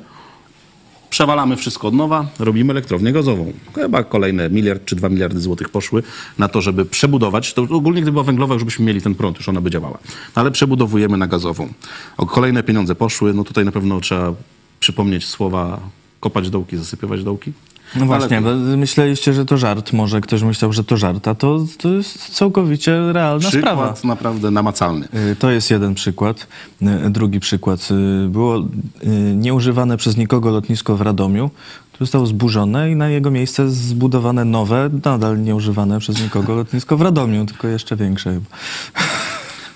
przewalamy 1.13 1.57
wszystko 1.57 1.89
od 1.89 1.95
nowa, 1.95 2.27
robimy 2.39 2.73
elektrownię 2.73 3.13
gazową. 3.13 3.53
Chyba 3.75 4.05
kolejne 4.05 4.51
miliard 4.51 4.85
czy 4.85 4.97
dwa 4.97 5.09
miliardy 5.09 5.41
złotych 5.41 5.69
poszły 5.69 6.03
na 6.39 6.49
to, 6.49 6.61
żeby 6.61 6.85
przebudować. 6.85 7.55
To 7.55 7.63
ogólnie 7.63 8.03
gdyby 8.03 8.13
była 8.13 8.25
węglowa, 8.25 8.55
już 8.55 8.65
byśmy 8.65 8.85
mieli 8.85 9.03
ten 9.03 9.15
prąd, 9.15 9.37
już 9.37 9.49
ona 9.49 9.61
by 9.61 9.71
działała. 9.71 9.99
Ale 10.35 10.51
przebudowujemy 10.51 11.17
na 11.17 11.27
gazową. 11.27 11.69
O 12.17 12.27
kolejne 12.27 12.63
pieniądze 12.63 12.95
poszły. 12.95 13.35
No 13.35 13.45
tutaj 13.45 13.65
na 13.65 13.73
pewno 13.73 14.01
trzeba 14.01 14.35
przypomnieć 14.81 15.27
słowa 15.27 15.81
kopać 16.21 16.51
dołki, 16.51 16.77
zasypywać 16.77 17.25
dołki. 17.25 17.53
No 17.97 18.07
właśnie, 18.07 18.37
Ale 18.39 18.55
myśleliście, 18.57 19.33
że 19.33 19.45
to 19.45 19.57
żart. 19.57 19.93
Może 19.93 20.21
ktoś 20.21 20.43
myślał, 20.43 20.73
że 20.73 20.85
to 20.85 20.97
żart, 20.97 21.29
a 21.29 21.35
to, 21.35 21.65
to 21.79 21.89
jest 21.89 22.35
całkowicie 22.35 23.13
realna 23.13 23.49
sprawa. 23.51 23.83
przykład 23.93 24.05
naprawdę 24.05 24.51
namacalny. 24.51 25.09
Y, 25.33 25.37
To 25.37 25.51
jest 25.51 25.71
jeden 25.71 25.95
przykład. 25.95 26.47
Y, 26.83 27.11
Drugi 27.11 27.41
przykład. 27.41 27.89
y, 28.25 28.29
Było 28.29 28.65
nieużywane 29.35 29.97
przez 29.97 30.17
nikogo 30.17 30.51
lotnisko 30.51 30.97
w 30.97 31.01
Radomiu. 31.01 31.51
To 31.93 31.99
zostało 31.99 32.27
zburzone 32.27 32.91
i 32.91 32.97
na 32.97 33.09
jego 33.09 33.31
miejsce 33.31 33.71
zbudowane 33.71 34.45
nowe, 34.45 34.91
nadal 35.05 35.43
nieużywane 35.43 35.99
przez 35.99 36.23
nikogo 36.23 36.55
lotnisko 36.55 36.97
w 36.97 37.03
Radomiu, 37.03 37.47
tylko 37.47 37.69
jeszcze 37.69 37.97
większe. 37.97 38.33
chyba. 38.33 38.47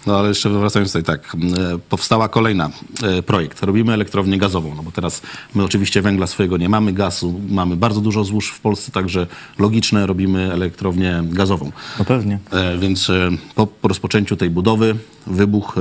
No 0.06 0.18
ale 0.18 0.28
jeszcze 0.28 0.50
wracając 0.50 0.92
tutaj, 0.92 1.02
tak, 1.02 1.34
e, 1.34 1.78
powstała 1.78 2.28
kolejna 2.28 2.70
e, 3.02 3.22
projekt. 3.22 3.62
Robimy 3.62 3.92
elektrownię 3.92 4.38
gazową, 4.38 4.74
no 4.74 4.82
bo 4.82 4.90
teraz 4.92 5.22
my 5.54 5.64
oczywiście 5.64 6.02
węgla 6.02 6.26
swojego 6.26 6.56
nie 6.56 6.68
mamy, 6.68 6.92
gazu, 6.92 7.40
mamy 7.48 7.76
bardzo 7.76 8.00
dużo 8.00 8.24
złóż 8.24 8.48
w 8.50 8.60
Polsce, 8.60 8.92
także 8.92 9.26
logiczne 9.58 10.06
robimy 10.06 10.52
elektrownię 10.52 11.22
gazową. 11.24 11.72
No 11.98 12.04
pewnie. 12.04 12.38
E, 12.52 12.78
Więc 12.78 13.10
po, 13.54 13.66
po 13.66 13.88
rozpoczęciu 13.88 14.36
tej 14.36 14.50
budowy 14.50 14.96
wybuch, 15.26 15.74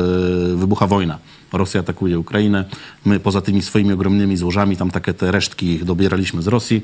wybucha 0.56 0.88
wojna. 0.88 1.20
Rosja 1.58 1.80
atakuje 1.80 2.20
Ukrainę. 2.20 2.66
My 3.06 3.20
poza 3.20 3.42
tymi 3.42 3.62
swoimi 3.62 3.94
ogromnymi 3.94 4.38
złożami, 4.38 4.78
tam 4.78 4.92
takie 4.92 5.14
te 5.14 5.32
resztki 5.32 5.80
dobieraliśmy 5.80 6.42
z 6.42 6.48
Rosji. 6.48 6.82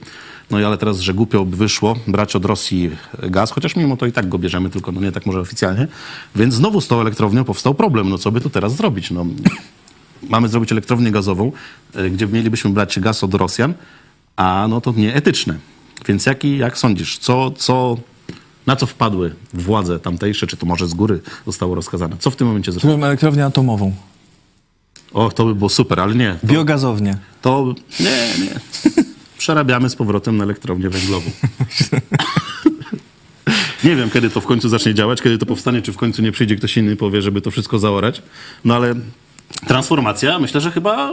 No 0.51 0.59
i 0.59 0.63
ale 0.63 0.77
teraz, 0.77 0.99
że 0.99 1.13
głupio 1.13 1.45
by 1.45 1.57
wyszło 1.57 1.95
brać 2.07 2.35
od 2.35 2.45
Rosji 2.45 2.91
gaz, 3.29 3.51
chociaż 3.51 3.75
mimo 3.75 3.97
to 3.97 4.05
i 4.05 4.11
tak 4.11 4.29
go 4.29 4.39
bierzemy, 4.39 4.69
tylko 4.69 4.91
no 4.91 5.01
nie 5.01 5.11
tak 5.11 5.25
może 5.25 5.39
oficjalnie. 5.39 5.87
Więc 6.35 6.53
znowu 6.53 6.81
z 6.81 6.87
tą 6.87 7.01
elektrownią 7.01 7.43
powstał 7.43 7.73
problem. 7.73 8.09
No 8.09 8.17
co 8.17 8.31
by 8.31 8.41
tu 8.41 8.49
teraz 8.49 8.75
zrobić? 8.75 9.11
No, 9.11 9.25
mamy 10.29 10.49
zrobić 10.49 10.71
elektrownię 10.71 11.11
gazową, 11.11 11.51
e, 11.95 12.09
gdzie 12.09 12.27
mielibyśmy 12.27 12.69
brać 12.69 12.99
gaz 12.99 13.23
od 13.23 13.33
Rosjan, 13.33 13.73
a 14.35 14.67
no 14.69 14.81
to 14.81 14.93
nieetyczne. 14.97 15.57
Więc 16.07 16.25
jaki, 16.25 16.57
jak 16.57 16.77
sądzisz, 16.77 17.17
co, 17.17 17.51
co, 17.51 17.97
na 18.67 18.75
co 18.75 18.85
wpadły 18.85 19.35
władze 19.53 19.99
tamtejsze, 19.99 20.47
czy 20.47 20.57
to 20.57 20.65
może 20.65 20.87
z 20.87 20.93
góry 20.93 21.19
zostało 21.45 21.75
rozkazane? 21.75 22.15
Co 22.19 22.31
w 22.31 22.35
tym 22.35 22.47
momencie? 22.47 22.71
Zrobimy 22.71 23.05
elektrownię 23.05 23.45
atomową. 23.45 23.93
O, 25.13 25.29
to 25.29 25.45
by 25.45 25.55
było 25.55 25.69
super, 25.69 25.99
ale 25.99 26.15
nie. 26.15 26.35
To, 26.41 26.47
Biogazownię. 26.47 27.17
to 27.41 27.73
nie, 27.99 28.45
nie. 28.45 28.59
Przerabiamy 29.37 29.89
z 29.89 29.95
powrotem 29.95 30.37
na 30.37 30.43
elektrownię 30.43 30.89
węglową. 30.89 31.31
Nie 33.83 33.95
wiem, 33.95 34.09
kiedy 34.09 34.29
to 34.29 34.41
w 34.41 34.45
końcu 34.45 34.69
zacznie 34.69 34.93
działać, 34.93 35.21
kiedy 35.21 35.37
to 35.37 35.45
powstanie, 35.45 35.81
czy 35.81 35.93
w 35.93 35.97
końcu 35.97 36.21
nie 36.21 36.31
przyjdzie 36.31 36.55
ktoś 36.55 36.77
inny 36.77 36.91
i 36.91 36.95
powie, 36.95 37.21
żeby 37.21 37.41
to 37.41 37.51
wszystko 37.51 37.79
zaorać. 37.79 38.21
No 38.65 38.75
ale 38.75 38.95
transformacja, 39.67 40.39
myślę, 40.39 40.61
że 40.61 40.71
chyba 40.71 41.11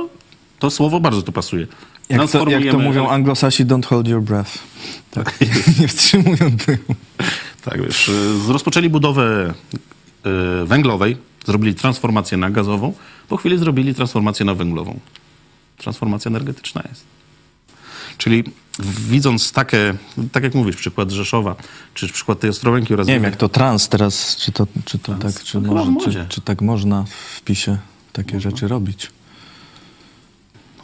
to 0.58 0.70
słowo 0.70 1.00
bardzo 1.00 1.22
tu 1.22 1.32
pasuje. 1.32 1.66
Jak 2.08 2.30
to, 2.30 2.50
jak 2.50 2.64
to 2.70 2.78
mówią 2.78 3.08
anglosasi, 3.08 3.66
don't 3.66 3.86
hold 3.86 4.08
your 4.08 4.22
breath. 4.22 4.58
Tak. 5.10 5.38
Nie 5.80 5.88
wstrzymują 5.88 6.36
dymu. 6.66 6.94
Tak, 7.64 7.82
wiesz, 7.82 8.08
y, 8.08 8.52
rozpoczęli 8.52 8.88
budowę 8.88 9.54
y, 10.62 10.66
węglowej, 10.66 11.16
zrobili 11.46 11.74
transformację 11.74 12.38
na 12.38 12.50
gazową, 12.50 12.92
po 13.28 13.36
chwili 13.36 13.58
zrobili 13.58 13.94
transformację 13.94 14.46
na 14.46 14.54
węglową. 14.54 15.00
Transformacja 15.78 16.28
energetyczna 16.28 16.82
jest. 16.88 17.04
Czyli 18.18 18.44
widząc 19.08 19.52
takie, 19.52 19.94
tak 20.32 20.42
jak 20.42 20.54
mówisz, 20.54 20.76
przykład 20.76 21.10
Rzeszowa, 21.10 21.56
czy 21.94 22.08
przykład 22.08 22.40
tej 22.40 22.50
Ostrołęki 22.50 22.94
oraz 22.94 23.06
Nie 23.06 23.14
wiem, 23.14 23.24
jak 23.24 23.36
to 23.36 23.48
trans 23.48 23.88
teraz, 23.88 24.36
czy 24.36 24.52
to, 24.52 24.66
czy 24.84 24.98
to 24.98 25.14
tak, 25.14 25.42
czy, 25.42 25.60
No 25.60 25.84
może, 25.84 26.12
czy, 26.12 26.26
czy 26.28 26.40
tak 26.40 26.62
można 26.62 27.04
w 27.04 27.10
wpisie 27.10 27.78
takie 28.12 28.40
rzeczy 28.40 28.68
robić. 28.68 29.10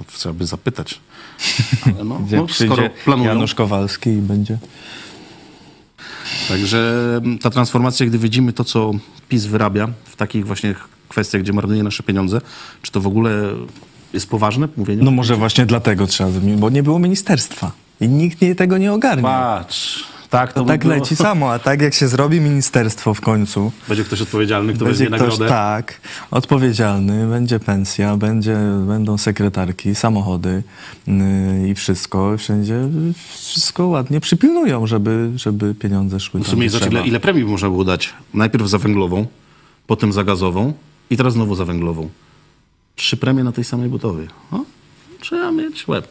No, 0.00 0.06
trzeba 0.12 0.32
by 0.32 0.46
zapytać. 0.46 1.00
Ale 1.84 2.04
no, 2.04 2.20
no, 2.30 2.48
skoro 2.48 2.90
planują, 3.04 3.28
Janusz 3.28 3.54
Kowalski 3.54 4.10
i 4.10 4.18
będzie... 4.18 4.58
Także 6.48 7.20
ta 7.40 7.50
transformacja, 7.50 8.06
gdy 8.06 8.18
widzimy 8.18 8.52
to, 8.52 8.64
co 8.64 8.92
PiS 9.28 9.44
wyrabia 9.44 9.88
w 10.04 10.16
takich 10.16 10.46
właśnie 10.46 10.74
kwestiach, 11.08 11.42
gdzie 11.42 11.52
marnuje 11.52 11.82
nasze 11.82 12.02
pieniądze, 12.02 12.40
czy 12.82 12.92
to 12.92 13.00
w 13.00 13.06
ogóle 13.06 13.30
jest 14.12 14.28
poważne 14.30 14.68
mówienie? 14.76 15.02
No 15.02 15.10
może 15.10 15.36
właśnie 15.36 15.66
dlatego 15.66 16.06
trzeba 16.06 16.30
zmienić, 16.30 16.60
bo 16.60 16.70
nie 16.70 16.82
było 16.82 16.98
ministerstwa. 16.98 17.70
I 18.00 18.08
nikt 18.08 18.40
nie, 18.42 18.54
tego 18.54 18.78
nie 18.78 18.92
ogarnia. 18.92 19.22
Patrz, 19.22 20.04
tak 20.30 20.52
to, 20.52 20.60
To 20.60 20.64
by 20.64 20.72
tak 20.72 20.80
było. 20.80 20.94
leci 20.94 21.16
samo, 21.16 21.52
a 21.52 21.58
tak 21.58 21.82
jak 21.82 21.94
się 21.94 22.08
zrobi 22.08 22.40
ministerstwo 22.40 23.14
w 23.14 23.20
końcu, 23.20 23.72
Będzie 23.88 24.04
ktoś 24.04 24.20
odpowiedzialny, 24.20 24.72
kto 24.74 24.84
będzie 24.84 25.06
ktoś 25.06 25.20
nagrodę. 25.20 25.48
tak, 25.48 26.00
odpowiedzialny, 26.30 27.26
będzie 27.28 27.60
pensja, 27.60 28.16
będzie, 28.16 28.56
będą 28.86 29.18
sekretarki, 29.18 29.94
samochody 29.94 30.62
yy, 31.06 31.68
i 31.68 31.74
wszystko, 31.74 32.34
wszędzie 32.38 32.78
wszystko 33.34 33.86
ładnie 33.86 34.20
przypilnują, 34.20 34.86
żeby, 34.86 35.30
żeby 35.36 35.74
pieniądze 35.74 36.20
szły 36.20 36.40
W 36.40 36.48
sumie 36.48 36.70
zobacz, 36.70 36.82
trzeba. 36.82 36.98
ile, 37.00 37.08
ile 37.08 37.20
premii 37.20 37.44
można 37.44 37.68
było 37.70 37.84
dać? 37.84 38.14
Najpierw 38.34 38.68
za 38.68 38.78
węglową, 38.78 39.26
potem 39.86 40.12
za 40.12 40.24
gazową 40.24 40.72
i 41.14 41.16
teraz 41.16 41.32
znowu 41.32 41.54
za 41.54 41.64
węglową. 41.64 42.08
Trzy 42.96 43.16
premie 43.16 43.44
na 43.44 43.52
tej 43.52 43.64
samej 43.64 43.88
budowie. 43.88 44.26
O, 44.50 44.60
trzeba 45.20 45.52
mieć 45.52 45.88
łeb. 45.88 46.08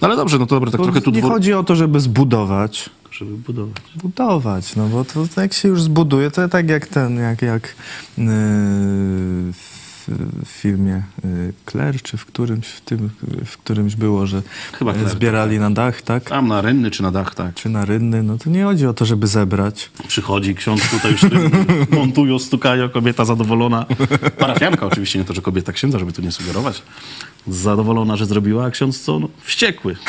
No 0.00 0.08
ale 0.08 0.16
dobrze, 0.16 0.38
no 0.38 0.46
to 0.46 0.54
dobra, 0.56 0.70
tak 0.70 0.78
Bo 0.78 0.84
trochę 0.84 1.00
tu 1.00 1.10
nie 1.10 1.20
dwór, 1.20 1.32
chodzi 1.32 1.52
o 1.52 1.64
to, 1.64 1.76
żeby 1.76 2.00
zbudować, 2.00 2.90
żeby 3.10 3.36
budować. 3.36 3.82
budować, 4.02 4.76
no 4.76 4.88
bo 4.88 5.04
to 5.04 5.40
jak 5.40 5.52
się 5.52 5.68
już 5.68 5.82
zbuduje, 5.82 6.30
to 6.30 6.48
tak 6.48 6.68
jak 6.68 6.86
ten, 6.86 7.16
jak, 7.16 7.42
jak 7.42 7.74
yy, 8.18 8.24
w, 10.08 10.44
w 10.44 10.48
filmie 10.48 11.02
yy, 11.24 11.52
Claire, 11.70 12.02
czy 12.02 12.16
w 12.16 12.26
którymś, 12.26 12.66
w 12.66 12.80
tym, 12.80 13.10
w 13.44 13.58
którymś 13.58 13.96
było, 13.96 14.26
że 14.26 14.36
yy, 14.36 14.78
Claire, 14.78 15.08
zbierali 15.08 15.58
na 15.58 15.70
dach, 15.70 16.02
tak? 16.02 16.24
Tam 16.24 16.48
na 16.48 16.60
rynny 16.60 16.90
czy 16.90 17.02
na 17.02 17.10
dach, 17.10 17.34
tak. 17.34 17.54
Czy 17.54 17.68
na 17.68 17.84
rynny, 17.84 18.22
no 18.22 18.38
to 18.38 18.50
nie 18.50 18.64
chodzi 18.64 18.86
o 18.86 18.94
to, 18.94 19.04
żeby 19.04 19.26
zebrać. 19.26 19.90
Przychodzi 20.08 20.54
ksiądz 20.54 20.90
tutaj 20.90 21.12
już 21.12 21.22
montują, 22.00 22.38
stukają, 22.38 22.88
kobieta 22.88 23.24
zadowolona. 23.24 23.86
Parafianka 24.38 24.86
oczywiście, 24.86 25.18
nie 25.18 25.24
to, 25.24 25.34
że 25.34 25.42
kobieta 25.42 25.72
księdza, 25.72 25.98
żeby 25.98 26.12
tu 26.12 26.22
nie 26.22 26.32
sugerować. 26.32 26.82
Zadowolona, 27.48 28.16
że 28.16 28.26
zrobiła, 28.26 28.64
a 28.66 28.70
ksiądz 28.70 29.00
co? 29.00 29.18
No, 29.18 29.28
wściekły. 29.42 29.96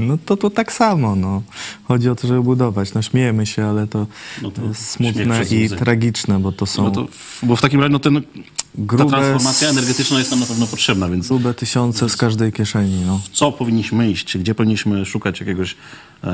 No 0.00 0.18
to 0.26 0.36
to 0.36 0.50
tak 0.50 0.72
samo, 0.72 1.16
no. 1.16 1.42
Chodzi 1.84 2.08
o 2.10 2.14
to, 2.14 2.28
żeby 2.28 2.42
budować. 2.42 2.94
No 2.94 3.02
śmiejemy 3.02 3.46
się, 3.46 3.66
ale 3.66 3.86
to, 3.86 4.06
No 4.42 4.50
to 4.50 4.62
jest 4.62 4.90
smutne 4.90 5.42
i 5.50 5.68
tragiczne, 5.68 6.38
bo 6.38 6.52
to 6.52 6.66
są 6.66 6.82
No 6.84 6.90
to, 6.90 7.08
bo 7.42 7.56
w 7.56 7.60
takim 7.60 7.80
razie 7.80 7.92
no 7.92 7.98
ten, 7.98 8.22
ta 8.22 8.28
Grube 8.74 9.08
transformacja 9.10 9.68
s- 9.68 9.72
energetyczna 9.76 10.18
jest 10.18 10.30
nam 10.30 10.40
na 10.40 10.46
pewno 10.46 10.66
potrzebna, 10.66 11.08
więc 11.08 11.28
grube 11.28 11.54
tysiące 11.54 12.08
z 12.08 12.16
każdej 12.16 12.52
kieszeni, 12.52 13.02
no. 13.06 13.20
w 13.24 13.28
co 13.28 13.52
powinniśmy 13.52 14.10
iść? 14.10 14.38
Gdzie 14.38 14.54
powinniśmy 14.54 15.04
szukać 15.06 15.40
jakiegoś, 15.40 15.76
e, 16.24 16.26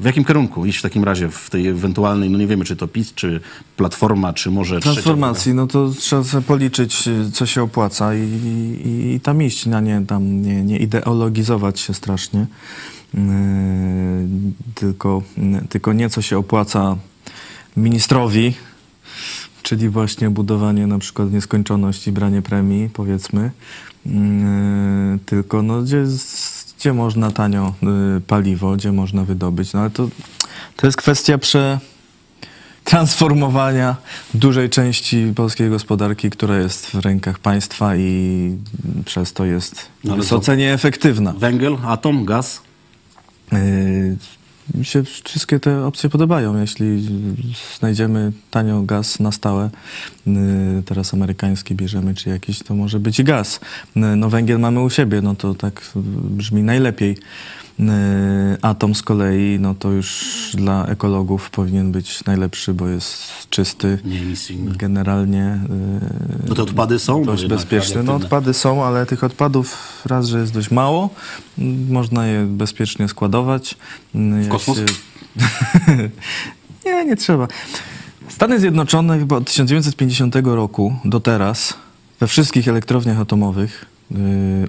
w 0.00 0.04
jakim 0.04 0.24
kierunku 0.24 0.66
iść 0.66 0.78
w 0.78 0.82
takim 0.82 1.04
razie 1.04 1.28
w 1.28 1.50
tej 1.50 1.68
ewentualnej, 1.68 2.30
no 2.30 2.38
nie 2.38 2.46
wiemy, 2.46 2.64
czy 2.64 2.76
to 2.76 2.88
PiS, 2.88 3.14
czy 3.14 3.40
Platforma, 3.76 4.32
czy 4.32 4.50
może 4.50 4.80
Transformacji, 4.80 5.54
no 5.54 5.66
to 5.66 5.90
trzeba 5.90 6.24
sobie 6.24 6.44
policzyć, 6.44 7.08
co 7.32 7.46
się 7.46 7.62
opłaca 7.62 8.14
i, 8.14 8.20
i, 8.20 9.14
i 9.14 9.20
tam 9.20 9.42
iść, 9.42 9.66
a 9.66 9.80
nie 9.80 10.02
tam 10.06 10.42
nie, 10.42 10.62
nie 10.62 10.78
ideologizować 10.78 11.80
się 11.80 11.94
strasznie. 11.94 12.46
Yy, 13.14 13.20
tylko, 14.74 15.22
tylko 15.68 15.92
nie 15.92 16.10
co 16.10 16.22
się 16.22 16.38
opłaca 16.38 16.96
ministrowi, 17.76 18.54
czyli 19.62 19.88
właśnie 19.88 20.30
budowanie 20.30 20.86
na 20.86 20.98
przykład 20.98 21.28
w 21.28 21.32
nieskończoność 21.32 22.06
i 22.06 22.12
branie 22.12 22.42
premii, 22.42 22.88
powiedzmy, 22.92 23.50
yy, 24.06 24.12
tylko 25.26 25.62
no, 25.62 25.82
gdzie, 25.82 26.04
gdzie 26.80 26.92
można 26.92 27.30
tanio 27.30 27.74
yy, 27.82 28.20
paliwo, 28.20 28.76
gdzie 28.76 28.92
można 28.92 29.24
wydobyć. 29.24 29.72
No 29.72 29.80
ale 29.80 29.90
to, 29.90 30.08
to 30.76 30.86
jest 30.86 30.98
kwestia 30.98 31.38
prze 31.38 31.78
transformowania 32.84 33.96
dużej 34.34 34.70
części 34.70 35.32
polskiej 35.36 35.70
gospodarki, 35.70 36.30
która 36.30 36.58
jest 36.58 36.86
w 36.86 36.94
rękach 36.94 37.38
państwa 37.38 37.96
i 37.96 38.56
przez 39.04 39.32
to 39.32 39.44
jest 39.44 39.88
No 40.04 40.16
wysoce 40.16 40.56
nieefektywna. 40.56 41.32
Węgiel, 41.32 41.76
atom, 41.86 42.24
gaz. 42.24 42.62
Yy, 43.52 44.16
mi 44.74 44.84
się 44.84 45.02
wszystkie 45.24 45.60
te 45.60 45.86
opcje 45.86 46.10
podobają. 46.10 46.60
Jeśli 46.60 47.08
znajdziemy 47.78 48.32
tanio 48.50 48.82
gaz 48.82 49.20
na 49.20 49.32
stałe, 49.32 49.70
y, 50.26 50.82
teraz 50.86 51.14
amerykański 51.14 51.74
bierzemy, 51.74 52.14
czy 52.14 52.30
jakiś, 52.30 52.58
to 52.58 52.74
może 52.74 53.00
być 53.00 53.20
i 53.20 53.24
gaz. 53.24 53.60
Y, 53.96 54.00
No 54.00 54.30
węgiel 54.30 54.60
mamy 54.60 54.80
u 54.80 54.90
siebie, 54.90 55.22
no 55.22 55.34
to 55.34 55.54
tak 55.54 55.82
brzmi 56.30 56.62
najlepiej. 56.62 57.16
Y, 57.80 58.58
Atom 58.62 58.94
z 58.94 59.02
kolei, 59.02 59.58
no 59.60 59.74
to 59.74 59.90
już 59.90 60.26
dla 60.54 60.86
ekologów 60.86 61.50
powinien 61.50 61.92
być 61.92 62.24
najlepszy, 62.24 62.74
bo 62.74 62.88
jest 62.88 63.22
czysty. 63.50 63.98
Nieemisyjny. 64.04 64.76
Generalnie 64.76 65.58
y, 66.44 66.48
No 66.48 66.54
te 66.54 66.62
odpady 66.62 66.98
są? 66.98 67.24
dość 67.24 67.42
jednak 67.42 67.58
bezpieczny. 67.58 68.02
No 68.02 68.14
odpady 68.14 68.54
są, 68.54 68.84
ale 68.84 69.06
tych 69.06 69.24
odpadów 69.24 69.76
raz, 70.06 70.26
że 70.26 70.40
jest 70.40 70.52
dość 70.52 70.70
mało, 70.70 71.10
można 71.88 72.26
je 72.26 72.46
bezpiecznie 72.46 73.08
składować. 73.08 73.76
W 74.14 74.48
kosmos? 74.48 74.78
nie, 76.86 77.04
nie 77.04 77.16
trzeba. 77.16 77.48
Stany 78.28 78.60
Zjednoczone 78.60 79.18
chyba 79.18 79.36
od 79.36 79.46
1950 79.46 80.36
roku 80.44 80.96
do 81.04 81.20
teraz 81.20 81.74
we 82.20 82.26
wszystkich 82.26 82.68
elektrowniach 82.68 83.20
atomowych 83.20 83.86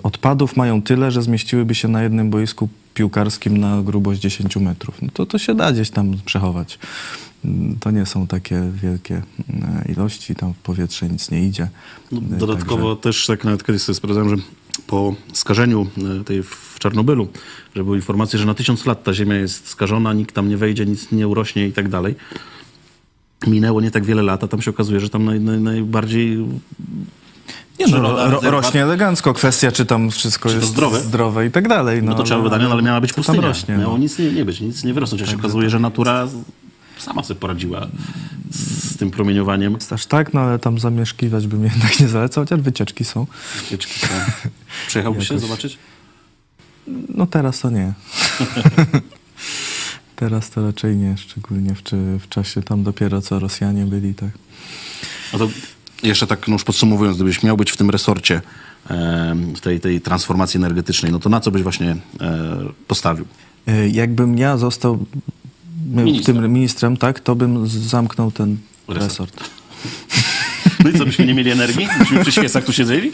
odpadów 0.03 0.57
mają 0.57 0.81
tyle, 0.81 1.11
że 1.11 1.21
zmieściłyby 1.21 1.75
się 1.75 1.87
na 1.87 2.03
jednym 2.03 2.29
boisku 2.29 2.69
piłkarskim 2.93 3.57
na 3.57 3.81
grubość 3.81 4.21
10 4.21 4.55
metrów. 4.55 5.01
No 5.01 5.09
to, 5.13 5.25
to 5.25 5.37
się 5.37 5.55
da 5.55 5.71
gdzieś 5.71 5.89
tam 5.89 6.13
przechować. 6.25 6.79
Mm, 7.45 7.75
To 7.79 7.91
nie 7.91 8.05
są 8.05 8.27
takie 8.27 8.71
wielkie 8.83 9.15
y, 9.17 9.91
ilości, 9.91 10.35
tam 10.35 10.53
w 10.53 10.57
powietrze 10.57 11.09
nic 11.09 11.31
nie 11.31 11.43
idzie. 11.43 11.67
No, 12.11 12.19
Y, 12.19 12.37
dodatkowo 12.37 12.95
też 12.95 13.25
tak 13.27 13.43
nawet 13.43 13.63
kiedyś 13.63 13.81
sobie 13.81 13.95
sprawdzałem, 13.95 14.29
że 14.29 14.35
po 14.87 15.15
skażeniu 15.33 15.87
e, 16.21 16.23
tej 16.23 16.43
w 16.43 16.75
Czarnobylu, 16.79 17.27
że 17.75 17.83
były 17.83 17.97
informacje, 17.97 18.39
że 18.39 18.45
na 18.45 18.53
tysiąc 18.53 18.85
lat 18.85 19.03
ta 19.03 19.13
ziemia 19.13 19.35
jest 19.35 19.67
skażona, 19.67 20.13
nikt 20.13 20.35
tam 20.35 20.49
nie 20.49 20.57
wejdzie, 20.57 20.85
nic 20.85 21.11
nie 21.11 21.27
urośnie 21.27 21.67
i 21.67 21.71
tak 21.71 21.89
dalej. 21.89 22.15
Minęło 23.47 23.81
nie 23.81 23.91
tak 23.91 24.05
wiele 24.05 24.21
lat, 24.23 24.43
a 24.43 24.47
tam 24.47 24.61
się 24.61 24.71
okazuje, 24.71 24.99
że 24.99 25.09
tam 25.09 25.25
naj, 25.25 25.39
naj, 25.39 25.59
najbardziej 25.59 26.45
Nie, 27.79 27.85
no, 27.87 27.91
Przyroda, 27.93 28.27
ro, 28.29 28.41
rośnie 28.51 28.83
elegancko. 28.83 29.33
Kwestia, 29.33 29.71
czy 29.71 29.85
tam 29.85 30.11
wszystko 30.11 30.49
Czy 30.49 30.55
jest 30.55 30.67
zdrowe? 30.67 30.99
zdrowe 30.99 31.45
i 31.45 31.51
tak 31.51 31.67
dalej. 31.67 32.03
No 32.03 32.15
to 32.15 32.23
trzeba 32.23 32.41
wydania, 32.41 32.65
no, 32.65 32.71
ale 32.71 32.81
miała 32.81 33.01
być 33.01 33.13
pustynia. 33.13 33.41
rośnie, 33.41 33.77
Miało 33.77 33.93
no. 33.93 33.97
nic 33.97 34.19
nie, 34.19 34.31
nie 34.31 34.45
być, 34.45 34.61
nic 34.61 34.83
nie 34.83 34.93
wyrosnąć. 34.93 35.21
A 35.21 35.25
się 35.25 35.35
okazuje, 35.35 35.69
że 35.69 35.79
natura 35.79 36.27
sama 36.97 37.23
sobie 37.23 37.39
poradziła 37.39 37.87
z, 38.51 38.83
z 38.93 38.97
tym 38.97 39.11
promieniowaniem. 39.11 39.77
Aż 39.91 40.05
tak, 40.05 40.33
no 40.33 40.39
ale 40.41 40.59
tam 40.59 40.79
zamieszkiwać 40.79 41.47
bym 41.47 41.63
jednak 41.63 41.99
nie 41.99 42.07
zalecał, 42.07 42.43
chociaż 42.43 42.59
wycieczki 42.61 43.05
są. 43.05 43.27
Wycieczki 43.63 43.99
są. 43.99 44.07
Przejechałbyś 44.87 45.27
się 45.27 45.39
zobaczyć? 45.39 45.77
No 47.15 47.27
teraz 47.27 47.59
to 47.59 47.69
nie. 47.69 47.93
teraz 50.15 50.49
to 50.49 50.65
raczej 50.65 50.95
nie, 50.95 51.17
szczególnie 51.17 51.75
w, 51.75 51.81
w 52.23 52.29
czasie 52.29 52.63
tam 52.63 52.83
dopiero 52.83 53.21
co 53.21 53.39
Rosjanie 53.39 53.85
byli, 53.85 54.15
tak. 54.15 54.29
No 55.33 55.39
to 55.39 55.49
jeszcze 56.03 56.27
tak 56.27 56.47
no 56.47 56.53
już 56.53 56.63
podsumowując, 56.63 57.17
gdybyś 57.17 57.43
miał 57.43 57.57
być 57.57 57.71
w 57.71 57.77
tym 57.77 57.89
resorcie 57.89 58.41
w 59.55 59.59
tej, 59.61 59.79
tej 59.79 60.01
transformacji 60.01 60.57
energetycznej, 60.57 61.11
no 61.11 61.19
to 61.19 61.29
na 61.29 61.39
co 61.39 61.51
byś 61.51 61.63
właśnie 61.63 61.95
e, 62.21 62.57
postawił? 62.87 63.25
Y, 63.69 63.89
Jakbym 63.93 64.37
ja 64.37 64.57
został 64.57 65.05
Ministrem. 65.85 66.37
tym 66.41 66.53
ministrem, 66.53 66.97
tak, 66.97 67.19
to 67.19 67.35
bym 67.35 67.67
zamknął 67.67 68.31
ten 68.31 68.57
Resort. 68.87 69.09
resort. 69.11 69.49
No 70.83 70.89
i 70.89 70.93
co, 70.97 71.05
byśmy 71.05 71.25
nie 71.25 71.33
mieli 71.33 71.51
energii? 71.51 71.87
Byśmy 71.99 72.21
przy 72.21 72.31
świecach 72.31 72.63
tu 72.65 72.73
siedzieli? 72.73 73.11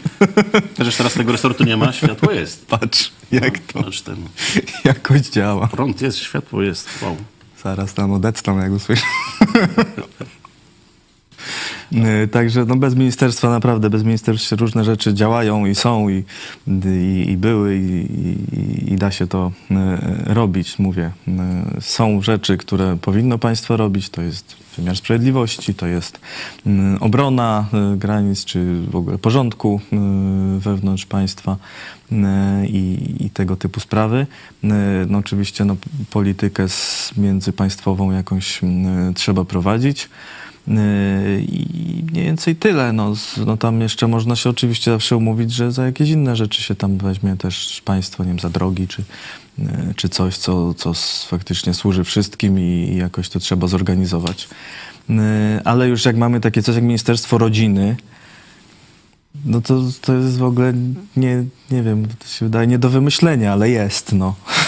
Chociaż 0.78 0.96
teraz 0.96 1.14
tego 1.14 1.32
resortu 1.32 1.64
nie 1.64 1.76
ma, 1.76 1.92
światło 1.92 2.32
jest. 2.32 2.66
Patrz, 2.66 3.10
jak 3.32 3.58
to 3.58 3.82
Znaczy 3.82 4.04
ten 4.04 4.16
jakoś 4.84 5.20
działa. 5.20 5.66
prąd 5.68 6.00
jest, 6.02 6.18
światło 6.18 6.62
jest. 6.62 6.88
Wow. 7.02 7.16
Zaraz 7.62 7.94
tam 7.94 8.12
odetną, 8.12 8.58
jak 8.58 8.72
usłyszę. 8.72 9.02
Y, 11.92 12.28
Także 12.28 12.64
no 12.64 12.76
bez 12.76 12.94
ministerstwa 12.94 13.50
naprawdę, 13.50 13.90
bez 13.90 14.04
ministerstwa 14.04 14.56
różne 14.56 14.84
rzeczy 14.84 15.14
działają 15.14 15.66
i 15.66 15.74
są 15.74 16.08
i, 16.08 16.24
i, 16.66 17.30
i 17.30 17.36
były 17.36 17.76
i, 17.76 18.06
i, 18.58 18.92
i 18.92 18.96
da 18.96 19.10
się 19.10 19.26
to 19.26 19.52
y, 19.70 19.74
robić, 20.34 20.78
mówię. 20.78 21.10
Y, 21.28 21.32
Są 21.80 22.22
rzeczy, 22.22 22.56
które 22.56 22.96
powinno 22.96 23.38
państwo 23.38 23.76
robić, 23.76 24.10
to 24.10 24.22
jest 24.22 24.56
wymiar 24.76 24.96
sprawiedliwości, 24.96 25.74
to 25.74 25.86
jest 25.86 26.20
obrona 27.00 27.66
granic, 27.96 28.44
czy 28.44 28.82
w 28.90 28.96
ogóle 28.96 29.18
porządku 29.18 29.80
wewnątrz 30.58 31.06
państwa 31.06 31.56
i, 32.68 33.14
i 33.20 33.30
tego 33.30 33.56
typu 33.56 33.80
sprawy. 33.80 34.26
No 35.08 35.18
oczywiście 35.18 35.64
no, 35.64 35.76
politykę 36.10 36.66
międzypaństwową 37.16 38.12
jakąś 38.12 38.60
trzeba 39.14 39.44
prowadzić. 39.44 40.08
Yy, 40.68 41.40
I 41.40 42.04
mniej 42.10 42.24
więcej 42.24 42.56
tyle. 42.56 42.92
No, 42.92 43.14
no 43.46 43.56
tam 43.56 43.80
jeszcze 43.80 44.08
można 44.08 44.36
się 44.36 44.50
oczywiście 44.50 44.90
zawsze 44.90 45.16
umówić, 45.16 45.52
że 45.52 45.72
za 45.72 45.86
jakieś 45.86 46.10
inne 46.10 46.36
rzeczy 46.36 46.62
się 46.62 46.74
tam 46.74 46.98
weźmie 46.98 47.36
też 47.36 47.82
państwo, 47.84 48.24
nie 48.24 48.28
wiem, 48.28 48.38
za 48.38 48.50
drogi, 48.50 48.88
czy, 48.88 49.02
yy, 49.58 49.66
czy 49.96 50.08
coś, 50.08 50.36
co, 50.36 50.74
co 50.74 50.92
faktycznie 51.28 51.74
służy 51.74 52.04
wszystkim 52.04 52.58
i, 52.58 52.90
i 52.92 52.96
jakoś 52.96 53.28
to 53.28 53.38
trzeba 53.40 53.66
zorganizować. 53.66 54.48
Yy, 55.08 55.16
Ale 55.64 55.88
już 55.88 56.04
jak 56.04 56.16
mamy 56.16 56.40
takie 56.40 56.62
coś 56.62 56.74
jak 56.74 56.84
Ministerstwo 56.84 57.38
Rodziny, 57.38 57.96
no 59.44 59.60
to, 59.60 59.82
to 60.00 60.14
jest 60.14 60.38
w 60.38 60.42
ogóle 60.42 60.72
nie, 61.16 61.44
nie 61.70 61.82
wiem, 61.82 62.06
to 62.18 62.26
się 62.26 62.46
wydaje 62.46 62.66
nie 62.66 62.78
do 62.78 62.90
wymyślenia, 62.90 63.52
ale 63.52 63.70
jest, 63.70 64.12
no. 64.12 64.34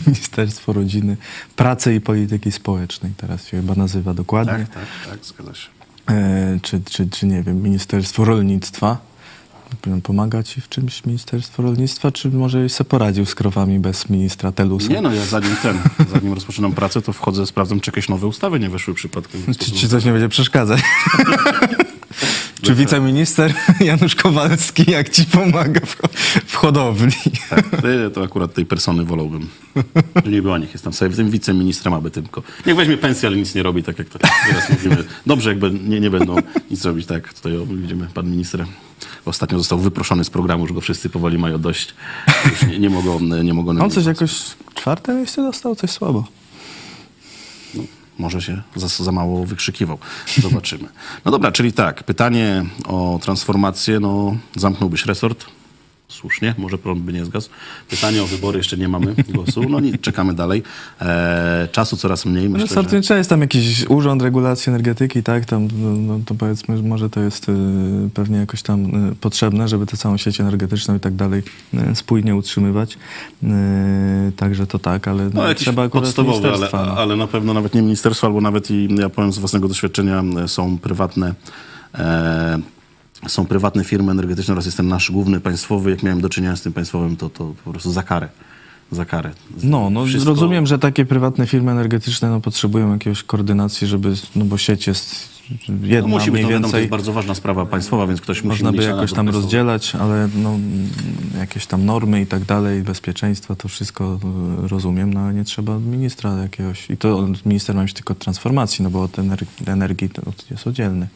Ministerstwo 0.06 0.72
Rodziny, 0.72 1.16
Pracy 1.56 1.94
i 1.94 2.00
Polityki 2.00 2.52
Społecznej 2.52 3.12
teraz 3.16 3.46
się 3.46 3.56
chyba 3.56 3.74
nazywa 3.74 4.14
dokładnie. 4.14 4.66
Tak, 4.74 4.74
tak, 4.74 5.10
tak, 5.10 5.24
zgadza 5.24 5.54
się. 5.54 5.68
E, 6.10 6.58
czy, 6.62 6.80
czy, 6.84 7.08
czy 7.08 7.26
nie 7.26 7.42
wiem, 7.42 7.62
Ministerstwo 7.62 8.24
Rolnictwa. 8.24 9.10
Pomaga 10.02 10.42
ci 10.42 10.60
w 10.60 10.68
czymś 10.68 11.06
Ministerstwo 11.06 11.62
Rolnictwa, 11.62 12.12
czy 12.12 12.28
może 12.28 12.68
se 12.68 12.84
poradził 12.84 13.26
z 13.26 13.34
krowami 13.34 13.78
bez 13.78 14.10
ministra 14.10 14.52
Telusa? 14.52 14.92
Nie 14.92 15.00
no, 15.00 15.12
ja 15.12 15.24
zanim 15.24 15.56
ten, 15.62 15.78
zanim 16.12 16.32
rozpoczynam 16.32 16.72
pracę, 16.72 17.02
to 17.02 17.12
wchodzę, 17.12 17.46
sprawdzam, 17.46 17.80
czy 17.80 17.90
jakieś 17.90 18.08
nowe 18.08 18.26
ustawy 18.26 18.60
nie 18.60 18.70
weszły 18.70 18.94
przypadkiem. 18.94 19.40
Czy, 19.58 19.72
czy 19.72 19.88
coś 19.88 20.04
nie 20.04 20.12
będzie 20.12 20.28
przeszkadzać? 20.28 20.80
czy 22.62 22.74
wiceminister 22.74 23.54
Janusz 23.80 24.14
Kowalski, 24.14 24.90
jak 24.90 25.10
ci 25.10 25.24
pomaga 25.24 25.80
w, 25.86 25.96
w 26.46 26.54
hodowli? 26.54 27.12
Tak, 27.50 27.64
to 28.14 28.22
akurat 28.22 28.54
tej 28.54 28.66
persony 28.66 29.04
wolałbym. 29.04 29.48
Że 30.24 30.30
nie 30.30 30.42
była, 30.42 30.58
niech 30.58 30.72
jest 30.72 30.84
tam 30.84 30.92
sobie 30.92 31.16
tym 31.16 31.30
wiceministrem, 31.30 31.94
aby 31.94 32.10
tylko. 32.10 32.42
Niech 32.66 32.76
weźmie 32.76 32.96
pensję, 32.96 33.26
ale 33.26 33.36
nic 33.36 33.54
nie 33.54 33.62
robi, 33.62 33.82
tak 33.82 33.98
jak 33.98 34.08
to 34.08 34.18
teraz 34.18 34.70
mówimy. 34.70 35.04
Dobrze, 35.26 35.50
jakby 35.50 35.70
nie, 35.70 36.00
nie 36.00 36.10
będą 36.10 36.36
nic 36.70 36.84
robić, 36.84 37.06
tak. 37.06 37.34
Tutaj 37.34 37.52
widzimy, 37.66 38.06
pan 38.14 38.30
minister 38.30 38.64
ostatnio 39.24 39.58
został 39.58 39.78
wyproszony 39.78 40.24
z 40.24 40.30
programu, 40.30 40.64
już 40.64 40.72
go 40.72 40.80
wszyscy 40.80 41.10
powoli 41.10 41.38
mają 41.38 41.60
dość. 41.60 41.94
Już 42.50 42.62
nie, 42.62 42.78
nie 42.78 42.90
mogą, 42.90 43.20
nie 43.20 43.54
mogą 43.54 43.84
On 43.84 43.90
coś 43.90 44.04
jakoś 44.04 44.32
czwarte 44.74 45.14
miejsce 45.14 45.42
dostał, 45.42 45.76
coś 45.76 45.90
słabo. 45.90 46.24
Może 48.20 48.42
się 48.42 48.62
za, 48.76 49.04
za 49.04 49.12
mało 49.12 49.46
wykrzykiwał. 49.46 49.98
Zobaczymy. 50.42 50.88
No 51.24 51.30
dobra, 51.30 51.52
czyli 51.52 51.72
tak, 51.72 52.04
pytanie 52.04 52.64
o 52.86 53.18
transformację, 53.22 54.00
no 54.00 54.36
zamknąłbyś 54.56 55.06
resort? 55.06 55.46
Słusznie, 56.10 56.54
może 56.58 56.78
prąd 56.78 57.00
by 57.02 57.12
nie 57.12 57.24
zgasł. 57.24 57.50
Pytanie 57.90 58.22
o 58.22 58.26
wybory, 58.26 58.58
jeszcze 58.58 58.76
nie 58.76 58.88
mamy 58.88 59.14
głosu. 59.34 59.62
No 59.68 59.80
nic, 59.80 60.00
czekamy 60.00 60.34
dalej. 60.34 60.62
E, 61.00 61.68
czasu 61.72 61.96
coraz 61.96 62.26
mniej. 62.26 62.48
Myślę, 62.48 62.66
Resortu 62.66 62.90
że... 62.90 62.96
nie 62.96 63.02
trzeba, 63.02 63.18
jest 63.18 63.30
tam 63.30 63.40
jakiś 63.40 63.86
urząd 63.88 64.22
regulacji 64.22 64.70
energetyki, 64.70 65.22
tak, 65.22 65.44
tam, 65.44 65.68
no, 65.72 65.90
no, 65.90 66.20
to 66.26 66.34
powiedzmy, 66.34 66.76
że 66.76 66.82
może 66.82 67.10
to 67.10 67.20
jest 67.20 67.48
y, 67.48 67.52
pewnie 68.14 68.36
jakoś 68.38 68.62
tam 68.62 69.08
y, 69.10 69.14
potrzebne, 69.14 69.68
żeby 69.68 69.86
tę 69.86 69.96
całą 69.96 70.16
sieć 70.16 70.40
energetyczną 70.40 70.96
i 70.96 71.00
tak 71.00 71.14
dalej 71.14 71.42
y, 71.74 71.94
spójnie 71.94 72.36
utrzymywać. 72.36 72.98
Także 74.36 74.66
to 74.66 74.78
tak, 74.78 75.08
ale 75.08 75.24
no, 75.24 75.42
No, 75.42 75.54
trzeba 75.54 75.82
akurat 75.84 76.04
podstawowy, 76.04 76.38
ale, 76.38 76.46
ministerstwa. 76.48 76.86
no. 76.86 76.92
ale 76.92 77.16
na 77.16 77.26
pewno 77.26 77.54
nawet 77.54 77.74
nie 77.74 77.82
ministerstwo, 77.82 78.26
albo 78.26 78.40
nawet 78.40 78.70
i 78.70 78.88
ja 78.98 79.08
powiem 79.08 79.32
z 79.32 79.38
własnego 79.38 79.68
doświadczenia, 79.68 80.22
są 80.46 80.78
prywatne 80.78 81.34
e, 81.94 82.58
są 83.28 83.46
prywatne 83.46 83.84
firmy 83.84 84.12
energetyczne 84.12 84.52
oraz 84.54 84.64
jest 84.64 84.76
ten 84.76 84.88
nasz 84.88 85.10
główny 85.10 85.40
państwowy. 85.40 85.90
Jak 85.90 86.02
miałem 86.02 86.20
do 86.20 86.28
czynienia 86.28 86.56
z 86.56 86.62
tym 86.62 86.72
państwowym, 86.72 87.16
to, 87.16 87.28
to 87.30 87.54
po 87.64 87.70
prostu 87.70 87.92
za 87.92 88.02
karę. 88.02 88.28
Za 88.92 89.04
karę. 89.04 89.30
No, 89.62 89.90
no 89.90 90.04
Wszystko- 90.06 90.30
rozumiem, 90.30 90.66
że 90.66 90.78
takie 90.78 91.04
prywatne 91.04 91.46
firmy 91.46 91.72
energetyczne 91.72 92.30
no, 92.30 92.40
potrzebują 92.40 92.92
jakiejś 92.92 93.22
koordynacji, 93.22 93.86
żeby, 93.86 94.14
no 94.36 94.44
bo 94.44 94.58
sieć 94.58 94.86
jest 94.86 95.28
jedna 95.82 96.00
No 96.00 96.06
musi 96.08 96.30
być, 96.30 96.32
mniej 96.32 96.44
to 96.44 96.48
wiadomo, 96.50 96.62
to 96.62 96.66
więcej. 96.68 96.80
jest 96.80 96.90
bardzo 96.90 97.12
ważna 97.12 97.34
sprawa 97.34 97.66
państwowa, 97.66 98.06
więc 98.06 98.20
ktoś 98.20 98.36
musi 98.44 98.48
Można 98.48 98.72
by 98.78 98.84
jakoś 98.84 99.12
tam 99.12 99.28
rozdzielać, 99.28 99.94
ale 99.94 100.28
no, 100.36 100.58
jakieś 101.38 101.66
tam 101.66 101.84
normy 101.86 102.20
i 102.20 102.26
tak 102.26 102.44
dalej, 102.44 102.82
bezpieczeństwa, 102.82 103.54
to 103.56 103.68
wszystko 103.68 104.18
y, 104.64 104.68
rozumiem, 104.68 105.14
no 105.14 105.20
ale 105.20 105.34
nie 105.34 105.44
trzeba 105.44 105.78
ministra 105.78 106.36
jakiegoś. 106.36 106.90
I 106.90 106.96
to 106.96 107.28
minister 107.46 107.76
ma 107.76 107.82
mieć 107.82 107.92
tylko 107.94 108.12
od 108.12 108.18
transformacji, 108.18 108.82
no 108.82 108.90
bo 108.90 109.02
od 109.02 109.12
ener- 109.18 109.44
energii 109.66 110.08
to 110.10 110.22
jest 110.50 110.66
oddzielny. 110.66 111.08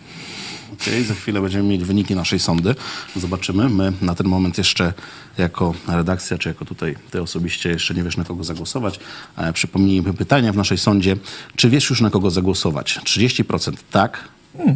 Okej, 0.81 1.05
za 1.05 1.15
chwilę 1.15 1.41
będziemy 1.41 1.69
mieć 1.69 1.85
wyniki 1.85 2.15
naszej 2.15 2.39
sądy. 2.39 2.75
Zobaczymy. 3.17 3.69
My 3.69 3.93
na 4.03 4.15
ten 4.15 4.29
moment 4.29 4.59
jeszcze 4.59 4.93
jako 5.39 5.75
redakcja, 5.89 6.39
czy 6.39 6.49
jako 6.49 6.65
tutaj 6.65 6.97
ty 7.11 7.23
osobiście 7.23 7.69
jeszcze 7.69 7.95
nie 7.95 8.03
wiesz 8.03 8.17
na 8.17 8.25
kogo 8.25 8.45
zagłosować. 8.45 9.01
E, 9.37 9.53
przypomnijmy 9.53 10.15
pytania 10.15 10.53
w 10.53 10.57
naszej 10.57 10.79
sądzie. 10.79 11.17
Czy 11.57 11.71
wiesz 11.71 11.91
już 11.91 12.01
na 12.01 12.11
kogo 12.11 12.31
zagłosować? 12.31 13.01
30% 13.05 13.73
tak. 13.91 14.29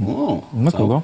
O, 0.07 0.43
Na 0.53 0.71
co? 0.71 0.79
kogo? 0.79 1.03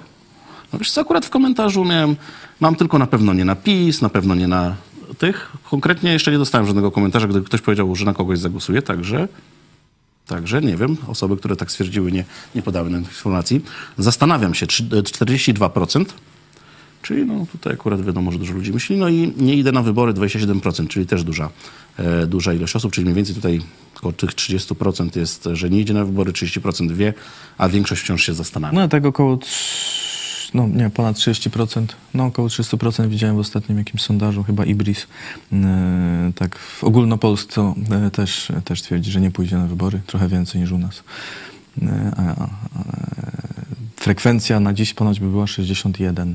No 0.72 0.78
wiesz 0.78 0.90
co, 0.90 1.00
akurat 1.00 1.26
w 1.26 1.30
komentarzu 1.30 1.84
miałem, 1.84 2.16
mam 2.60 2.76
tylko 2.76 2.98
na 2.98 3.06
pewno 3.06 3.34
nie 3.34 3.44
na 3.44 3.56
PiS, 3.56 4.02
na 4.02 4.08
pewno 4.08 4.34
nie 4.34 4.48
na 4.48 4.74
tych. 5.18 5.52
Konkretnie 5.70 6.12
jeszcze 6.12 6.30
nie 6.32 6.38
dostałem 6.38 6.66
żadnego 6.66 6.90
komentarza, 6.90 7.26
gdy 7.28 7.42
ktoś 7.42 7.60
powiedział, 7.60 7.96
że 7.96 8.04
na 8.04 8.14
kogoś 8.14 8.38
zagłosuje, 8.38 8.82
także... 8.82 9.28
Także 10.26 10.60
nie 10.62 10.76
wiem, 10.76 10.96
osoby, 11.08 11.36
które 11.36 11.56
tak 11.56 11.70
stwierdziły, 11.70 12.12
nie, 12.12 12.24
nie 12.54 12.62
podały 12.62 12.90
nam 12.90 13.00
informacji. 13.02 13.60
Zastanawiam 13.98 14.54
się, 14.54 14.66
trzy- 14.66 14.84
e, 14.98 15.02
42%, 15.02 16.04
czyli 17.02 17.24
no 17.24 17.46
tutaj 17.52 17.72
akurat 17.72 18.04
wiadomo, 18.04 18.32
że 18.32 18.38
dużo 18.38 18.52
ludzi 18.54 18.72
myśli. 18.72 18.96
No 18.96 19.08
i 19.08 19.32
nie 19.36 19.54
idę 19.56 19.72
na 19.72 19.82
wybory 19.82 20.12
27%, 20.14 20.88
czyli 20.88 21.06
też 21.06 21.24
duża, 21.24 21.50
e, 21.96 22.26
duża 22.26 22.52
ilość 22.52 22.76
osób, 22.76 22.92
czyli 22.92 23.04
mniej 23.04 23.14
więcej 23.16 23.34
tutaj 23.34 23.60
około 23.96 24.12
tych 24.12 24.30
30% 24.34 25.16
jest, 25.16 25.48
że 25.52 25.70
nie 25.70 25.80
idzie 25.80 25.94
na 25.94 26.04
wybory, 26.04 26.32
30% 26.32 26.92
wie, 26.92 27.14
a 27.58 27.68
większość 27.68 28.02
wciąż 28.02 28.22
się 28.26 28.34
zastanawia. 28.34 28.78
No 28.80 28.88
tak 28.88 29.04
około, 29.06 29.36
trz- 29.36 30.03
no 30.54 30.66
nie, 30.66 30.90
ponad 30.90 31.16
30%, 31.16 31.86
no 32.14 32.24
około 32.24 32.48
300% 32.48 33.08
widziałem 33.08 33.36
w 33.36 33.38
ostatnim 33.38 33.78
jakimś 33.78 34.02
sondażu, 34.02 34.42
chyba 34.42 34.64
Ibris, 34.64 35.06
yy, 35.52 35.58
tak 36.34 36.58
w 36.58 36.84
ogólnopolsce 36.84 37.74
yy, 38.02 38.10
też, 38.10 38.52
też 38.64 38.82
twierdzi, 38.82 39.10
że 39.10 39.20
nie 39.20 39.30
pójdzie 39.30 39.56
na 39.56 39.66
wybory, 39.66 40.00
trochę 40.06 40.28
więcej 40.28 40.60
niż 40.60 40.72
u 40.72 40.78
nas. 40.78 41.02
Yy, 41.82 41.88
a, 42.16 42.22
a, 42.22 42.48
frekwencja 43.96 44.60
na 44.60 44.72
dziś 44.72 44.94
ponoć 44.94 45.20
by 45.20 45.26
była 45.26 45.44
61%. 45.44 46.34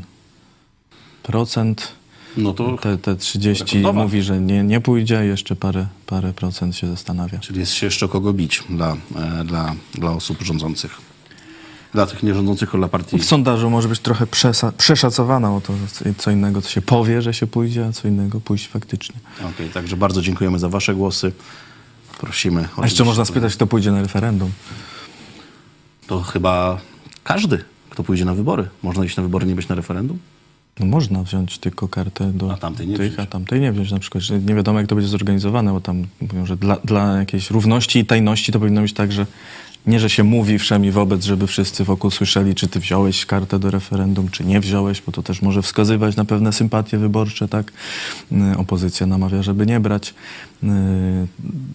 No 2.37 2.53
to, 2.53 2.77
Te, 2.77 2.97
te 2.97 3.15
30 3.15 3.63
Rekordowa. 3.63 4.03
mówi, 4.03 4.21
że 4.23 4.41
nie, 4.41 4.63
nie 4.63 4.81
pójdzie, 4.81 5.25
jeszcze 5.25 5.55
parę, 5.55 5.87
parę 6.05 6.33
procent 6.33 6.75
się 6.75 6.87
zastanawia. 6.87 7.39
czyli 7.39 7.59
jest 7.59 7.73
się 7.73 7.85
jeszcze 7.85 8.07
kogo 8.07 8.33
bić 8.33 8.63
dla, 8.69 8.97
e, 9.15 9.43
dla, 9.43 9.75
dla 9.93 10.11
osób 10.11 10.41
rządzących. 10.41 11.08
Dla 11.93 12.05
tych 12.05 12.23
nierządzących, 12.23 12.69
dla 12.71 12.87
partii. 12.87 13.19
W 13.19 13.25
sondażu 13.25 13.69
może 13.69 13.87
być 13.87 13.99
trochę 13.99 14.27
przeszacowana, 14.77 15.49
bo 15.49 15.61
to 15.61 15.73
co- 15.91 16.05
co 16.17 16.31
innego 16.31 16.61
to 16.61 16.69
się 16.69 16.81
powie, 16.81 17.21
że 17.21 17.33
się 17.33 17.47
pójdzie, 17.47 17.85
a 17.85 17.91
co 17.91 18.07
innego 18.07 18.39
pójść 18.41 18.67
faktycznie. 18.67 19.15
Okej, 19.55 19.69
także 19.69 19.97
bardzo 19.97 20.21
dziękujemy 20.21 20.59
za 20.59 20.69
wasze 20.69 20.95
głosy. 20.95 21.31
Prosimy. 22.19 22.67
A 22.77 22.83
jeszcze 22.83 23.03
można 23.03 23.25
spytać, 23.25 23.55
kto 23.55 23.67
pójdzie 23.67 23.91
na 23.91 24.01
referendum. 24.01 24.51
To 26.07 26.21
chyba 26.21 26.77
każdy, 27.23 27.63
kto 27.89 28.03
pójdzie 28.03 28.25
na 28.25 28.33
wybory. 28.33 28.67
Można 28.83 29.05
iść 29.05 29.17
na 29.17 29.23
wybory, 29.23 29.45
nie 29.45 29.55
być 29.55 29.67
na 29.67 29.75
referendum? 29.75 30.19
No 30.79 30.85
można 30.85 31.23
wziąć 31.23 31.57
tylko 31.57 31.87
kartę 31.87 32.33
do 32.33 32.53
A 32.53 32.57
tamtej 32.57 32.87
nie 32.87 32.97
tych, 32.97 33.13
wziąć. 33.13 33.27
a 33.27 33.31
tamtej 33.31 33.61
nie 33.61 33.71
wziąć 33.71 33.91
na 33.91 33.99
przykład. 33.99 34.23
Że 34.23 34.39
nie 34.39 34.55
wiadomo, 34.55 34.79
jak 34.79 34.87
to 34.87 34.95
będzie 34.95 35.09
zorganizowane, 35.09 35.71
bo 35.71 35.81
tam 35.81 36.07
mówią, 36.21 36.45
że 36.45 36.57
dla, 36.57 36.75
dla 36.85 37.17
jakiejś 37.17 37.51
równości 37.51 37.99
i 37.99 38.05
tajności 38.05 38.51
to 38.51 38.59
powinno 38.59 38.81
być 38.81 38.93
tak, 38.93 39.11
że 39.11 39.25
nie, 39.87 39.99
że 39.99 40.09
się 40.09 40.23
mówi 40.23 40.59
wszem 40.59 40.85
i 40.85 40.91
wobec, 40.91 41.23
żeby 41.25 41.47
wszyscy 41.47 41.83
wokół 41.83 42.11
słyszeli, 42.11 42.55
czy 42.55 42.67
ty 42.67 42.79
wziąłeś 42.79 43.25
kartę 43.25 43.59
do 43.59 43.71
referendum, 43.71 44.29
czy 44.29 44.45
nie 44.45 44.59
wziąłeś, 44.59 45.01
bo 45.01 45.11
to 45.11 45.23
też 45.23 45.41
może 45.41 45.61
wskazywać 45.61 46.15
na 46.15 46.25
pewne 46.25 46.53
sympatie 46.53 46.97
wyborcze, 46.97 47.47
tak? 47.47 47.71
Y, 48.31 48.57
Opozycja 48.57 49.07
namawia, 49.07 49.43
żeby 49.43 49.65
nie 49.65 49.79
brać. 49.79 50.13
Y, 50.63 50.67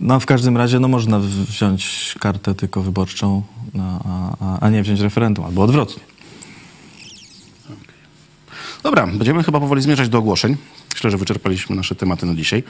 No, 0.00 0.20
w 0.20 0.26
każdym 0.26 0.56
razie, 0.56 0.80
no 0.80 0.88
można 0.88 1.20
wziąć 1.48 2.14
kartę 2.20 2.54
tylko 2.54 2.82
wyborczą, 2.82 3.42
no, 3.74 4.00
a, 4.04 4.36
a, 4.40 4.60
a 4.60 4.70
nie 4.70 4.82
wziąć 4.82 5.00
referendum, 5.00 5.44
albo 5.44 5.62
odwrotnie. 5.62 6.02
Dobra, 8.84 9.06
będziemy 9.06 9.42
chyba 9.42 9.60
powoli 9.60 9.82
zmierzać 9.82 10.08
do 10.08 10.18
ogłoszeń. 10.18 10.56
Myślę, 10.94 11.10
że 11.10 11.16
wyczerpaliśmy 11.16 11.76
nasze 11.76 11.94
tematy 11.94 12.26
na 12.26 12.34
dzisiaj. 12.34 12.62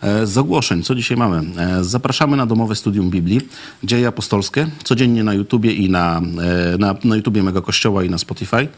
E, 0.00 0.26
Z 0.26 0.38
ogłoszeń, 0.38 0.82
co 0.82 0.94
dzisiaj 0.94 1.16
mamy? 1.16 1.42
E, 1.58 1.84
Zapraszamy 1.84 2.36
na 2.36 2.46
domowe 2.46 2.76
studium 2.76 3.10
Biblii, 3.10 3.40
dzieje 3.84 4.08
apostolskie, 4.08 4.66
codziennie 4.84 5.24
na 5.24 5.34
YouTubie 5.34 5.72
i 5.72 5.90
na, 5.90 6.20
e, 6.74 6.78
na, 6.78 6.94
na 7.04 7.16
YouTubie 7.16 7.42
Mega 7.42 7.60
Kościoła 7.60 8.04
i 8.04 8.10
na 8.10 8.18
Spotify. 8.18 8.68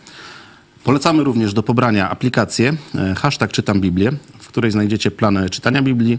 Polecamy 0.84 1.24
również 1.24 1.52
do 1.54 1.62
pobrania 1.62 2.10
aplikację 2.10 2.72
hashtag 3.16 3.52
czytam 3.52 3.80
Biblię, 3.80 4.12
w 4.38 4.48
której 4.48 4.70
znajdziecie 4.70 5.10
plany 5.10 5.50
czytania 5.50 5.82
Biblii. 5.82 6.18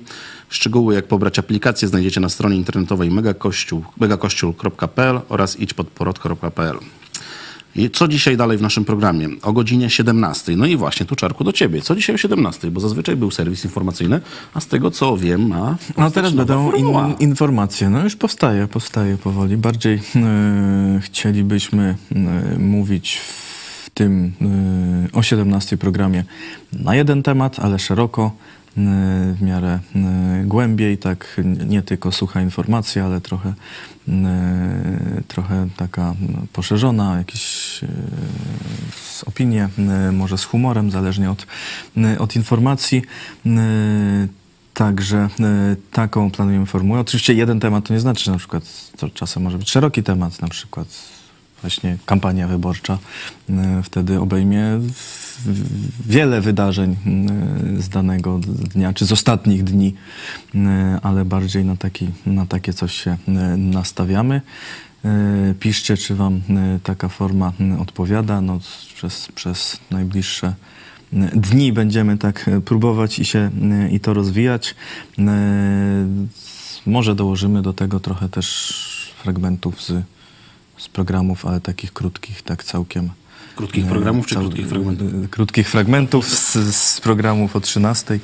Szczegóły 0.50 0.96
jak 0.96 1.08
pobrać 1.08 1.40
aplikację 1.40 1.88
znajdziecie 1.88 2.20
na 2.22 2.30
stronie 2.30 2.56
internetowej 2.56 3.12
megakościół, 3.12 3.84
megakościół.pl 4.00 5.22
oraz 5.30 5.60
idźpodporod.pl. 5.60 6.78
I 7.76 7.90
co 7.90 8.08
dzisiaj 8.08 8.38
dalej 8.38 8.58
w 8.58 8.62
naszym 8.62 8.86
programie? 8.86 9.30
O 9.42 9.54
godzinie 9.54 9.90
17. 9.90 10.56
No 10.56 10.66
i 10.66 10.78
właśnie 10.78 11.06
tu 11.06 11.16
czarku 11.16 11.44
do 11.44 11.54
ciebie. 11.54 11.82
Co 11.82 11.96
dzisiaj 11.96 12.16
o 12.16 12.18
17? 12.18 12.72
Bo 12.72 12.80
zazwyczaj 12.80 13.16
był 13.16 13.32
serwis 13.32 13.66
informacyjny, 13.66 14.22
a 14.54 14.60
z 14.60 14.68
tego 14.68 14.92
co 14.92 15.18
wiem 15.18 15.48
ma. 15.48 15.78
No 15.98 16.12
teraz 16.12 16.34
będą 16.34 16.72
in, 16.72 16.88
informacje. 17.20 17.90
No 17.90 18.04
już 18.04 18.16
powstaje, 18.16 18.68
powstaje 18.68 19.18
powoli. 19.18 19.58
Bardziej 19.58 20.02
e, 20.16 21.00
chcielibyśmy 21.02 21.96
e, 22.16 22.60
mówić 22.60 23.18
w 23.86 23.90
tym 23.90 24.34
e, 25.14 25.18
o 25.18 25.24
17 25.24 25.78
programie 25.78 26.24
na 26.74 26.96
jeden 26.96 27.24
temat, 27.24 27.60
ale 27.60 27.80
szeroko, 27.80 28.32
w 28.78 29.42
miarę 29.42 29.80
e, 29.96 30.44
głębiej, 30.46 30.98
tak 30.98 31.42
nie 31.68 31.82
tylko 31.82 32.12
sucha 32.12 32.42
informacja, 32.42 33.06
ale 33.06 33.22
trochę, 33.22 33.54
e, 34.10 35.22
trochę 35.28 35.68
taka 35.78 36.14
no, 36.20 36.40
poszerzona, 36.54 37.18
jakieś 37.18 37.80
opinie, 39.26 39.70
może 40.12 40.38
z 40.38 40.44
humorem, 40.44 40.92
zależnie 40.92 41.32
od, 41.32 41.48
od 42.20 42.36
informacji. 42.36 43.02
Także 44.74 45.18
e, 45.18 45.76
taką 45.92 46.32
planujemy 46.32 46.66
formułę. 46.66 47.00
Oczywiście 47.00 47.34
jeden 47.34 47.60
temat 47.60 47.88
to 47.88 47.94
nie 47.94 48.00
znaczy, 48.00 48.24
że 48.24 48.32
na 48.32 48.38
przykład 48.38 48.64
to 48.98 49.10
czasem 49.10 49.44
może 49.44 49.58
być 49.58 49.70
szeroki 49.70 50.04
temat, 50.04 50.42
na 50.42 50.48
przykład 50.48 50.88
właśnie 51.66 51.98
kampania 52.06 52.48
wyborcza. 52.48 52.98
E, 53.50 53.84
wtedy 53.84 54.20
obejmie 54.20 54.64
wiele 56.06 56.42
wydarzeń 56.42 56.92
e, 56.92 57.82
z 57.82 57.90
danego 57.90 58.40
dnia, 58.74 58.94
czy 58.94 59.06
z 59.06 59.12
ostatnich 59.12 59.64
dni, 59.64 59.94
e, 60.56 61.00
ale 61.04 61.26
bardziej 61.26 61.66
na, 61.66 61.76
taki, 61.76 62.08
na 62.26 62.46
takie 62.46 62.74
coś 62.74 62.94
się 63.04 63.18
nastawiamy. 63.58 64.42
Piszcie, 65.60 65.98
czy 65.98 66.16
wam 66.16 66.42
taka 66.84 67.10
forma 67.10 67.54
odpowiada. 67.80 68.42
No, 68.42 68.60
przez, 68.96 69.28
przez 69.36 69.80
najbliższe 69.92 70.54
dni 71.36 71.74
będziemy 71.74 72.18
tak 72.18 72.50
próbować 72.66 73.20
i 73.20 73.26
się 73.26 73.52
i 73.92 74.00
to 74.00 74.14
rozwijać. 74.14 74.76
Może 76.86 77.16
dołożymy 77.16 77.62
do 77.62 77.74
tego 77.74 78.00
trochę 78.00 78.30
też 78.30 78.74
fragmentów 79.24 79.82
z, 79.84 79.94
z 80.78 80.88
programów, 80.88 81.46
ale 81.46 81.62
takich 81.62 81.94
krótkich, 81.94 82.42
tak 82.42 82.64
całkiem. 82.64 83.10
Krótkich 83.56 83.86
e, 83.86 83.90
programów 83.90 84.28
czy 84.28 84.36
krótkich 84.36 84.68
fragmentów? 84.68 85.14
e, 85.24 85.28
Krótkich 85.28 85.70
fragmentów 85.70 86.26
z, 86.30 86.76
z 86.76 87.02
programów 87.02 87.56
o 87.56 87.62
13, 87.62 88.20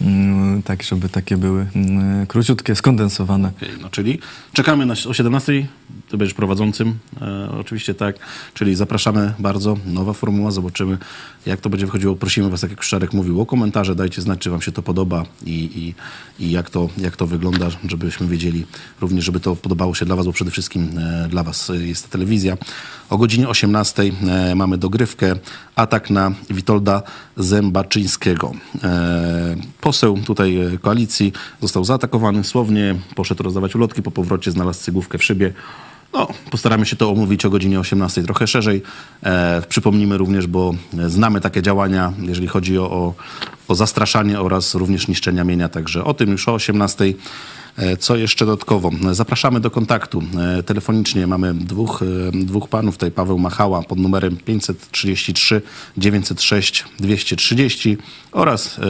mm, 0.00 0.62
tak 0.62 0.82
żeby 0.82 1.08
takie 1.08 1.36
były 1.36 1.66
mm, 1.76 2.26
króciutkie, 2.26 2.74
skondensowane. 2.74 3.52
Okej, 3.56 3.68
no 3.82 3.90
czyli 3.90 4.18
czekamy 4.52 4.86
na, 4.86 4.94
o 5.08 5.14
17. 5.14 5.66
Ty 6.08 6.16
będziesz 6.16 6.34
prowadzącym. 6.34 6.98
E, 7.20 7.50
oczywiście 7.50 7.94
tak. 7.94 8.16
Czyli 8.54 8.74
zapraszamy 8.74 9.34
bardzo. 9.38 9.76
Nowa 9.86 10.12
formuła. 10.12 10.50
Zobaczymy, 10.50 10.98
jak 11.46 11.60
to 11.60 11.70
będzie 11.70 11.86
wychodziło. 11.86 12.16
Prosimy 12.16 12.50
Was, 12.50 12.60
tak 12.60 12.70
jak 12.70 12.82
Szczerek 12.82 13.12
mówił, 13.12 13.40
o 13.40 13.46
komentarze. 13.46 13.94
Dajcie 13.94 14.22
znać, 14.22 14.38
czy 14.38 14.50
Wam 14.50 14.62
się 14.62 14.72
to 14.72 14.82
podoba 14.82 15.24
i, 15.46 15.50
i, 15.50 15.94
i 16.44 16.50
jak, 16.50 16.70
to, 16.70 16.88
jak 16.98 17.16
to 17.16 17.26
wygląda, 17.26 17.68
żebyśmy 17.88 18.26
wiedzieli 18.26 18.66
również, 19.00 19.24
żeby 19.24 19.40
to 19.40 19.56
podobało 19.56 19.94
się 19.94 20.04
dla 20.04 20.16
Was, 20.16 20.26
bo 20.26 20.32
przede 20.32 20.50
wszystkim 20.50 20.98
e, 20.98 21.28
dla 21.28 21.42
Was 21.42 21.72
jest 21.80 22.04
ta 22.04 22.10
telewizja. 22.10 22.56
O 23.10 23.18
godzinie 23.18 23.48
18 23.48 24.02
e, 24.02 24.54
mamy 24.54 24.71
dogrywkę. 24.78 25.36
Atak 25.76 26.10
na 26.10 26.32
Witolda 26.50 27.02
Zębaczyńskiego. 27.36 28.52
E, 28.84 29.56
poseł 29.80 30.18
tutaj 30.18 30.56
e, 30.56 30.78
koalicji 30.78 31.32
został 31.60 31.84
zaatakowany 31.84 32.44
słownie, 32.44 32.94
poszedł 33.14 33.42
rozdawać 33.42 33.74
ulotki, 33.74 34.02
po 34.02 34.10
powrocie 34.10 34.50
znalazł 34.50 34.80
cygówkę 34.80 35.18
w 35.18 35.24
szybie. 35.24 35.52
No, 36.12 36.28
postaramy 36.50 36.86
się 36.86 36.96
to 36.96 37.10
omówić 37.10 37.44
o 37.44 37.50
godzinie 37.50 37.80
18 37.80 38.22
trochę 38.22 38.46
szerzej. 38.46 38.82
E, 39.22 39.62
przypomnimy 39.68 40.18
również, 40.18 40.46
bo 40.46 40.74
e, 40.98 41.10
znamy 41.10 41.40
takie 41.40 41.62
działania, 41.62 42.12
jeżeli 42.18 42.46
chodzi 42.46 42.78
o, 42.78 42.90
o, 42.90 43.14
o 43.68 43.74
zastraszanie 43.74 44.40
oraz 44.40 44.74
również 44.74 45.08
niszczenia 45.08 45.44
mienia, 45.44 45.68
także 45.68 46.04
o 46.04 46.14
tym 46.14 46.30
już 46.30 46.48
o 46.48 46.54
18. 46.54 47.04
E, 47.76 47.96
Co 47.96 48.16
jeszcze 48.16 48.46
dodatkowo? 48.46 48.90
Zapraszamy 49.12 49.60
do 49.60 49.70
kontaktu. 49.70 50.22
E, 50.58 50.62
Telefonicznie 50.62 51.26
mamy 51.26 51.54
dwóch, 51.54 52.02
e, 52.02 52.06
dwóch 52.44 52.68
panów, 52.68 52.94
tutaj 52.94 53.10
Paweł 53.10 53.38
Machała 53.38 53.82
pod 53.82 53.98
numerem 53.98 54.36
533 54.36 55.62
906 55.96 56.84
230 57.00 57.98
oraz 58.32 58.80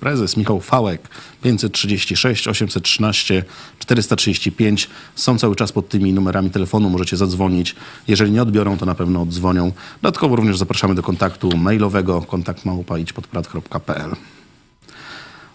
prezes 0.00 0.36
Michał 0.36 0.60
Fałek 0.60 1.08
536 1.42 2.48
813 2.48 3.44
435. 3.78 4.88
Są 5.14 5.38
cały 5.38 5.56
czas 5.56 5.72
pod 5.72 5.88
tymi 5.88 6.12
numerami 6.12 6.50
telefonu, 6.50 6.90
możecie 6.90 7.16
zadzwonić. 7.16 7.74
Jeżeli 8.08 8.32
nie 8.32 8.42
odbiorą, 8.42 8.78
to 8.78 8.86
na 8.86 8.94
pewno 8.94 9.22
oddzwonią. 9.22 9.72
Dodatkowo 10.02 10.36
również 10.36 10.58
zapraszamy 10.58 10.94
do 10.94 11.02
kontaktu 11.02 11.56
mailowego 11.56 12.22
kontaktmałpa.idźpodprat.pl 12.22 14.16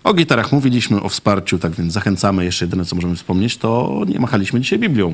o 0.08 0.14
gitarach 0.14 0.52
mówiliśmy, 0.52 1.02
o 1.02 1.10
wsparciu, 1.10 1.60
tak 1.60 1.72
więc 1.72 1.94
zachęcamy. 1.94 2.46
Jeszcze 2.46 2.66
jedyne, 2.66 2.86
co 2.86 2.96
możemy 2.96 3.16
wspomnieć, 3.16 3.58
to 3.58 4.02
nie 4.08 4.20
machaliśmy 4.20 4.62
dzisiaj 4.62 4.80
Biblią. 4.80 5.14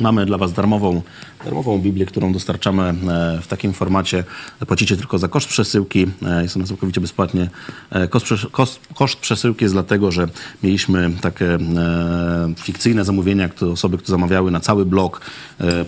Mamy 0.00 0.26
dla 0.26 0.38
Was 0.38 0.52
darmową, 0.52 1.02
darmową 1.44 1.78
Biblię, 1.78 2.06
którą 2.06 2.32
dostarczamy 2.32 2.82
e, 2.82 2.94
w 3.42 3.46
takim 3.46 3.72
formacie. 3.72 4.24
Płacicie 4.66 4.96
tylko 4.96 5.18
za 5.18 5.28
koszt 5.28 5.48
przesyłki. 5.48 6.06
E, 6.26 6.42
Jest 6.42 6.56
ona 6.56 6.66
całkowicie 6.66 7.00
bezpłatnie. 7.00 7.50
E, 7.90 8.08
Koszt, 8.08 8.26
przes- 8.26 8.50
koszt, 8.50 8.80
koszt 8.94 9.18
przesyłki 9.18 9.64
jest 9.64 9.74
dlatego, 9.74 10.12
że 10.12 10.28
mieliśmy 10.62 11.10
takie 11.20 11.58
fikcyjne 12.56 13.04
zamówienia, 13.04 13.48
które, 13.48 13.70
osoby, 13.72 13.98
które 13.98 14.10
zamawiały 14.10 14.50
na 14.50 14.60
cały 14.60 14.86
blok. 14.86 15.20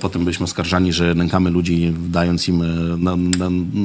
Potem 0.01 0.25
byliśmy 0.25 0.45
oskarżani, 0.45 0.93
że 0.93 1.15
nękamy 1.15 1.51
ludzi, 1.51 1.95
dając 2.09 2.49
im, 2.49 2.63
no, 2.99 3.17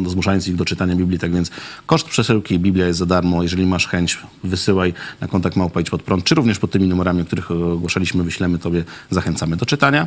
zmuszając 0.10 0.48
ich 0.48 0.56
do 0.56 0.66
czytania 0.66 0.96
Biblii. 0.96 1.20
Tak 1.20 1.34
więc 1.34 1.52
koszt 1.86 2.08
przesyłki, 2.08 2.60
Biblia 2.60 2.88
jest 2.88 3.00
za 3.00 3.06
darmo. 3.06 3.44
Jeżeli 3.44 3.66
masz 3.66 3.88
chęć, 3.88 4.18
wysyłaj 4.44 4.94
na 5.22 5.28
kontakt 5.28 5.56
małpa 5.56 5.80
pod 5.92 6.04
prąd, 6.04 6.24
czy 6.24 6.36
również 6.36 6.60
pod 6.60 6.72
tymi 6.72 6.88
numerami, 6.88 7.22
o 7.22 7.26
których 7.26 7.52
ogłaszaliśmy, 7.52 8.24
wyślemy 8.24 8.60
Tobie. 8.60 8.84
Zachęcamy 9.10 9.58
do 9.58 9.66
czytania. 9.66 10.07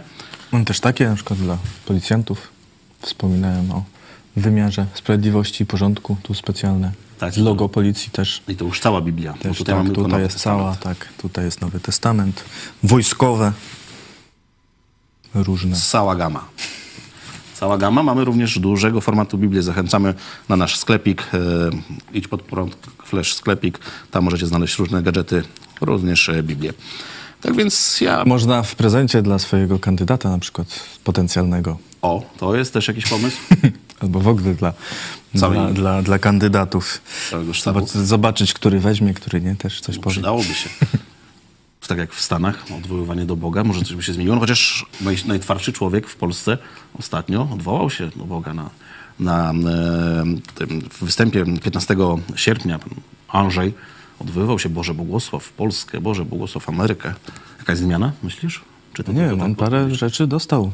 Mam 0.52 0.64
też 0.64 0.80
takie, 0.80 1.08
na 1.08 1.14
przykład 1.14 1.38
dla 1.38 1.58
policjantów. 1.86 2.48
Wspominałem 3.00 3.70
o 3.70 3.84
wymiarze 4.36 4.86
sprawiedliwości 4.94 5.62
i 5.62 5.66
porządku, 5.66 6.16
tu 6.22 6.34
specjalne. 6.34 6.92
Tak, 7.18 7.36
logo 7.36 7.68
policji 7.68 8.10
też. 8.10 8.42
I 8.48 8.56
to 8.56 8.64
już 8.64 8.80
cała 8.80 9.00
Biblia. 9.00 9.32
Też 9.32 9.58
tutaj 9.58 9.74
tak, 9.84 9.94
tutaj 9.94 10.20
jest 10.22 10.34
Testament. 10.34 10.78
cała, 10.80 10.94
tak, 10.94 11.08
tutaj 11.18 11.44
jest 11.44 11.60
Nowy 11.60 11.80
Testament, 11.80 12.44
wojskowe, 12.82 13.52
różne. 15.34 15.76
Cała 15.76 16.16
gama. 16.16 16.44
Cała 17.54 17.78
gama. 17.78 18.02
Mamy 18.02 18.24
również 18.24 18.58
dużego 18.58 19.00
formatu 19.00 19.38
Biblię. 19.38 19.62
Zachęcamy 19.62 20.14
na 20.48 20.56
nasz 20.56 20.76
sklepik. 20.76 21.22
E, 21.34 21.38
idź 22.12 22.28
pod 22.28 22.42
prąd, 22.42 22.76
flash 23.04 23.34
sklepik. 23.34 23.78
Tam 24.10 24.24
możecie 24.24 24.46
znaleźć 24.46 24.78
różne 24.78 25.02
gadżety, 25.02 25.42
również 25.80 26.28
e, 26.28 26.42
Biblię. 26.42 26.72
Tak 27.40 27.56
więc 27.56 28.00
ja... 28.00 28.24
Można 28.24 28.62
w 28.62 28.74
prezencie 28.74 29.22
dla 29.22 29.38
swojego 29.38 29.78
kandydata 29.78 30.30
na 30.30 30.38
przykład 30.38 30.80
potencjalnego, 31.04 31.78
O, 32.02 32.22
to 32.38 32.56
jest 32.56 32.72
też 32.72 32.88
jakiś 32.88 33.06
pomysł 33.06 33.36
albo 34.02 34.20
w 34.20 34.28
ogóle 34.28 34.54
dla, 34.54 34.72
Całej- 35.36 35.58
dla, 35.60 35.72
dla, 35.72 36.02
dla 36.02 36.18
kandydatów. 36.18 37.00
zobaczyć, 37.86 38.54
który 38.54 38.80
weźmie, 38.80 39.14
który 39.14 39.40
nie, 39.40 39.56
też 39.56 39.80
coś 39.80 39.98
powie. 39.98 40.10
Przydałoby 40.12 40.54
się. 40.54 40.70
Tak 41.88 41.98
jak 41.98 42.14
w 42.14 42.20
Stanach, 42.20 42.64
odwoływanie 42.78 43.24
do 43.24 43.36
Boga, 43.36 43.64
może 43.64 43.80
coś 43.80 43.94
by 43.96 44.02
się 44.02 44.12
zmieniło. 44.12 44.34
No 44.34 44.40
chociaż 44.40 44.86
naj, 45.00 45.16
najtwardszy 45.26 45.72
człowiek 45.72 46.08
w 46.08 46.16
Polsce 46.16 46.58
ostatnio 46.98 47.48
odwołał 47.54 47.90
się 47.90 48.10
do 48.16 48.24
Boga 48.24 48.54
na, 48.54 48.70
na 49.20 49.50
e, 49.50 49.54
tym 50.54 50.82
występie 51.00 51.44
15 51.62 51.96
sierpnia. 52.36 52.78
Pan 52.78 52.90
Andrzej 53.28 53.74
odwoływał 54.20 54.58
się, 54.58 54.68
Boże 54.68 54.94
błogosław 54.94 55.52
Polskę, 55.52 56.00
Boże 56.00 56.24
błogosław 56.24 56.68
Amerykę. 56.68 57.14
Jakaś 57.58 57.78
zmiana, 57.78 58.12
myślisz? 58.22 58.60
Czy 58.94 59.04
to 59.04 59.12
Nie 59.12 59.28
tak 59.30 59.40
on 59.42 59.54
parę 59.54 59.78
odpowiedź? 59.78 59.98
rzeczy 60.00 60.26
dostał. 60.26 60.72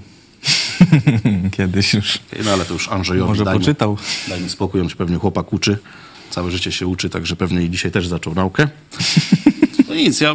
Kiedyś 1.56 1.94
już. 1.94 2.18
No 2.44 2.50
ale 2.50 2.64
to 2.64 2.72
już 2.72 2.88
Andrzejowi 2.88 3.28
Może 3.28 3.44
dajmy, 3.44 3.60
poczytał. 3.60 3.96
Dajmy 4.28 4.48
spokój, 4.48 4.80
on 4.80 4.88
się 4.88 4.96
pewnie 4.96 5.16
chłopak 5.16 5.52
uczy. 5.52 5.78
Całe 6.30 6.50
życie 6.50 6.72
się 6.72 6.86
uczy, 6.86 7.10
także 7.10 7.36
pewnie 7.36 7.62
i 7.62 7.70
dzisiaj 7.70 7.90
też 7.92 8.08
zaczął 8.08 8.34
naukę. 8.34 8.68
No 9.88 9.94
nic, 9.94 10.20
ja 10.20 10.34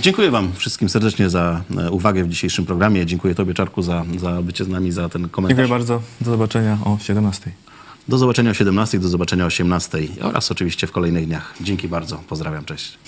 dziękuję 0.00 0.30
wam 0.30 0.52
wszystkim 0.56 0.88
serdecznie 0.88 1.30
za 1.30 1.62
e, 1.78 1.90
uwagę 1.90 2.24
w 2.24 2.28
dzisiejszym 2.28 2.66
programie. 2.66 3.06
Dziękuję 3.06 3.34
tobie, 3.34 3.54
Czarku, 3.54 3.82
za, 3.82 4.04
za 4.18 4.42
bycie 4.42 4.64
z 4.64 4.68
nami, 4.68 4.92
za 4.92 5.08
ten 5.08 5.28
komentarz. 5.28 5.56
Dziękuję 5.58 5.78
bardzo. 5.78 6.02
Do 6.20 6.30
zobaczenia 6.30 6.78
o 6.84 6.98
17. 7.02 7.52
Do 8.08 8.18
zobaczenia 8.18 8.50
o 8.50 8.54
17, 8.54 8.98
do 8.98 9.08
zobaczenia 9.08 9.44
o 9.44 9.46
18 9.46 9.98
oraz 10.22 10.50
oczywiście 10.50 10.86
w 10.86 10.92
kolejnych 10.92 11.26
dniach. 11.26 11.54
Dzięki 11.60 11.88
bardzo, 11.88 12.22
pozdrawiam, 12.28 12.64
cześć. 12.64 12.98